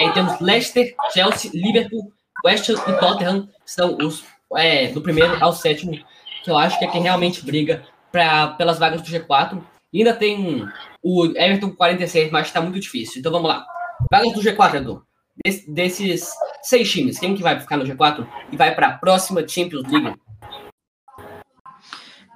Aí 0.00 0.12
temos 0.12 0.40
Leicester, 0.40 0.94
Chelsea, 1.12 1.50
Liverpool, 1.52 2.12
West 2.44 2.68
Ham 2.68 2.74
e 2.88 2.92
Tottenham, 2.98 3.48
são 3.64 3.96
os 3.98 4.24
é, 4.56 4.88
do 4.88 5.00
primeiro 5.00 5.36
ao 5.42 5.52
sétimo, 5.52 5.92
que 6.42 6.50
eu 6.50 6.56
acho 6.56 6.78
que 6.78 6.84
é 6.84 6.90
quem 6.90 7.02
realmente 7.02 7.44
briga 7.44 7.84
pra, 8.12 8.48
pelas 8.48 8.78
vagas 8.78 9.02
do 9.02 9.08
G4. 9.08 9.60
E 9.92 9.98
ainda 9.98 10.14
tem 10.14 10.68
o 11.02 11.26
Everton 11.26 11.70
com 11.70 11.76
46, 11.76 12.30
mas 12.30 12.48
está 12.48 12.60
muito 12.60 12.78
difícil. 12.78 13.20
Então 13.20 13.32
vamos 13.32 13.48
lá. 13.48 13.64
Vagas 14.10 14.32
do 14.32 14.40
G4, 14.40 14.74
Edu. 14.76 15.02
Des, 15.44 15.66
desses 15.66 16.30
seis 16.62 16.90
times, 16.90 17.18
quem 17.18 17.34
que 17.34 17.42
vai 17.42 17.58
ficar 17.58 17.76
no 17.76 17.84
G4 17.84 18.26
e 18.52 18.56
vai 18.56 18.74
para 18.74 18.88
a 18.88 18.98
próxima 18.98 19.46
Champions 19.46 19.90
League? 19.90 20.14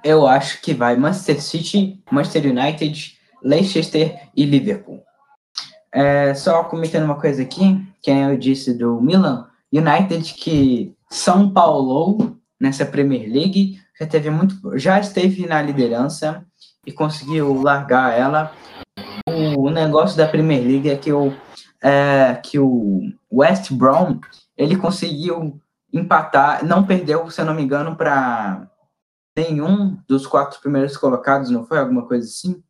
Eu 0.03 0.27
acho 0.27 0.61
que 0.61 0.73
vai 0.73 0.95
Manchester 0.95 1.41
City, 1.41 2.01
Manchester 2.11 2.51
United, 2.51 3.17
Leicester 3.43 4.19
e 4.35 4.45
Liverpool. 4.45 5.03
É, 5.91 6.33
só 6.33 6.63
comentando 6.63 7.05
uma 7.05 7.19
coisa 7.19 7.41
aqui, 7.41 7.83
que 8.01 8.11
eu 8.11 8.37
disse 8.37 8.73
do 8.73 9.01
Milan, 9.01 9.47
United 9.71 10.33
que 10.33 10.93
São 11.09 11.51
Paulo 11.51 12.37
nessa 12.59 12.85
Premier 12.85 13.29
League 13.29 13.79
já 13.99 14.05
teve 14.05 14.29
muito, 14.29 14.77
já 14.77 14.99
esteve 14.99 15.45
na 15.45 15.61
liderança 15.61 16.45
e 16.85 16.91
conseguiu 16.91 17.61
largar 17.61 18.17
ela. 18.17 18.53
O, 19.27 19.69
negócio 19.69 20.17
da 20.17 20.27
Premier 20.27 20.61
League 20.61 20.89
é 20.89 20.95
que 20.95 21.11
o 21.11 21.33
é, 21.81 22.39
que 22.43 22.57
o 22.59 23.01
West 23.31 23.71
Brom 23.71 24.19
ele 24.57 24.75
conseguiu 24.75 25.59
empatar, 25.93 26.65
não 26.65 26.85
perdeu, 26.85 27.29
se 27.29 27.39
eu 27.39 27.45
não 27.45 27.53
me 27.53 27.61
engano, 27.61 27.95
para 27.95 28.67
nenhum 29.39 29.97
dos 30.07 30.27
quatro 30.27 30.59
primeiros 30.59 30.97
colocados, 30.97 31.49
não 31.49 31.65
foi 31.65 31.79
alguma 31.79 32.05
coisa 32.05 32.25
assim? 32.27 32.61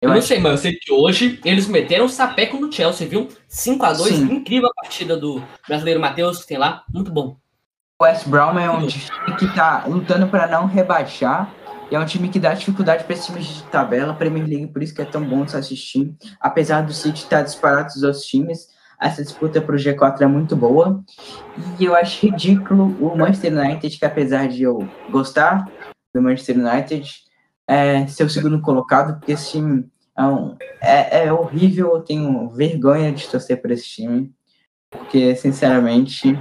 Eu, 0.00 0.10
eu 0.10 0.14
não 0.14 0.22
sei, 0.22 0.38
mas 0.38 0.52
eu 0.52 0.58
sei 0.58 0.72
que 0.74 0.92
hoje 0.92 1.40
eles 1.44 1.66
meteram 1.66 2.04
o 2.04 2.08
sapeco 2.08 2.58
no 2.58 2.70
Chelsea, 2.70 3.08
viu? 3.08 3.28
5 3.48 3.84
a 3.84 3.92
2 3.92 4.14
Sim. 4.14 4.22
incrível 4.24 4.68
a 4.68 4.82
partida 4.82 5.16
do 5.16 5.42
brasileiro 5.66 6.00
Matheus, 6.00 6.40
que 6.40 6.48
tem 6.48 6.58
lá, 6.58 6.84
muito 6.92 7.10
bom. 7.10 7.38
O 7.98 8.04
West 8.04 8.28
Brom 8.28 8.58
é 8.58 8.70
um 8.70 8.86
time 8.86 9.36
que 9.38 9.54
tá 9.54 9.86
lutando 9.86 10.26
para 10.28 10.46
não 10.46 10.66
rebaixar 10.66 11.54
e 11.90 11.94
é 11.94 11.98
um 11.98 12.04
time 12.04 12.28
que 12.28 12.38
dá 12.38 12.52
dificuldade 12.52 13.04
para 13.04 13.14
esse 13.14 13.26
time 13.26 13.40
de 13.40 13.62
tabela, 13.64 14.12
Premier 14.12 14.46
League, 14.46 14.66
por 14.66 14.82
isso 14.82 14.94
que 14.94 15.00
é 15.00 15.04
tão 15.04 15.24
bom 15.24 15.44
de 15.44 15.52
se 15.52 15.56
assistir. 15.56 16.14
Apesar 16.40 16.82
do 16.82 16.92
City 16.92 17.22
estar 17.22 17.42
disparado 17.42 17.94
dos 17.94 18.02
outros 18.02 18.24
times, 18.26 18.68
essa 19.00 19.22
disputa 19.22 19.60
para 19.60 19.74
o 19.74 19.78
G4 19.78 20.22
é 20.22 20.26
muito 20.26 20.56
boa. 20.56 21.04
E 21.78 21.84
eu 21.84 21.94
acho 21.94 22.26
ridículo 22.26 22.84
o 23.00 23.16
Manchester 23.16 23.56
United, 23.56 23.98
que 23.98 24.04
apesar 24.04 24.48
de 24.48 24.62
eu 24.62 24.88
gostar 25.10 25.70
do 26.14 26.22
Manchester 26.22 26.58
United, 26.58 27.10
é 27.68 28.06
ser 28.06 28.24
o 28.24 28.30
segundo 28.30 28.60
colocado, 28.60 29.18
porque 29.18 29.32
esse 29.32 29.52
time 29.52 29.88
é, 30.16 30.22
um, 30.22 30.56
é, 30.80 31.26
é 31.26 31.32
horrível. 31.32 31.94
Eu 31.94 32.00
tenho 32.00 32.48
vergonha 32.48 33.12
de 33.12 33.28
torcer 33.28 33.60
por 33.60 33.70
esse 33.70 33.84
time, 33.84 34.32
porque, 34.90 35.34
sinceramente, 35.36 36.38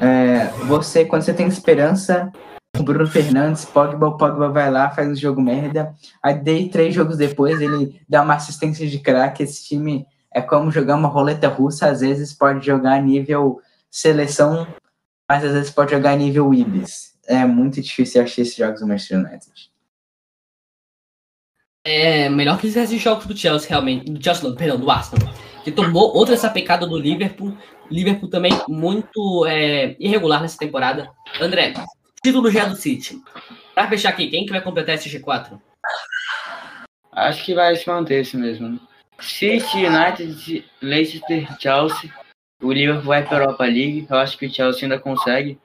é, 0.00 0.46
você, 0.66 1.04
quando 1.04 1.22
você 1.22 1.32
tem 1.32 1.46
esperança, 1.48 2.30
o 2.78 2.82
Bruno 2.82 3.06
Fernandes, 3.06 3.64
Pogba, 3.64 4.08
o 4.08 4.16
Pogba 4.16 4.50
vai 4.50 4.70
lá, 4.70 4.90
faz 4.90 5.08
um 5.08 5.16
jogo 5.16 5.40
merda. 5.40 5.94
Aí, 6.22 6.68
três 6.68 6.94
jogos 6.94 7.16
depois, 7.16 7.60
ele 7.60 8.00
dá 8.08 8.22
uma 8.22 8.34
assistência 8.34 8.86
de 8.86 8.98
craque. 8.98 9.42
Esse 9.42 9.64
time 9.64 10.06
é 10.36 10.42
como 10.42 10.70
jogar 10.70 10.96
uma 10.96 11.08
roleta 11.08 11.48
russa. 11.48 11.88
Às 11.88 12.02
vezes 12.02 12.34
pode 12.34 12.64
jogar 12.64 13.02
nível 13.02 13.62
seleção, 13.90 14.66
mas 15.26 15.42
às 15.42 15.52
vezes 15.52 15.70
pode 15.70 15.92
jogar 15.92 16.14
nível 16.14 16.52
Ibis. 16.52 17.16
É 17.26 17.46
muito 17.46 17.80
difícil 17.80 18.22
achar 18.22 18.42
esses 18.42 18.54
jogos 18.54 18.80
do 18.80 18.86
Manchester 18.86 19.18
United. 19.18 19.70
É 21.86 22.28
melhor 22.28 22.60
que 22.60 22.66
esses 22.66 23.00
jogos 23.00 23.24
do 23.24 23.34
Chelsea, 23.34 23.70
realmente. 23.70 24.10
Do 24.10 24.22
Chelsea, 24.22 24.46
não, 24.46 24.54
perdão, 24.54 24.78
do 24.78 24.90
Arsenal. 24.90 25.32
Que 25.64 25.72
tomou 25.72 26.14
outra 26.14 26.34
essa 26.34 26.50
pecada 26.50 26.86
do 26.86 26.98
Liverpool. 26.98 27.56
Liverpool 27.90 28.28
também 28.28 28.52
muito 28.68 29.46
é, 29.46 29.96
irregular 29.98 30.42
nessa 30.42 30.58
temporada. 30.58 31.10
André, 31.40 31.72
Título 32.22 32.50
já 32.50 32.66
do 32.66 32.76
City. 32.76 33.22
Pra 33.74 33.88
fechar 33.88 34.10
aqui, 34.10 34.28
quem 34.28 34.44
que 34.44 34.52
vai 34.52 34.60
completar 34.60 34.96
esse 34.96 35.08
G4? 35.08 35.58
Acho 37.10 37.42
que 37.42 37.54
vai 37.54 37.74
se 37.74 37.88
manter 37.88 38.20
esse 38.20 38.36
mesmo. 38.36 38.78
City, 39.20 39.86
United, 39.86 40.64
Leicester, 40.80 41.60
Chelsea. 41.60 42.12
O 42.62 42.72
Liverpool 42.72 43.04
vai 43.04 43.24
para 43.24 43.38
a 43.38 43.40
Europa 43.42 43.64
League. 43.64 44.06
Eu 44.08 44.16
acho 44.16 44.38
que 44.38 44.46
o 44.46 44.52
Chelsea 44.52 44.84
ainda 44.84 44.98
consegue. 44.98 45.58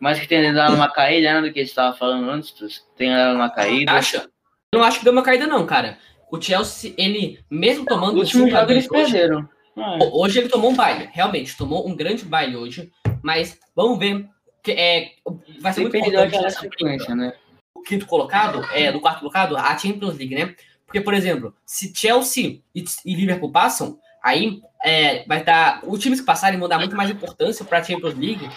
Mas 0.00 0.20
que 0.20 0.28
tem 0.28 0.52
dado 0.52 0.74
uma 0.74 0.90
caída, 0.90 1.34
né? 1.34 1.40
Do 1.40 1.52
que 1.52 1.58
a 1.58 1.62
gente 1.62 1.70
estava 1.70 1.96
falando 1.96 2.30
antes. 2.30 2.84
Tem 2.96 3.10
dado 3.10 3.36
uma 3.36 3.50
caída. 3.50 3.92
Acha? 3.92 4.28
Eu 4.72 4.80
não 4.80 4.84
acho 4.84 4.98
que 4.98 5.04
deu 5.04 5.12
uma 5.12 5.22
caída, 5.22 5.46
não, 5.46 5.66
cara. 5.66 5.98
O 6.30 6.40
Chelsea, 6.40 6.94
ele, 6.96 7.40
mesmo 7.50 7.84
tomando. 7.84 8.14
No 8.14 8.20
último 8.20 8.48
jogo 8.48 8.70
eles 8.70 8.88
hoje, 8.90 9.12
perderam. 9.12 9.48
Ah, 9.76 9.98
hoje 10.12 10.40
ele 10.40 10.48
tomou 10.48 10.70
um 10.70 10.76
baile, 10.76 11.08
realmente, 11.12 11.56
tomou 11.56 11.88
um 11.88 11.96
grande 11.96 12.24
baile 12.24 12.56
hoje. 12.56 12.92
Mas 13.22 13.58
vamos 13.74 13.98
ver. 13.98 14.28
Que, 14.62 14.72
é, 14.72 15.12
vai 15.60 15.72
ser 15.72 15.80
muito 15.80 15.92
Depende 15.92 16.08
importante 16.08 16.30
daquela 16.30 16.42
nessa 16.42 16.60
sequência, 16.60 17.14
né? 17.14 17.32
o 17.78 17.82
quinto 17.82 18.06
colocado, 18.06 18.62
é, 18.72 18.90
do 18.90 19.00
quarto 19.00 19.20
colocado, 19.20 19.56
a 19.56 19.76
Champions 19.78 20.18
League, 20.18 20.34
né? 20.34 20.54
Porque, 20.88 21.02
por 21.02 21.12
exemplo, 21.12 21.54
se 21.66 21.92
Chelsea 21.94 22.62
e, 22.74 23.14
Liverpool 23.14 23.52
passam, 23.52 23.98
aí 24.24 24.62
é, 24.82 25.22
vai 25.26 25.40
estar. 25.40 25.82
os 25.86 26.00
times 26.00 26.20
que 26.20 26.26
passarem 26.26 26.58
vão 26.58 26.66
dar 26.66 26.78
muito 26.78 26.96
mais 26.96 27.10
importância 27.10 27.62
para 27.62 27.78
a 27.78 27.84
Champions 27.84 28.14
League. 28.14 28.48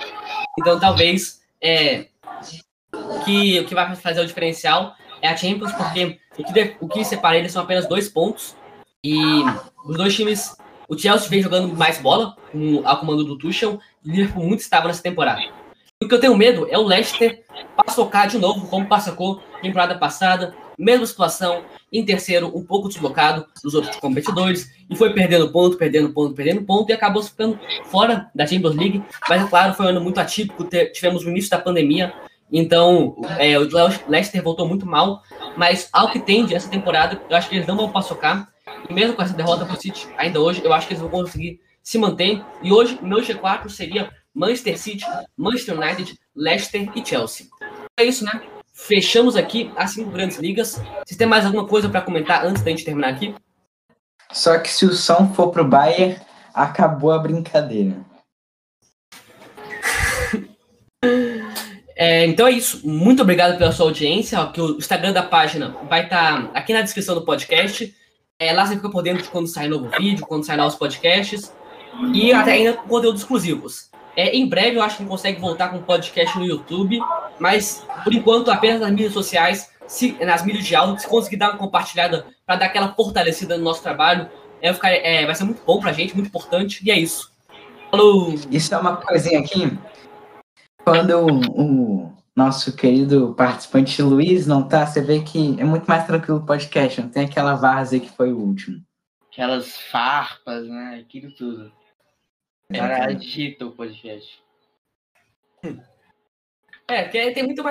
Então, 0.58 0.80
talvez 0.80 1.42
é, 1.62 2.06
que 3.26 3.60
o 3.60 3.66
que 3.66 3.76
vai 3.76 3.94
fazer 3.98 4.22
o 4.22 4.26
diferencial 4.26 4.96
é 5.22 5.28
a 5.28 5.36
Champions, 5.36 5.74
porque 5.74 6.18
o 6.38 6.44
que, 6.46 6.76
o 6.80 6.88
que 6.88 7.04
separa 7.04 7.38
eles 7.38 7.52
são 7.52 7.64
apenas 7.64 7.86
dois 7.86 8.08
pontos. 8.08 8.56
E 9.04 9.20
os 9.86 9.98
dois 9.98 10.16
times. 10.16 10.56
O 10.88 10.98
Chelsea 10.98 11.30
vem 11.30 11.42
jogando 11.42 11.74
mais 11.74 12.00
bola, 12.00 12.36
com 12.52 12.82
a 12.86 12.98
comando 12.98 13.24
do 13.24 13.38
Tuchel, 13.38 13.80
e 14.04 14.10
o 14.10 14.14
Liverpool 14.14 14.44
muito 14.44 14.60
estável 14.60 14.90
nessa 14.90 15.02
temporada. 15.02 15.42
O 16.04 16.08
que 16.08 16.14
eu 16.14 16.20
tenho 16.20 16.36
medo 16.36 16.68
é 16.70 16.78
o 16.78 16.84
Leicester 16.84 17.46
paçocar 17.78 18.28
de 18.28 18.38
novo, 18.38 18.68
como 18.68 18.88
passacou 18.88 19.42
temporada 19.62 19.98
passada, 19.98 20.54
mesma 20.78 21.06
situação, 21.06 21.64
em 21.92 22.06
terceiro, 22.06 22.52
um 22.56 22.64
pouco 22.64 22.88
deslocado 22.88 23.46
dos 23.64 23.74
outros 23.74 23.98
competidores, 23.98 24.72
e 24.90 24.96
foi 24.96 25.14
perdendo 25.14 25.52
ponto, 25.52 25.78
perdendo 25.78 26.14
ponto, 26.14 26.34
perdendo 26.34 26.64
ponto, 26.64 26.90
e 26.90 26.94
acabou 26.94 27.22
ficando 27.22 27.60
fora 27.86 28.30
da 28.34 28.48
Champions 28.48 28.76
League. 28.76 29.04
Mas, 29.28 29.44
é 29.44 29.48
claro, 29.48 29.74
foi 29.74 29.88
um 29.88 29.90
ano 29.90 30.02
muito 30.02 30.20
atípico, 30.20 30.68
tivemos 30.94 31.26
o 31.26 31.30
início 31.30 31.52
da 31.52 31.60
pandemia, 31.60 32.14
então 32.52 33.16
é, 33.38 33.58
o 33.60 33.68
Leicester 34.08 34.42
voltou 34.42 34.68
muito 34.68 34.86
mal, 34.86 35.22
mas 35.58 35.90
ao 35.92 36.12
que 36.12 36.20
tende 36.20 36.56
essa 36.56 36.70
temporada, 36.70 37.22
eu 37.30 37.36
acho 37.36 37.50
que 37.50 37.56
eles 37.56 37.68
não 37.68 37.76
vão 37.76 37.92
paçocar, 37.92 38.50
e 38.90 38.94
mesmo 38.94 39.14
com 39.14 39.22
essa 39.22 39.34
derrota 39.34 39.66
pro 39.66 39.80
City, 39.80 40.08
ainda 40.18 40.40
hoje, 40.40 40.62
eu 40.64 40.74
acho 40.74 40.88
que 40.88 40.94
eles 40.94 41.02
vão 41.02 41.10
conseguir 41.10 41.60
se 41.84 41.98
manter, 41.98 42.42
e 42.62 42.72
hoje, 42.72 42.98
meu 43.02 43.20
G4 43.20 43.70
seria 43.70 44.12
Manchester 44.34 44.78
City, 44.78 45.06
Manchester 45.36 45.78
United, 45.78 46.18
Leicester 46.36 46.90
e 46.96 47.06
Chelsea. 47.06 47.48
É 47.98 48.06
isso, 48.06 48.24
né? 48.24 48.42
Fechamos 48.74 49.36
aqui 49.36 49.72
as 49.76 49.92
cinco 49.92 50.12
grandes 50.12 50.38
ligas. 50.38 50.82
Vocês 51.06 51.18
têm 51.18 51.28
mais 51.28 51.46
alguma 51.46 51.68
coisa 51.68 51.90
para 51.90 52.02
comentar 52.02 52.46
antes 52.46 52.64
da 52.64 52.72
gente 52.72 52.86
terminar 52.86 53.10
aqui? 53.10 53.36
Só 54.32 54.58
que 54.58 54.70
se 54.70 54.86
o 54.86 54.94
som 54.94 55.34
for 55.34 55.52
pro 55.52 55.68
Bayern, 55.68 56.20
acabou 56.54 57.12
a 57.12 57.20
brincadeira. 57.20 57.98
É, 62.04 62.26
então 62.26 62.48
é 62.48 62.52
isso. 62.52 62.82
Muito 62.84 63.22
obrigado 63.22 63.60
pela 63.60 63.72
sua 63.72 63.86
audiência. 63.86 64.44
que 64.48 64.60
o 64.60 64.78
Instagram 64.78 65.14
da 65.14 65.22
página 65.22 65.76
vai 65.88 66.06
estar 66.06 66.50
aqui 66.52 66.74
na 66.74 66.82
descrição 66.82 67.14
do 67.14 67.24
podcast. 67.24 67.94
É, 68.40 68.52
lá 68.52 68.66
você 68.66 68.76
fica 68.76 68.90
por 68.90 69.04
dentro 69.04 69.22
de 69.22 69.30
quando 69.30 69.46
sai 69.46 69.68
novo 69.68 69.88
vídeo, 69.96 70.26
quando 70.26 70.44
sai 70.44 70.58
novos 70.58 70.74
podcasts. 70.74 71.54
E 72.12 72.34
até 72.34 72.54
ainda 72.54 72.74
conteúdos 72.74 73.22
exclusivos. 73.22 73.91
É, 74.22 74.36
em 74.36 74.48
breve 74.48 74.78
eu 74.78 74.84
acho 74.84 74.98
que 74.98 75.02
a 75.02 75.04
gente 75.04 75.12
consegue 75.12 75.42
voltar 75.42 75.70
com 75.70 75.82
podcast 75.82 76.38
no 76.38 76.46
YouTube, 76.46 77.00
mas 77.40 77.84
por 78.04 78.14
enquanto 78.14 78.52
apenas 78.52 78.80
nas 78.80 78.92
mídias 78.92 79.14
sociais, 79.14 79.72
se, 79.88 80.12
nas 80.24 80.46
mídias 80.46 80.64
de 80.64 80.76
áudio, 80.76 81.00
se 81.00 81.08
conseguir 81.08 81.38
dar 81.38 81.50
uma 81.50 81.58
compartilhada 81.58 82.28
para 82.46 82.58
dar 82.58 82.66
aquela 82.68 82.94
fortalecida 82.94 83.58
no 83.58 83.64
nosso 83.64 83.82
trabalho, 83.82 84.30
é, 84.62 84.72
ficar- 84.72 84.92
é, 84.92 85.26
vai 85.26 85.34
ser 85.34 85.44
muito 85.44 85.64
bom 85.66 85.80
pra 85.80 85.92
gente, 85.92 86.14
muito 86.14 86.28
importante, 86.28 86.82
e 86.86 86.92
é 86.92 87.00
isso. 87.00 87.32
Falou! 87.90 88.36
Isso 88.52 88.76
é 88.76 88.78
uma 88.78 88.98
coisinha 88.98 89.40
aqui. 89.40 89.76
Quando 90.86 91.18
o, 91.18 92.06
o 92.06 92.14
nosso 92.36 92.76
querido 92.76 93.34
participante 93.34 94.04
Luiz 94.04 94.46
não 94.46 94.62
tá, 94.62 94.86
você 94.86 95.02
vê 95.02 95.22
que 95.22 95.60
é 95.60 95.64
muito 95.64 95.88
mais 95.88 96.06
tranquilo 96.06 96.38
o 96.42 96.46
podcast. 96.46 97.02
Não 97.02 97.10
tem 97.10 97.26
aquela 97.26 97.56
várzea 97.56 98.00
que 98.00 98.10
foi 98.10 98.32
o 98.32 98.38
último. 98.38 98.80
Aquelas 99.32 99.78
farpas, 99.92 100.68
né? 100.68 101.04
Aquilo 101.04 101.32
tudo. 101.32 101.72
Cara. 102.80 103.06
agita 103.06 103.66
o 103.66 103.72
podcast. 103.72 104.42
É, 106.88 107.04
porque 107.04 107.32
tem 107.32 107.44
muito 107.44 107.64
mais 107.64 107.70